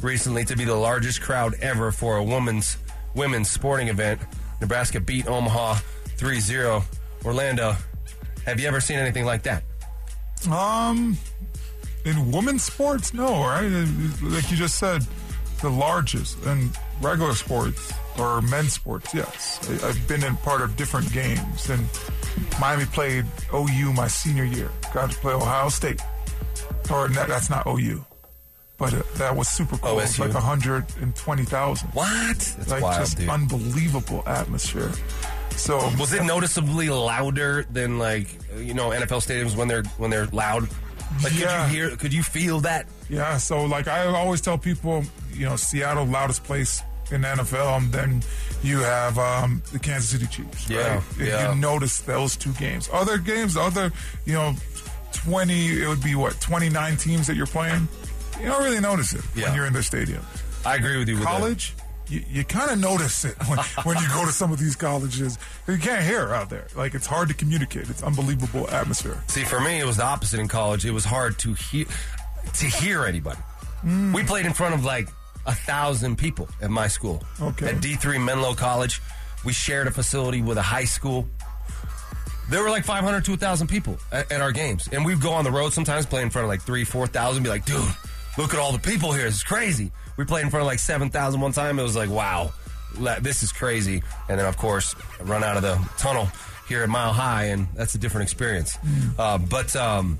recently 0.01 0.43
to 0.45 0.57
be 0.57 0.65
the 0.65 0.73
largest 0.73 1.21
crowd 1.21 1.53
ever 1.61 1.91
for 1.91 2.17
a 2.17 2.23
women's 2.23 2.77
women's 3.15 3.49
sporting 3.49 3.87
event. 3.87 4.21
Nebraska 4.59 4.99
beat 4.99 5.27
Omaha 5.27 5.75
3-0. 6.17 6.83
Orlando, 7.25 7.75
have 8.45 8.59
you 8.59 8.67
ever 8.67 8.79
seen 8.79 8.97
anything 8.97 9.25
like 9.25 9.43
that? 9.43 9.63
Um, 10.49 11.17
in 12.05 12.31
women's 12.31 12.63
sports, 12.63 13.13
no, 13.13 13.43
right? 13.43 13.67
Like 14.21 14.49
you 14.49 14.57
just 14.57 14.77
said, 14.77 15.05
the 15.61 15.69
largest. 15.69 16.43
In 16.45 16.71
regular 17.01 17.33
sports 17.33 17.93
or 18.17 18.41
men's 18.41 18.73
sports, 18.73 19.13
yes. 19.13 19.59
I, 19.83 19.87
have 19.87 20.07
been 20.07 20.23
in 20.23 20.35
part 20.37 20.61
of 20.61 20.75
different 20.75 21.11
games. 21.13 21.69
And 21.69 21.87
Miami 22.59 22.85
played 22.85 23.25
OU 23.53 23.93
my 23.93 24.07
senior 24.07 24.45
year. 24.45 24.69
Got 24.93 25.11
to 25.11 25.17
play 25.19 25.33
Ohio 25.33 25.69
State. 25.69 26.01
Or 26.89 27.07
that's 27.07 27.49
not 27.49 27.67
OU 27.67 28.05
but 28.81 28.95
uh, 28.95 29.03
that 29.17 29.35
was 29.35 29.47
super 29.47 29.77
cool. 29.77 29.91
It 29.91 29.95
was 30.01 30.17
like 30.17 30.33
120,000. 30.33 31.89
What? 31.89 32.37
That's 32.39 32.71
like 32.71 32.81
wild, 32.81 32.99
just 32.99 33.19
dude. 33.19 33.29
unbelievable 33.29 34.23
atmosphere. 34.25 34.91
So 35.51 35.77
was 35.99 36.13
it 36.13 36.23
noticeably 36.23 36.89
louder 36.89 37.63
than 37.71 37.99
like 37.99 38.27
you 38.57 38.73
know 38.73 38.89
NFL 38.89 39.21
stadiums 39.21 39.55
when 39.55 39.67
they're 39.67 39.83
when 39.99 40.09
they're 40.09 40.25
loud? 40.27 40.67
Like 41.23 41.37
yeah. 41.39 41.67
could 41.67 41.73
you 41.73 41.79
hear? 41.79 41.95
Could 41.95 42.13
you 42.13 42.23
feel 42.23 42.61
that? 42.61 42.87
Yeah. 43.07 43.37
So 43.37 43.65
like 43.65 43.87
I 43.87 44.07
always 44.07 44.41
tell 44.41 44.57
people, 44.57 45.03
you 45.31 45.45
know, 45.45 45.57
Seattle 45.57 46.05
loudest 46.05 46.43
place 46.43 46.81
in 47.11 47.21
the 47.21 47.27
NFL, 47.27 47.77
and 47.77 47.91
then 47.91 48.23
you 48.63 48.79
have 48.79 49.19
um, 49.19 49.61
the 49.71 49.77
Kansas 49.77 50.09
City 50.09 50.25
Chiefs. 50.25 50.67
Yeah, 50.67 50.95
right? 50.95 51.03
yeah. 51.19 51.53
You 51.53 51.61
notice 51.61 51.99
those 51.99 52.35
two 52.35 52.53
games. 52.53 52.89
Other 52.91 53.19
games, 53.19 53.55
other 53.55 53.91
you 54.25 54.33
know, 54.33 54.55
twenty. 55.11 55.83
It 55.83 55.87
would 55.87 56.03
be 56.03 56.15
what 56.15 56.41
twenty 56.41 56.69
nine 56.69 56.97
teams 56.97 57.27
that 57.27 57.35
you're 57.35 57.45
playing 57.45 57.87
you 58.41 58.47
don't 58.47 58.63
really 58.63 58.79
notice 58.79 59.13
it 59.13 59.23
yeah. 59.35 59.47
when 59.47 59.55
you're 59.55 59.65
in 59.65 59.73
the 59.73 59.83
stadium. 59.83 60.25
I 60.65 60.75
agree 60.75 60.97
with 60.97 61.09
you. 61.09 61.15
With 61.15 61.25
college, 61.25 61.73
you, 62.07 62.23
you 62.29 62.43
kind 62.43 62.69
of 62.69 62.79
notice 62.79 63.25
it 63.25 63.35
when, 63.47 63.57
when 63.83 63.97
you 63.97 64.07
go 64.09 64.25
to 64.25 64.31
some 64.31 64.51
of 64.51 64.59
these 64.59 64.75
colleges. 64.75 65.37
You 65.67 65.77
can't 65.77 66.03
hear 66.03 66.33
out 66.33 66.49
there. 66.49 66.67
Like 66.75 66.93
it's 66.93 67.07
hard 67.07 67.29
to 67.29 67.33
communicate. 67.33 67.89
It's 67.89 68.03
unbelievable 68.03 68.69
atmosphere. 68.69 69.23
See, 69.27 69.43
for 69.43 69.59
me, 69.59 69.79
it 69.79 69.85
was 69.85 69.97
the 69.97 70.05
opposite 70.05 70.39
in 70.39 70.47
college. 70.47 70.85
It 70.85 70.91
was 70.91 71.05
hard 71.05 71.39
to 71.39 71.53
hear 71.53 71.85
to 72.53 72.65
hear 72.65 73.05
anybody. 73.05 73.39
Mm. 73.83 74.13
We 74.13 74.23
played 74.23 74.45
in 74.45 74.53
front 74.53 74.75
of 74.75 74.83
like 74.83 75.07
a 75.45 75.55
thousand 75.55 76.17
people 76.17 76.49
at 76.61 76.69
my 76.69 76.87
school. 76.87 77.23
Okay. 77.41 77.69
At 77.69 77.81
D 77.81 77.95
three 77.95 78.17
Menlo 78.17 78.53
College, 78.53 79.01
we 79.45 79.53
shared 79.53 79.87
a 79.87 79.91
facility 79.91 80.41
with 80.41 80.57
a 80.57 80.61
high 80.63 80.85
school. 80.85 81.27
There 82.49 82.61
were 82.61 82.69
like 82.69 82.83
500 82.83 83.23
to 83.25 83.31
1,000 83.31 83.67
people 83.67 83.97
at, 84.11 84.29
at, 84.29 84.41
our 84.41 84.51
games. 84.51 84.89
And 84.91 85.05
we'd 85.05 85.21
go 85.21 85.31
on 85.31 85.45
the 85.45 85.51
road 85.51 85.71
sometimes, 85.71 86.05
play 86.05 86.21
in 86.21 86.29
front 86.29 86.43
of 86.43 86.49
like 86.49 86.61
three, 86.61 86.83
4,000, 86.83 87.43
be 87.43 87.47
like, 87.47 87.63
dude, 87.63 87.87
look 88.37 88.53
at 88.53 88.59
all 88.59 88.71
the 88.71 88.79
people 88.79 89.11
here. 89.11 89.27
It's 89.27 89.43
crazy. 89.43 89.91
We 90.17 90.25
played 90.25 90.43
in 90.43 90.49
front 90.49 90.61
of 90.61 90.67
like 90.67 90.79
7,000 90.79 91.41
one 91.41 91.51
time. 91.51 91.79
It 91.79 91.83
was 91.83 91.95
like, 91.95 92.09
wow, 92.09 92.53
this 93.21 93.43
is 93.43 93.51
crazy. 93.51 94.03
And 94.29 94.39
then, 94.39 94.45
of 94.45 94.57
course, 94.57 94.95
run 95.21 95.43
out 95.43 95.57
of 95.57 95.63
the 95.63 95.79
tunnel 95.97 96.27
here 96.67 96.83
at 96.83 96.89
Mile 96.89 97.13
High, 97.13 97.45
and 97.45 97.67
that's 97.75 97.95
a 97.95 97.97
different 97.97 98.23
experience. 98.23 98.77
Mm. 98.77 99.19
Uh, 99.19 99.37
but 99.37 99.75
um, 99.75 100.19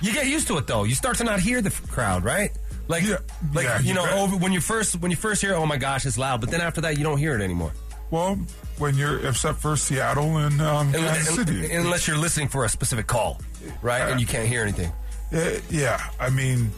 you 0.00 0.12
get 0.12 0.26
used 0.26 0.48
to 0.48 0.58
it, 0.58 0.66
though. 0.66 0.84
You 0.84 0.94
start 0.94 1.18
to 1.18 1.24
not 1.24 1.40
hear 1.40 1.60
the 1.60 1.70
crowd, 1.70 2.24
right? 2.24 2.50
Like, 2.88 3.04
yeah, 3.04 3.18
like 3.52 3.64
yeah, 3.64 3.80
you, 3.80 3.92
know, 3.92 4.06
over, 4.10 4.36
when 4.36 4.52
you 4.52 4.62
first 4.62 4.98
when 5.00 5.10
you 5.10 5.16
first 5.16 5.42
hear, 5.42 5.54
oh 5.54 5.66
my 5.66 5.76
gosh, 5.76 6.06
it's 6.06 6.16
loud. 6.16 6.40
But 6.40 6.50
then 6.50 6.62
after 6.62 6.80
that, 6.82 6.96
you 6.96 7.04
don't 7.04 7.18
hear 7.18 7.34
it 7.34 7.42
anymore. 7.42 7.72
Well, 8.10 8.36
when 8.78 8.96
you're 8.96 9.26
except 9.28 9.60
for 9.60 9.76
Seattle 9.76 10.38
and 10.38 10.58
um, 10.62 10.92
Kansas 10.92 11.34
City, 11.34 11.70
unless 11.70 12.08
you're 12.08 12.16
listening 12.16 12.48
for 12.48 12.64
a 12.64 12.68
specific 12.68 13.06
call, 13.06 13.42
right, 13.82 14.00
uh, 14.00 14.12
and 14.12 14.20
you 14.20 14.26
can't 14.26 14.48
hear 14.48 14.62
anything. 14.62 14.90
Uh, 15.30 15.60
yeah, 15.68 16.00
I 16.18 16.30
mean, 16.30 16.70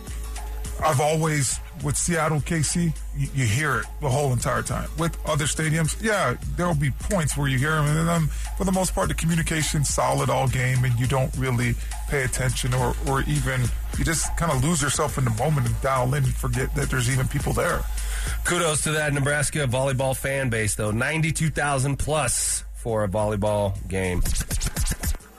I've 0.83 1.01
always 1.01 1.61
with 1.85 1.97
Seattle 1.97 2.41
KC, 2.41 2.95
you, 3.17 3.29
you 3.35 3.47
hear 3.47 3.79
it 3.79 3.87
the 4.01 4.09
whole 4.09 4.33
entire 4.33 4.63
time. 4.63 4.89
With 4.99 5.17
other 5.27 5.45
stadiums, 5.45 6.01
yeah, 6.03 6.35
there'll 6.57 6.75
be 6.75 6.91
points 6.91 7.37
where 7.37 7.49
you 7.49 7.59
hear 7.59 7.73
them, 7.73 7.87
and 7.97 8.09
then 8.09 8.27
for 8.57 8.65
the 8.65 8.73
most 8.73 8.95
part, 8.95 9.09
the 9.09 9.15
communication's 9.15 9.89
solid 9.89 10.31
all 10.31 10.49
game, 10.49 10.85
and 10.85 10.99
you 10.99 11.07
don't 11.07 11.35
really 11.37 11.75
pay 12.09 12.25
attention, 12.25 12.75
or 12.75 12.95
or 13.09 13.23
even 13.23 13.63
you 13.99 14.05
just 14.05 14.37
kind 14.37 14.53
of 14.53 14.63
lose 14.63 14.83
yourself 14.83 15.19
in 15.19 15.25
the 15.25 15.31
moment 15.31 15.67
and 15.67 15.81
dial 15.81 16.13
in 16.15 16.25
and 16.25 16.35
forget 16.35 16.75
that 16.75 16.91
there's 16.91 17.11
even 17.11 17.27
people 17.29 17.53
there. 17.53 17.81
Kudos 18.45 18.83
to 18.83 18.93
that 18.93 19.13
Nebraska 19.13 19.67
volleyball 19.67 20.17
fan 20.17 20.51
base, 20.51 20.75
though. 20.75 20.91
92,000 20.91 21.97
plus 21.97 22.65
for 22.75 23.05
a 23.05 23.09
volleyball 23.09 23.75
game. 23.89 24.23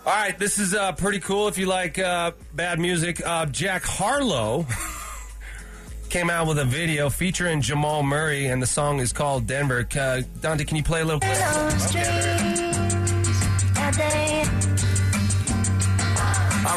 All 0.06 0.14
right, 0.14 0.38
this 0.38 0.58
is 0.58 0.74
uh, 0.74 0.94
pretty 0.94 1.20
cool 1.20 1.48
if 1.48 1.58
you 1.58 1.68
like 1.68 2.00
uh, 2.00 2.32
bad 2.54 2.80
music. 2.80 3.26
Uh, 3.26 3.46
Jack 3.46 3.84
Harlow 3.84 4.66
came 6.12 6.30
out 6.30 6.46
with 6.46 6.60
a 6.60 6.66
video 6.66 7.10
featuring 7.10 7.62
Jamal 7.62 8.04
Murray, 8.04 8.48
and 8.48 8.62
the 8.62 8.68
song 8.68 9.00
is 9.00 9.14
called 9.14 9.48
Denver. 9.48 9.88
Uh, 9.98 10.22
Dante, 10.42 10.66
can 10.66 10.76
you 10.76 10.84
play 10.84 11.00
a 11.02 11.06
little? 11.06 11.22
I 11.24 11.28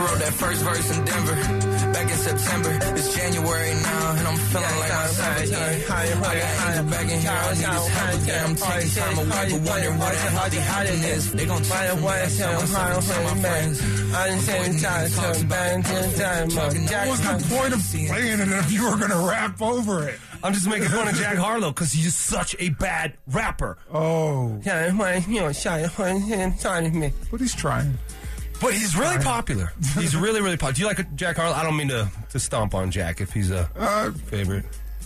wrote 0.01 0.18
that 0.20 0.32
first 0.35 0.62
verse 0.62 0.97
in 0.97 1.05
Denver 1.05 1.74
back 1.95 2.11
in 2.11 2.18
September. 2.18 2.70
It's 2.99 3.14
January 3.14 3.74
now, 3.74 4.11
and 4.18 4.26
I'm 4.28 4.36
feeling 4.51 4.76
like 4.82 4.92
I'm 4.92 5.09
17. 5.09 5.55
I 5.55 6.05
got 6.11 6.66
angels 6.66 6.90
back 6.90 7.07
in 7.14 7.20
here. 7.20 7.30
I 7.30 7.55
need 7.55 7.64
this 7.64 7.88
help 7.95 8.22
again. 8.22 8.45
I'm 8.45 8.55
taking 8.57 8.90
time 8.90 9.18
away, 9.18 9.47
but 9.55 9.70
wondering 9.70 9.99
what 10.03 10.12
that 10.12 10.32
healthy 10.34 10.59
hopping 10.59 11.03
is. 11.14 11.32
They 11.32 11.47
gon' 11.47 11.62
check 11.62 11.90
for 11.90 11.97
me. 11.97 12.03
Tell 12.03 12.61
myself, 12.61 13.07
tell 13.09 13.24
my 13.24 13.40
friends. 13.40 13.76
I 14.14 14.28
didn't 14.28 14.42
say 14.42 14.78
time, 14.82 15.09
so 15.09 15.45
bang 15.47 15.82
to 15.82 15.92
the 15.95 16.12
time. 16.18 16.49
What 16.51 17.09
was 17.09 17.20
the 17.22 17.55
point 17.55 17.72
of 17.74 17.80
playing 17.80 18.40
it 18.40 18.49
if 18.49 18.72
you 18.72 18.82
were 18.90 18.97
going 18.97 19.11
to 19.11 19.26
rap 19.28 19.62
over 19.62 20.09
it? 20.09 20.18
I'm 20.42 20.53
just 20.53 20.68
making 20.68 20.88
fun 20.88 21.09
of 21.09 21.14
Jack 21.14 21.36
Harlow 21.36 21.70
because 21.70 21.90
he's 21.92 22.14
such 22.14 22.55
a 22.59 22.68
bad 22.68 23.14
rapper. 23.28 23.78
Oh, 23.92 24.61
Yeah, 24.62 24.92
you 25.26 25.40
know, 25.40 25.53
shy, 25.53 25.86
shy 25.88 26.80
me. 26.92 27.12
but 27.30 27.40
he's 27.40 27.55
trying. 27.55 27.97
But 28.65 28.75
he's 28.75 28.97
really 28.97 29.19
popular. 29.19 29.73
He's 29.99 30.17
really, 30.25 30.41
really 30.41 30.57
popular. 30.57 30.73
Do 30.73 30.81
you 30.83 30.87
like 30.89 31.15
Jack 31.17 31.37
Harlow? 31.37 31.55
I 31.55 31.62
don't 31.62 31.77
mean 31.77 31.89
to, 31.89 32.11
to 32.31 32.39
stomp 32.41 32.75
on 32.75 32.91
Jack 32.91 33.21
if 33.21 33.33
he's 33.33 33.51
a 33.51 33.69
Uh, 33.77 34.11
favorite. 34.12 34.65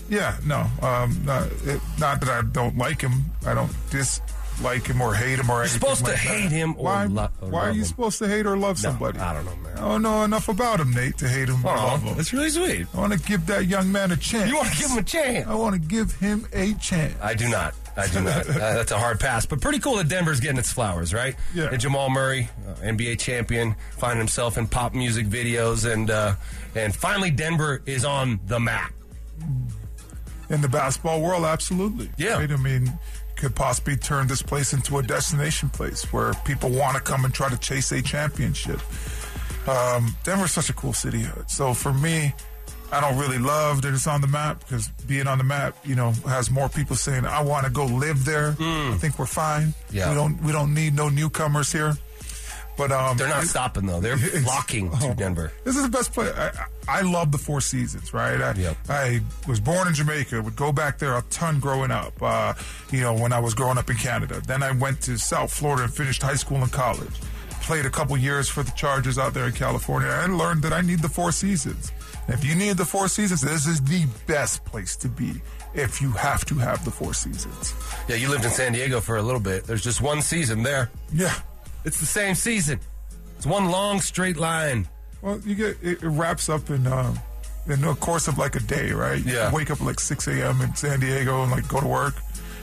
Yeah, 0.09 0.37
no, 0.47 0.67
um, 0.81 1.21
not, 1.25 1.43
it, 1.65 1.81
not 1.99 2.21
that 2.21 2.29
I 2.31 2.41
don't 2.51 2.79
like 2.79 3.01
him. 3.03 3.27
I 3.47 3.53
don't 3.53 3.71
dislike 3.91 4.87
him 4.87 5.03
or 5.03 5.13
hate 5.15 5.39
him 5.39 5.51
or 5.51 5.61
anything 5.61 5.81
You're 5.83 5.95
supposed 5.97 5.99
to 6.07 6.13
like 6.13 6.15
that. 6.15 6.19
hate 6.19 6.51
him 6.51 6.77
or 6.79 6.85
why? 6.85 7.05
lo- 7.05 7.29
or 7.43 7.49
why 7.51 7.61
are 7.61 7.67
love 7.67 7.77
you 7.77 7.83
him. 7.83 7.87
supposed 7.89 8.19
to 8.21 8.27
hate 8.29 8.47
or 8.47 8.57
love 8.57 8.83
No, 8.83 8.89
somebody? 8.91 9.19
I 9.19 9.35
don't 9.35 9.45
know, 9.45 9.57
man. 9.57 9.77
I 9.77 9.81
don't 9.81 10.03
know 10.03 10.23
enough 10.25 10.49
about 10.49 10.81
him, 10.81 10.93
Nate, 10.93 11.19
to 11.19 11.29
hate 11.29 11.49
him 11.51 11.63
or 11.65 11.77
love 11.77 12.03
him. 12.03 12.17
that's 12.17 12.33
really 12.33 12.49
sweet. 12.49 12.87
I 12.95 12.97
want 12.99 13.13
to 13.13 13.19
give 13.19 13.45
that 13.47 13.67
young 13.67 13.93
man 13.93 14.11
a 14.13 14.17
chance. 14.17 14.49
You 14.51 14.57
want 14.57 14.73
to 14.73 14.79
give 14.79 14.91
him 14.93 14.99
a 14.99 15.03
chance? 15.03 15.47
I 15.47 15.55
want 15.55 15.75
to 15.75 15.81
give 15.81 16.13
him 16.15 16.47
a 16.55 16.73
chance. 16.75 17.15
I 17.21 17.35
do 17.35 17.49
not. 17.51 17.75
I 17.99 18.07
do 18.09 18.21
not. 18.23 18.49
Uh, 18.59 18.75
that's 18.75 18.91
a 18.93 18.99
hard 18.99 19.21
pass. 19.21 19.47
But 19.47 19.61
pretty 19.61 19.79
cool 19.79 19.97
that 19.97 20.09
Denver's 20.09 20.41
getting 20.41 20.59
its 20.59 20.73
flowers, 20.73 21.15
right? 21.15 21.37
Yeah. 21.55 21.69
And 21.71 21.81
Jamal 21.81 22.11
Murray, 22.11 22.49
uh, 22.67 22.75
NBA 22.75 23.19
champion, 23.19 23.77
finding 23.97 24.19
himself 24.19 24.59
in 24.59 24.67
pop 24.67 24.95
music 24.95 25.27
videos, 25.27 25.91
and 25.91 26.11
uh, 26.11 26.35
and 26.75 26.95
finally 26.95 27.31
Denver 27.31 27.83
is 27.87 28.05
on 28.05 28.41
the 28.47 28.59
map. 28.59 28.93
In 30.51 30.61
the 30.61 30.69
basketball 30.69 31.21
world, 31.21 31.45
absolutely. 31.45 32.11
Yeah. 32.17 32.39
Right? 32.39 32.51
I 32.51 32.57
mean, 32.57 32.99
could 33.37 33.55
possibly 33.55 33.97
turn 33.97 34.27
this 34.27 34.43
place 34.43 34.73
into 34.73 34.99
a 34.99 35.03
destination 35.03 35.69
place 35.69 36.13
where 36.13 36.35
people 36.45 36.71
want 36.71 36.97
to 36.97 37.03
come 37.03 37.25
and 37.25 37.33
try 37.33 37.49
to 37.49 37.59
chase 37.59 37.93
a 37.93 38.03
championship. 38.03 38.81
Um, 39.69 40.17
Denver's 40.25 40.53
such 40.53 40.71
a 40.71 40.73
cool 40.73 40.93
city. 40.93 41.25
So 41.47 41.75
for 41.75 41.93
me, 41.93 42.35
I 42.91 43.01
don't 43.01 43.19
really 43.19 43.39
love 43.39 43.83
that 43.83 43.93
it's 43.93 44.07
on 44.07 44.21
the 44.23 44.27
map 44.27 44.61
because 44.61 44.89
being 45.07 45.27
on 45.27 45.39
the 45.39 45.45
map, 45.45 45.77
you 45.85 45.95
know, 45.95 46.13
has 46.27 46.51
more 46.51 46.69
people 46.69 46.97
saying, 46.97 47.27
"I 47.27 47.43
want 47.43 47.67
to 47.67 47.71
go 47.71 47.85
live 47.85 48.25
there." 48.25 48.57
I 48.59 48.97
think 48.99 49.19
we're 49.19 49.27
fine. 49.27 49.75
Yeah. 49.91 50.09
we 50.09 50.15
don't 50.15 50.43
we 50.43 50.53
don't 50.53 50.73
need 50.75 50.95
no 50.95 51.09
newcomers 51.09 51.71
here. 51.71 51.97
But 52.79 52.93
um, 52.93 53.17
They're 53.17 53.29
not 53.29 53.43
stopping 53.43 53.87
though. 53.87 54.01
They're 54.01 54.17
flocking 54.45 54.91
to 54.93 55.09
oh, 55.09 55.15
Denver. 55.15 55.53
This 55.65 55.77
is 55.77 55.83
the 55.83 55.89
best 55.89 56.13
place. 56.13 56.33
I, 56.33 56.67
I 56.87 57.01
love 57.03 57.33
the 57.33 57.39
Four 57.39 57.61
Seasons, 57.61 58.15
right? 58.15 58.41
I, 58.41 58.55
Yep. 58.55 58.77
I 58.89 59.21
was 59.49 59.59
born 59.59 59.89
in 59.89 59.95
Jamaica. 59.95 60.41
Would 60.41 60.55
go 60.55 60.71
back 60.71 60.99
there 60.99 61.19
a 61.19 61.23
ton 61.23 61.59
growing 61.59 61.91
up. 61.91 62.13
Uh, 62.23 62.55
you 62.93 63.01
know, 63.01 63.15
when 63.15 63.33
I 63.33 63.41
was 63.41 63.53
growing 63.53 63.79
up 63.79 63.91
in 63.91 63.97
Canada. 63.97 64.41
Then 64.47 64.63
I 64.63 64.71
went 64.71 65.01
to 65.03 65.19
South 65.19 65.53
Florida 65.53 65.85
and 65.85 65.93
finished 65.93 66.23
high 66.23 66.37
school 66.37 66.59
and 66.59 66.71
college. 66.71 67.13
Played 67.63 67.85
a 67.85 67.91
couple 67.91 68.17
years 68.17 68.49
for 68.49 68.63
the 68.63 68.71
Chargers 68.71 69.19
out 69.19 69.35
there 69.35 69.47
in 69.47 69.53
California. 69.53 70.09
I 70.09 70.27
learned 70.27 70.63
that 70.63 70.73
I 70.73 70.81
need 70.81 71.01
the 71.01 71.09
Four 71.09 71.33
Seasons. 71.33 71.91
If 72.29 72.45
you 72.45 72.55
need 72.55 72.77
the 72.77 72.85
Four 72.85 73.09
Seasons, 73.09 73.41
this 73.41 73.67
is 73.67 73.81
the 73.83 74.05
best 74.27 74.65
place 74.65 74.97
to 74.97 75.09
be. 75.09 75.41
If 75.75 76.01
you 76.03 76.11
have 76.13 76.45
to 76.47 76.55
have 76.57 76.85
the 76.85 76.91
Four 76.91 77.15
Seasons, 77.15 77.75
Yeah, 78.09 78.17
you 78.17 78.29
lived 78.29 78.45
in 78.45 78.51
San 78.51 78.73
Diego 78.73 79.01
for 79.01 79.17
a 79.17 79.23
little 79.23 79.41
bit. 79.41 79.65
There's 79.65 79.83
just 79.83 80.01
one 80.01 80.23
season 80.23 80.63
there. 80.63 80.91
yeah. 81.13 81.35
It's 81.85 82.01
the 82.01 82.07
same 82.07 82.35
season. 82.35 82.81
It's 83.37 83.47
one 83.47 83.71
long 83.71 84.01
straight 84.01 84.37
line. 84.37 84.89
Well, 85.23 85.41
you 85.45 85.55
get 85.55 85.77
it, 85.83 86.03
it 86.03 86.09
wraps 86.09 86.49
up 86.49 86.69
in 86.71 86.87
uh, 86.87 87.15
in 87.67 87.81
the 87.81 87.95
course 87.95 88.29
of 88.29 88.37
like 88.37 88.57
a 88.57 88.61
day, 88.61 88.91
right? 88.91 89.25
You 89.25 89.35
Yeah. 89.35 89.53
wake 89.53 89.71
up 89.71 89.81
at 89.81 89.87
like 89.87 90.01
six 90.01 90.27
a.m. 90.27 90.61
in 90.61 90.75
San 90.75 91.01
Diego 91.01 91.43
and 91.43 91.51
like 91.53 91.67
go 91.69 91.81
to 91.81 91.87
work, 91.87 92.17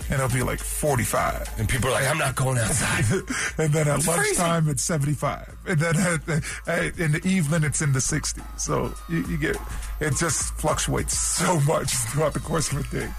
and 0.10 0.22
it'll 0.22 0.30
be 0.34 0.44
like 0.44 0.60
forty 0.60 1.04
five. 1.04 1.48
And 1.58 1.68
people 1.68 1.90
are 1.90 1.94
like, 1.94 2.08
I'm 2.08 2.18
not 2.18 2.36
going 2.36 2.58
outside. 2.58 3.06
and 3.58 3.74
then 3.74 3.88
at 3.88 3.98
It's 3.98 4.06
crazy. 4.08 4.40
lunchtime 4.40 4.70
it's 4.70 4.84
75 4.84 5.56
and 5.68 5.80
then 5.80 5.96
at, 5.96 6.44
at, 6.68 7.00
in 7.00 7.12
the 7.14 7.22
evening 7.26 7.64
it's 7.64 7.82
in 7.82 7.94
the 7.94 8.00
60s 8.00 8.42
so 8.60 8.94
you, 9.10 9.26
you 9.28 9.38
get 9.38 9.58
it 10.00 10.16
just 10.18 10.54
fluctuates 10.56 11.18
so 11.38 11.60
much 11.62 11.92
throughout 11.92 12.34
the 12.34 12.40
course 12.40 12.72
of 12.72 12.80
a 12.80 12.96
day 13.00 13.10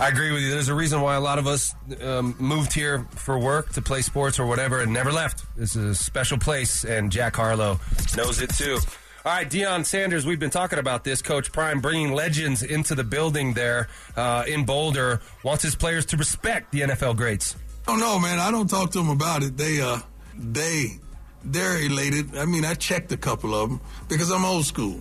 I 0.00 0.08
agree 0.08 0.32
with 0.32 0.42
you. 0.42 0.50
There's 0.50 0.68
a 0.70 0.74
reason 0.74 1.02
why 1.02 1.16
a 1.16 1.20
lot 1.20 1.38
of 1.38 1.46
us 1.46 1.74
um, 2.00 2.34
moved 2.38 2.72
here 2.72 3.06
for 3.10 3.38
work 3.38 3.72
to 3.74 3.82
play 3.82 4.00
sports 4.00 4.38
or 4.40 4.46
whatever 4.46 4.80
and 4.80 4.90
never 4.90 5.12
left. 5.12 5.44
This 5.54 5.76
is 5.76 5.84
a 5.84 5.94
special 5.94 6.38
place, 6.38 6.82
and 6.84 7.12
Jack 7.12 7.36
Harlow 7.36 7.78
knows 8.16 8.40
it 8.40 8.48
too. 8.54 8.78
All 9.24 9.30
right, 9.30 9.48
Deion 9.48 9.86
Sanders, 9.86 10.26
we've 10.26 10.40
been 10.40 10.50
talking 10.50 10.80
about 10.80 11.04
this. 11.04 11.22
Coach 11.22 11.52
Prime 11.52 11.80
bringing 11.80 12.12
legends 12.12 12.64
into 12.64 12.96
the 12.96 13.04
building 13.04 13.52
there 13.52 13.88
uh, 14.16 14.42
in 14.48 14.64
Boulder, 14.64 15.20
wants 15.44 15.62
his 15.62 15.76
players 15.76 16.06
to 16.06 16.16
respect 16.16 16.72
the 16.72 16.80
NFL 16.80 17.14
greats. 17.14 17.54
I 17.86 17.92
don't 17.92 18.00
know, 18.00 18.18
man. 18.18 18.40
I 18.40 18.50
don't 18.50 18.68
talk 18.68 18.90
to 18.92 18.98
them 18.98 19.10
about 19.10 19.44
it. 19.44 19.56
They, 19.56 19.80
uh, 19.80 20.00
they, 20.36 20.98
they're 21.44 21.80
elated. 21.80 22.36
I 22.36 22.46
mean, 22.46 22.64
I 22.64 22.74
checked 22.74 23.12
a 23.12 23.16
couple 23.16 23.54
of 23.54 23.68
them 23.68 23.80
because 24.08 24.28
I'm 24.32 24.44
old 24.44 24.66
school. 24.66 24.98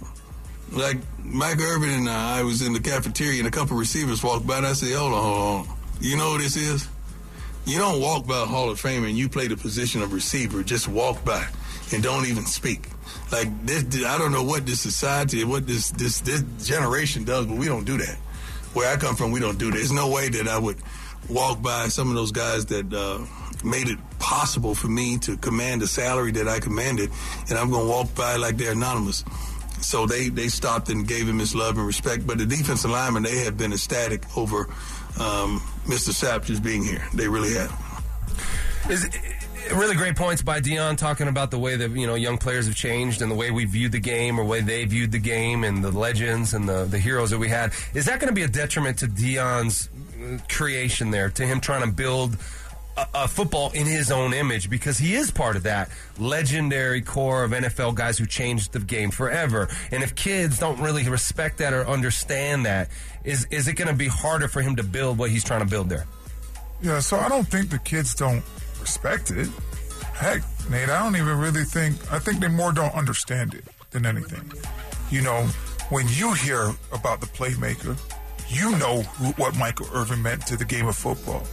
Like 0.72 0.98
Mike 1.24 1.60
Irvin 1.60 1.90
and 1.90 2.08
I, 2.08 2.44
was 2.44 2.62
in 2.62 2.74
the 2.74 2.80
cafeteria 2.80 3.40
and 3.40 3.48
a 3.48 3.52
couple 3.52 3.76
receivers 3.76 4.22
walked 4.22 4.46
by 4.46 4.58
and 4.58 4.68
I 4.68 4.74
said, 4.74 4.94
hold 4.94 5.14
on, 5.14 5.24
hold 5.24 5.68
on. 5.68 5.78
You 6.00 6.16
know 6.16 6.34
what 6.34 6.42
this 6.42 6.56
is? 6.56 6.88
You 7.66 7.80
don't 7.80 8.00
walk 8.00 8.28
by 8.28 8.44
a 8.44 8.46
Hall 8.46 8.70
of 8.70 8.80
Fame 8.80 9.04
and 9.04 9.18
you 9.18 9.30
play 9.30 9.48
the 9.48 9.58
position 9.58 10.04
of 10.04 10.14
receiver. 10.14 10.62
Just 10.62 10.88
walk 10.88 11.26
by 11.26 11.44
and 11.92 12.04
don't 12.04 12.28
even 12.28 12.46
speak. 12.46 12.91
Like 13.32 13.66
this, 13.66 14.06
I 14.06 14.18
don't 14.18 14.32
know 14.32 14.44
what 14.44 14.66
this 14.66 14.82
society, 14.82 15.44
what 15.44 15.66
this 15.66 15.92
this 15.92 16.20
this 16.22 16.44
generation 16.66 17.24
does, 17.24 17.46
but 17.46 17.58
we 17.58 17.66
don't 17.66 17.86
do 17.86 17.98
that. 17.98 18.16
Where 18.74 18.92
I 18.94 18.98
come 18.98 19.16
from, 19.16 19.32
we 19.32 19.40
don't 19.40 19.58
do 19.58 19.72
that. 19.72 19.78
There's 19.78 19.92
no 19.92 20.10
way 20.10 20.30
that 20.30 20.48
I 20.48 20.58
would 20.58 20.78
walk 21.30 21.62
by 21.62 21.88
some 21.88 22.10
of 22.10 22.16
those 22.16 22.32
guys 22.32 22.66
that 22.68 22.94
uh, 22.94 23.26
made 23.64 23.88
it 23.88 24.00
possible 24.20 24.76
for 24.76 24.88
me 24.88 25.18
to 25.20 25.38
command 25.38 25.82
the 25.82 25.88
salary 25.88 26.32
that 26.32 26.48
I 26.48 26.60
commanded, 26.60 27.10
and 27.50 27.58
I'm 27.58 27.70
going 27.70 27.86
to 27.86 27.90
walk 27.90 28.14
by 28.16 28.36
like 28.36 28.58
they're 28.58 28.74
anonymous. 28.74 29.24
So 29.82 30.06
they, 30.06 30.30
they 30.30 30.48
stopped 30.48 30.90
and 30.90 31.08
gave 31.08 31.28
him 31.28 31.40
his 31.40 31.56
love 31.56 31.78
and 31.78 31.86
respect. 31.86 32.28
But 32.28 32.38
the 32.38 32.46
defensive 32.46 32.92
linemen, 32.92 33.24
they 33.24 33.40
have 33.40 33.58
been 33.58 33.74
ecstatic 33.74 34.26
over 34.38 34.68
um, 35.20 35.60
Mr. 35.86 36.12
Sapp 36.12 36.46
just 36.46 36.64
being 36.64 36.84
here. 36.84 37.04
They 37.14 37.28
really 37.28 37.54
have. 37.56 37.72
Is 38.90 39.08
really 39.76 39.96
great 39.96 40.16
points 40.16 40.42
by 40.42 40.60
Deion 40.62 40.98
talking 40.98 41.28
about 41.28 41.52
the 41.52 41.60
way 41.60 41.76
that 41.76 41.92
you 41.92 42.08
know 42.08 42.16
young 42.16 42.38
players 42.38 42.68
have 42.68 42.76
changed 42.76 43.22
and 43.22 43.32
the 43.32 43.36
way 43.36 43.52
we 43.52 43.66
viewed 43.66 43.92
the 43.92 44.00
game 44.00 44.40
or 44.40 44.44
way 44.44 44.62
they 44.62 44.86
viewed 44.86 45.12
the 45.12 45.20
game 45.20 45.64
and 45.64 45.84
the 45.84 45.92
legends 45.92 46.54
and 46.54 46.68
the 46.68 46.86
the 46.86 47.00
heroes 47.00 47.30
that 47.32 47.40
we 47.40 47.50
had. 47.50 47.74
Is 47.94 48.06
that 48.06 48.20
going 48.20 48.30
to 48.30 48.36
be 48.36 48.44
a 48.44 48.48
detriment 48.48 49.00
to 49.00 49.08
Deion's 49.08 49.90
uh, 50.22 50.38
creation 50.50 51.12
there? 51.12 51.30
To 51.30 51.46
him 51.46 51.60
trying 51.60 51.82
to 51.82 51.92
build 51.92 52.38
a, 52.98 53.08
a 53.14 53.28
football 53.28 53.72
in 53.72 53.86
his 53.86 54.12
own 54.12 54.34
image 54.34 54.70
because 54.70 54.98
he 54.98 55.16
is 55.16 55.32
part 55.32 55.56
of 55.56 55.64
that 55.64 55.90
legendary 56.20 57.02
core 57.02 57.44
of 57.44 57.52
NFL 57.52 57.96
guys 57.96 58.18
who 58.18 58.26
changed 58.26 58.74
the 58.74 58.80
game 58.80 59.12
forever. 59.12 59.70
And 59.92 60.04
if 60.04 60.16
kids 60.16 60.60
don't 60.60 60.80
really 60.80 61.08
respect 61.10 61.60
that 61.60 61.74
or 61.74 61.88
understand 61.88 62.66
that, 62.66 62.90
is 63.24 63.46
is 63.52 63.68
it 63.68 63.74
going 63.74 63.90
to 63.90 63.94
be 63.94 64.08
harder 64.08 64.48
for 64.48 64.62
him 64.62 64.76
to 64.78 64.84
build 64.84 65.18
what 65.18 65.30
he's 65.30 65.44
trying 65.44 65.62
to 65.62 65.68
build 65.68 65.90
there? 65.90 66.06
yeah 66.82 67.00
so 67.00 67.18
i 67.18 67.30
don't 67.30 67.48
think 67.48 67.70
the 67.70 67.80
kids 67.80 68.16
don't 68.16 68.44
respect 68.82 69.32
it 69.32 69.48
heck 70.14 70.42
nate 70.70 70.90
i 70.90 71.02
don't 71.02 71.16
even 71.16 71.38
really 71.38 71.64
think 71.64 71.96
i 72.12 72.20
think 72.20 72.40
they 72.40 72.48
more 72.48 72.72
don't 72.72 72.94
understand 72.94 73.54
it 73.54 73.64
than 73.92 74.06
anything 74.06 74.52
you 75.10 75.22
know 75.22 75.44
when 75.90 76.06
you 76.10 76.34
hear 76.34 76.72
about 76.92 77.22
the 77.22 77.28
playmaker 77.28 77.98
you 78.50 78.72
know 78.78 79.02
who, 79.02 79.32
what 79.42 79.56
michael 79.56 79.88
irvin 79.94 80.22
meant 80.22 80.46
to 80.46 80.58
the 80.58 80.66
game 80.66 80.88
of 80.88 80.96
football 80.96 81.44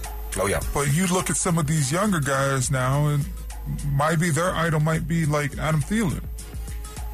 Oh 0.41 0.47
yeah. 0.47 0.61
But 0.75 0.93
you 0.95 1.07
look 1.07 1.31
at 1.31 1.37
some 1.37 1.59
of 1.59 1.67
these 1.67 1.91
younger 1.91 2.21
guys 2.21 2.71
now, 2.71 3.09
and 3.09 3.25
maybe 3.97 4.31
their 4.31 4.55
idol 4.55 4.81
might 4.81 5.09
be 5.09 5.25
like 5.27 5.57
Adam 5.59 5.81
Thielen. 5.81 6.23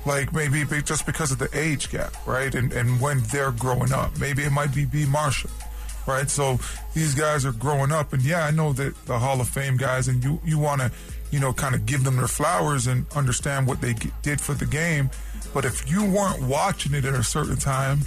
like 0.05 0.33
maybe 0.35 0.65
just 0.83 1.07
because 1.07 1.33
of 1.33 1.39
the 1.39 1.49
age 1.55 1.91
gap, 1.91 2.15
right? 2.27 2.55
And 2.55 2.73
and 2.73 3.01
when 3.01 3.21
they're 3.33 3.53
growing 3.53 3.93
up, 3.93 4.19
maybe 4.19 4.43
it 4.43 4.51
might 4.51 4.75
be 4.75 4.85
B 4.85 5.07
Marshall, 5.07 5.51
right? 6.07 6.29
So 6.31 6.59
these 6.95 7.15
guys 7.15 7.45
are 7.45 7.53
growing 7.53 7.93
up, 7.93 8.13
and 8.13 8.23
yeah, 8.23 8.45
I 8.45 8.51
know 8.51 8.73
that 8.75 8.95
the 9.07 9.19
Hall 9.19 9.41
of 9.41 9.49
Fame 9.49 9.77
guys, 9.77 10.09
and 10.09 10.23
you 10.23 10.41
you 10.45 10.59
want 10.59 10.81
to, 10.81 10.91
you 11.31 11.41
know, 11.41 11.53
kind 11.53 11.75
of 11.75 11.87
give 11.87 12.05
them 12.05 12.17
their 12.17 12.29
flowers 12.29 12.87
and 12.87 13.07
understand 13.15 13.67
what 13.67 13.81
they 13.81 13.95
did 14.23 14.41
for 14.41 14.55
the 14.55 14.67
game. 14.67 15.11
But 15.53 15.65
if 15.65 15.91
you 15.91 16.05
weren't 16.05 16.43
watching 16.43 16.95
it 16.95 17.05
at 17.05 17.15
a 17.15 17.25
certain 17.25 17.57
time, 17.57 18.01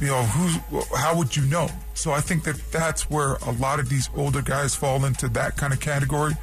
you 0.00 0.08
know, 0.08 0.22
who's 0.22 0.86
how 0.96 1.16
would 1.16 1.36
you 1.36 1.44
know? 1.46 1.68
So 1.94 2.12
I 2.12 2.20
think 2.20 2.44
that 2.44 2.56
that's 2.72 3.10
where 3.10 3.34
a 3.46 3.52
lot 3.52 3.80
of 3.80 3.88
these 3.88 4.08
older 4.16 4.42
guys 4.42 4.74
fall 4.74 5.04
into 5.04 5.28
that 5.30 5.56
kind 5.56 5.72
of 5.72 5.80
category. 5.80 6.34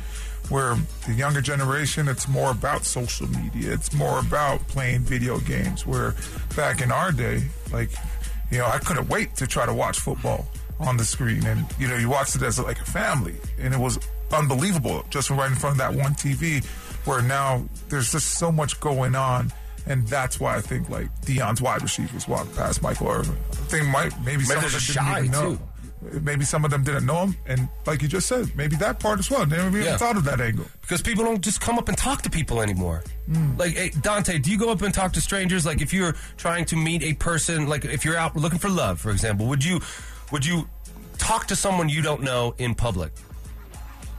Where 0.49 0.77
the 1.05 1.13
younger 1.13 1.41
generation, 1.41 2.07
it's 2.07 2.25
more 2.25 2.51
about 2.51 2.85
social 2.85 3.27
media. 3.27 3.73
It's 3.73 3.93
more 3.93 4.19
about 4.19 4.65
playing 4.69 5.01
video 5.01 5.39
games. 5.39 5.85
Where 5.85 6.15
back 6.55 6.81
in 6.81 6.89
our 6.89 7.11
day, 7.11 7.43
like, 7.73 7.89
you 8.49 8.59
know, 8.59 8.65
I 8.65 8.77
couldn't 8.77 9.09
wait 9.09 9.35
to 9.37 9.47
try 9.47 9.65
to 9.65 9.73
watch 9.73 9.99
football 9.99 10.47
on 10.79 10.97
the 10.97 11.05
screen, 11.05 11.45
and 11.45 11.65
you 11.79 11.87
know, 11.87 11.95
you 11.97 12.09
watched 12.09 12.35
it 12.35 12.43
as 12.43 12.59
like 12.59 12.79
a 12.79 12.85
family, 12.85 13.35
and 13.59 13.73
it 13.73 13.79
was 13.79 13.99
unbelievable 14.31 15.03
just 15.09 15.29
right 15.29 15.49
in 15.49 15.55
front 15.57 15.73
of 15.73 15.77
that 15.79 15.93
one 15.93 16.13
TV. 16.13 16.63
Where 17.05 17.21
now 17.21 17.63
there's 17.89 18.11
just 18.11 18.31
so 18.35 18.51
much 18.51 18.79
going 18.81 19.15
on, 19.15 19.51
and 19.85 20.05
that's 20.07 20.39
why 20.39 20.57
I 20.57 20.61
think 20.61 20.89
like 20.89 21.07
Deion's 21.21 21.61
wide 21.61 21.81
receivers 21.81 22.27
walked 22.27 22.55
past 22.55 22.81
Michael 22.81 23.07
Irvin. 23.09 23.37
I 23.51 23.55
think 23.55 23.87
might 23.89 24.13
maybe 24.25 24.43
some 24.43 24.57
of 24.57 24.63
them 24.63 24.71
just 24.71 24.87
didn't 24.87 25.17
even 25.17 25.31
know. 25.31 25.55
too. 25.55 26.19
Maybe 26.21 26.45
some 26.45 26.63
of 26.63 26.69
them 26.69 26.83
didn't 26.83 27.05
know 27.07 27.23
him, 27.25 27.37
and 27.47 27.67
like 27.87 28.01
you 28.03 28.07
just 28.07 28.27
said, 28.27 28.55
maybe 28.55 28.75
that 28.75 28.99
part 28.99 29.17
as 29.19 29.31
well. 29.31 29.45
They 29.47 29.57
never 29.57 29.69
even 29.77 29.83
Yeah. 29.83 29.97
thought 29.97 30.15
of 30.15 30.25
that 30.25 30.39
angle. 30.39 30.65
because 30.81 31.01
people 31.01 31.23
don't 31.23 31.41
just 31.41 31.59
come 31.59 31.77
up 31.79 31.87
and 31.89 31.97
talk 31.97 32.21
to 32.21 32.29
people 32.29 32.61
anymore. 32.61 33.03
Hmm. 33.25 33.57
Like 33.57 33.71
hey, 33.75 33.89
Dante, 34.01 34.37
do 34.37 34.51
you 34.51 34.57
go 34.59 34.69
up 34.69 34.81
and 34.83 34.93
talk 34.93 35.13
to 35.13 35.21
strangers? 35.21 35.65
Like 35.65 35.81
if 35.81 35.93
you're 35.93 36.13
trying 36.37 36.65
to 36.65 36.75
meet 36.75 37.01
a 37.03 37.13
person, 37.13 37.67
like 37.67 37.83
if 37.85 38.05
you're 38.05 38.15
out 38.17 38.35
looking 38.35 38.59
for 38.59 38.69
love, 38.69 38.99
for 39.01 39.09
example, 39.11 39.47
would 39.47 39.63
you 39.65 39.81
would 40.31 40.45
you 40.45 40.67
talk 41.17 41.47
to 41.47 41.55
someone 41.55 41.89
you 41.89 42.01
don't 42.01 42.21
know 42.21 42.53
in 42.57 42.75
public? 42.75 43.11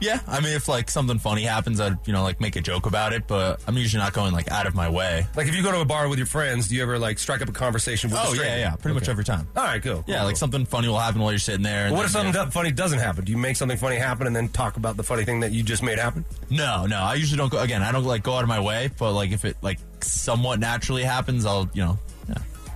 Yeah, 0.01 0.21
I 0.29 0.39
mean, 0.39 0.53
if 0.53 0.69
like 0.69 0.89
something 0.89 1.19
funny 1.19 1.41
happens, 1.43 1.81
I'd 1.81 1.97
you 2.07 2.13
know 2.13 2.23
like 2.23 2.39
make 2.39 2.55
a 2.55 2.61
joke 2.61 2.85
about 2.85 3.11
it, 3.11 3.27
but 3.27 3.59
I'm 3.67 3.75
usually 3.75 4.01
not 4.01 4.13
going 4.13 4.31
like 4.31 4.49
out 4.49 4.65
of 4.65 4.73
my 4.73 4.87
way. 4.87 5.27
Like 5.35 5.47
if 5.49 5.55
you 5.55 5.61
go 5.61 5.73
to 5.73 5.81
a 5.81 5.85
bar 5.85 6.07
with 6.07 6.17
your 6.17 6.25
friends, 6.25 6.69
do 6.69 6.75
you 6.77 6.83
ever 6.83 6.97
like 6.97 7.19
strike 7.19 7.41
up 7.41 7.49
a 7.49 7.51
conversation 7.51 8.09
with? 8.09 8.17
a 8.17 8.21
Oh 8.21 8.27
yeah, 8.27 8.33
stranger? 8.35 8.57
yeah, 8.59 8.75
pretty 8.77 8.93
much 8.93 9.03
Okay. 9.03 9.11
every 9.11 9.25
time. 9.25 9.45
All 9.57 9.63
right, 9.65 9.83
cool. 9.83 10.05
Yeah, 10.07 10.19
cool, 10.19 10.25
like 10.27 10.35
cool. 10.35 10.39
something 10.39 10.65
funny 10.65 10.87
will 10.87 10.99
happen 10.99 11.19
while 11.19 11.33
you're 11.33 11.37
sitting 11.39 11.63
there. 11.63 11.87
and 11.87 11.95
What 11.97 12.05
if 12.05 12.11
something 12.11 12.33
yeah. 12.33 12.45
do- 12.45 12.51
funny 12.51 12.71
doesn't 12.71 12.99
happen? 12.99 13.25
Do 13.25 13.31
you 13.33 13.37
make 13.37 13.57
something 13.57 13.77
funny 13.77 13.97
happen 13.97 14.25
and 14.25 14.33
then 14.33 14.47
talk 14.47 14.77
about 14.77 14.95
the 14.95 15.03
funny 15.03 15.25
thing 15.25 15.41
that 15.41 15.51
you 15.51 15.63
just 15.63 15.83
made 15.83 15.99
happen? 15.99 16.23
No, 16.49 16.85
no, 16.85 16.95
I 16.99 17.15
usually 17.15 17.37
don't 17.37 17.51
go. 17.51 17.59
Again, 17.59 17.81
I 17.83 17.91
don't 17.91 18.05
like 18.05 18.23
go 18.23 18.35
out 18.35 18.43
of 18.43 18.47
my 18.47 18.61
way, 18.61 18.89
but 18.97 19.11
like 19.11 19.31
if 19.33 19.43
it 19.43 19.57
like 19.61 19.79
somewhat 19.99 20.61
naturally 20.61 21.03
happens, 21.03 21.45
I'll 21.45 21.69
you 21.73 21.83
know. 21.83 21.99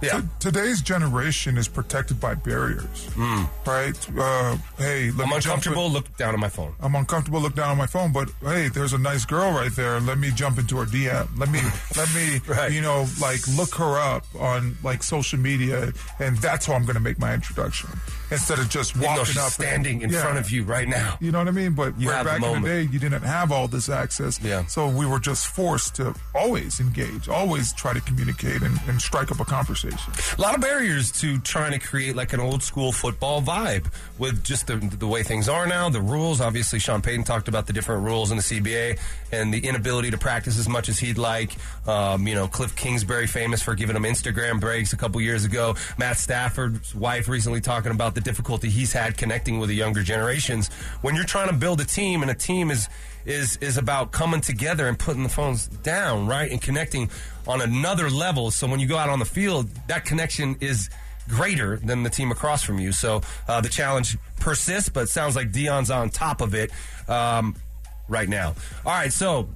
Yeah. 0.06 0.22
Today's 0.40 0.82
generation 0.82 1.58
is 1.58 1.68
protected 1.68 2.20
by 2.20 2.36
barriers, 2.36 3.10
right? 3.66 3.98
Uh, 4.18 4.58
hey, 4.78 5.12
let. 5.12 5.24
I'm 5.24 5.30
me 5.30 5.36
uncomfortable. 5.38 5.88
in- 5.88 5.94
Look 5.94 6.18
down 6.18 6.34
at 6.34 6.40
my 6.40 6.50
phone. 6.50 6.74
I'm 6.80 6.96
uncomfortable. 6.96 7.40
Look 7.42 7.56
down 7.56 7.70
on 7.70 7.78
my 7.78 7.86
phone, 7.88 8.12
but 8.12 8.30
hey, 8.42 8.68
there's 8.70 8.94
a 8.94 8.98
nice 8.98 9.26
girl 9.26 9.52
right 9.52 9.72
there. 9.76 10.00
Let 10.00 10.18
me 10.18 10.32
jump 10.32 10.58
into 10.58 10.78
her 10.78 10.86
DM. 10.86 11.28
Let 11.38 11.50
me, 11.50 11.60
let 11.98 12.14
me, 12.16 12.40
Right. 12.48 12.72
you 12.72 12.82
know, 12.82 13.06
like 13.22 13.40
look 13.56 13.76
her 13.76 13.98
up 14.00 14.26
on 14.40 14.76
like 14.84 15.04
social 15.04 15.40
media, 15.40 15.94
and 16.20 16.38
that's 16.38 16.66
how 16.66 16.74
I'm 16.74 16.84
going 16.84 16.96
to 16.96 17.00
make 17.02 17.20
my 17.20 17.34
introduction 17.34 17.90
instead 18.32 18.58
of 18.60 18.68
just 18.70 18.96
walking 18.98 19.38
up, 19.38 19.44
and- 19.46 19.52
standing 19.54 20.02
in 20.02 20.10
Yeah. 20.10 20.22
front 20.24 20.38
of 20.40 20.50
you 20.52 20.64
right 20.64 20.88
now. 20.88 21.18
You 21.22 21.32
know 21.32 21.38
what 21.40 21.48
I 21.48 21.52
mean? 21.52 21.74
But 21.74 22.00
You 22.00 22.08
where 22.08 22.18
have 22.18 22.26
the 22.26 22.32
back 22.40 22.44
in 22.56 22.62
the 22.64 22.68
day, 22.68 22.82
you 22.84 23.00
didn't 23.00 23.22
have 23.22 23.52
all 23.52 23.68
this 23.68 23.90
access. 23.90 24.40
Yeah. 24.42 24.66
So 24.66 24.88
we 24.90 25.06
were 25.06 25.20
just 25.20 25.48
forced 25.48 25.96
to 25.96 26.16
always 26.34 26.80
engage, 26.80 27.30
always 27.30 27.74
try 27.74 27.94
to 27.94 28.02
communicate 28.02 28.62
and, 28.64 28.80
and 28.88 29.00
strike 29.02 29.32
up 29.32 29.40
a 29.40 29.46
conversation. 29.46 29.93
A 30.38 30.42
lot 30.42 30.56
of 30.56 30.62
barriers 30.62 31.12
to 31.22 31.40
trying 31.40 31.72
to 31.72 31.80
create 31.80 32.16
like 32.16 32.34
an 32.34 32.40
old 32.40 32.64
school 32.64 32.92
football 32.92 33.42
vibe 33.42 33.92
with 34.18 34.44
just 34.44 34.68
the, 34.68 34.76
the 34.76 35.08
way 35.08 35.24
things 35.24 35.48
are 35.50 35.68
now, 35.68 35.90
the 35.90 36.02
rules. 36.02 36.42
Obviously, 36.42 36.80
Sean 36.80 37.02
Payton 37.02 37.24
talked 37.24 37.48
about 37.48 37.68
the 37.68 37.74
different 37.74 38.04
rules 38.04 38.32
in 38.32 38.38
the 38.38 38.44
CBA 38.44 39.00
and 39.32 39.54
the 39.54 39.66
inability 39.66 40.12
to 40.12 40.18
practice 40.18 40.58
as 40.58 40.68
much 40.68 40.90
as 40.90 41.00
he'd 41.00 41.18
like. 41.18 41.56
Um, 41.88 42.28
you 42.28 42.36
know, 42.36 42.48
Cliff 42.48 42.76
Kingsbury 42.76 43.28
famous 43.28 43.62
for 43.62 43.76
giving 43.76 43.96
him 43.96 44.04
Instagram 44.04 44.60
breaks 44.60 44.94
a 44.94 44.98
couple 44.98 45.22
years 45.22 45.46
ago. 45.46 45.76
Matt 45.98 46.18
Stafford's 46.18 46.94
wife 46.96 47.28
recently 47.28 47.62
talking 47.62 47.92
about 47.92 48.16
the 48.16 48.22
difficulty 48.22 48.70
he's 48.70 48.94
had 48.94 49.18
connecting 49.18 49.60
with 49.60 49.70
the 49.70 49.76
younger 49.76 50.04
generations. 50.04 50.70
When 51.02 51.16
you're 51.16 51.24
trying 51.24 51.50
to 51.50 51.56
build 51.56 51.82
a 51.82 51.86
team 51.86 52.22
and 52.22 52.32
a 52.32 52.36
team 52.36 52.72
is 52.72 52.90
is 53.26 53.58
is 53.58 53.78
about 53.78 54.12
coming 54.12 54.42
together 54.42 54.88
and 54.88 54.98
putting 54.98 55.24
the 55.24 55.30
phones 55.30 55.68
down, 55.68 56.28
right, 56.28 56.52
and 56.52 56.62
connecting 56.62 57.10
on 57.48 57.62
another 57.62 58.10
level. 58.10 58.52
So 58.52 58.68
when 58.68 58.80
you 58.80 58.88
go 58.88 58.98
out 58.98 59.10
on 59.10 59.20
the 59.20 59.26
field, 59.26 59.70
that 59.88 60.06
connection 60.06 60.58
is 60.62 60.90
greater 61.30 61.78
than 61.78 62.04
the 62.04 62.10
team 62.10 62.32
across 62.32 62.64
from 62.64 62.80
you. 62.80 62.92
So 62.92 63.22
uh, 63.48 63.62
the 63.62 63.70
challenge 63.70 64.18
persists, 64.40 64.90
but 64.90 65.10
sounds 65.10 65.36
like 65.36 65.52
Deion's 65.52 65.90
on 65.90 66.10
top 66.10 66.42
of 66.42 66.54
it 66.54 66.72
um, 67.08 67.56
right 68.08 68.30
now. 68.30 68.56
All 68.86 68.94
right, 68.94 69.12
so. 69.12 69.50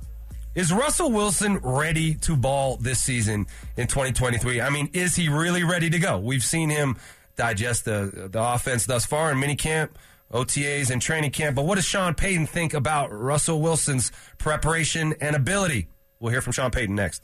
Is 0.56 0.74
Russell 0.74 1.12
Wilson 1.12 1.60
ready 1.60 2.16
to 2.16 2.36
ball 2.36 2.78
this 2.78 3.00
season 3.00 3.46
in 3.76 3.86
2023? 3.86 4.60
I 4.60 4.72
mean, 4.72 4.90
is 4.92 5.16
he 5.16 5.30
really 5.30 5.64
ready 5.64 5.88
to 5.92 6.00
go? 6.00 6.18
We've 6.18 6.44
seen 6.44 6.72
him 6.72 6.98
digest 7.38 7.86
the 7.86 8.28
the 8.32 8.44
offense 8.44 8.86
thus 8.86 9.06
far 9.06 9.32
in 9.32 9.38
minicamp, 9.38 9.90
OTAs, 10.32 10.90
and 10.90 11.02
training 11.02 11.32
camp. 11.32 11.56
But 11.56 11.66
what 11.66 11.76
does 11.76 11.86
Sean 11.86 12.14
Payton 12.14 12.48
think 12.48 12.74
about 12.74 13.12
Russell 13.12 13.62
Wilson's 13.62 14.12
preparation 14.38 15.16
and 15.22 15.36
ability? 15.36 15.88
We'll 16.20 16.32
hear 16.32 16.42
from 16.42 16.54
Sean 16.54 16.72
Payton 16.72 16.96
next. 16.96 17.22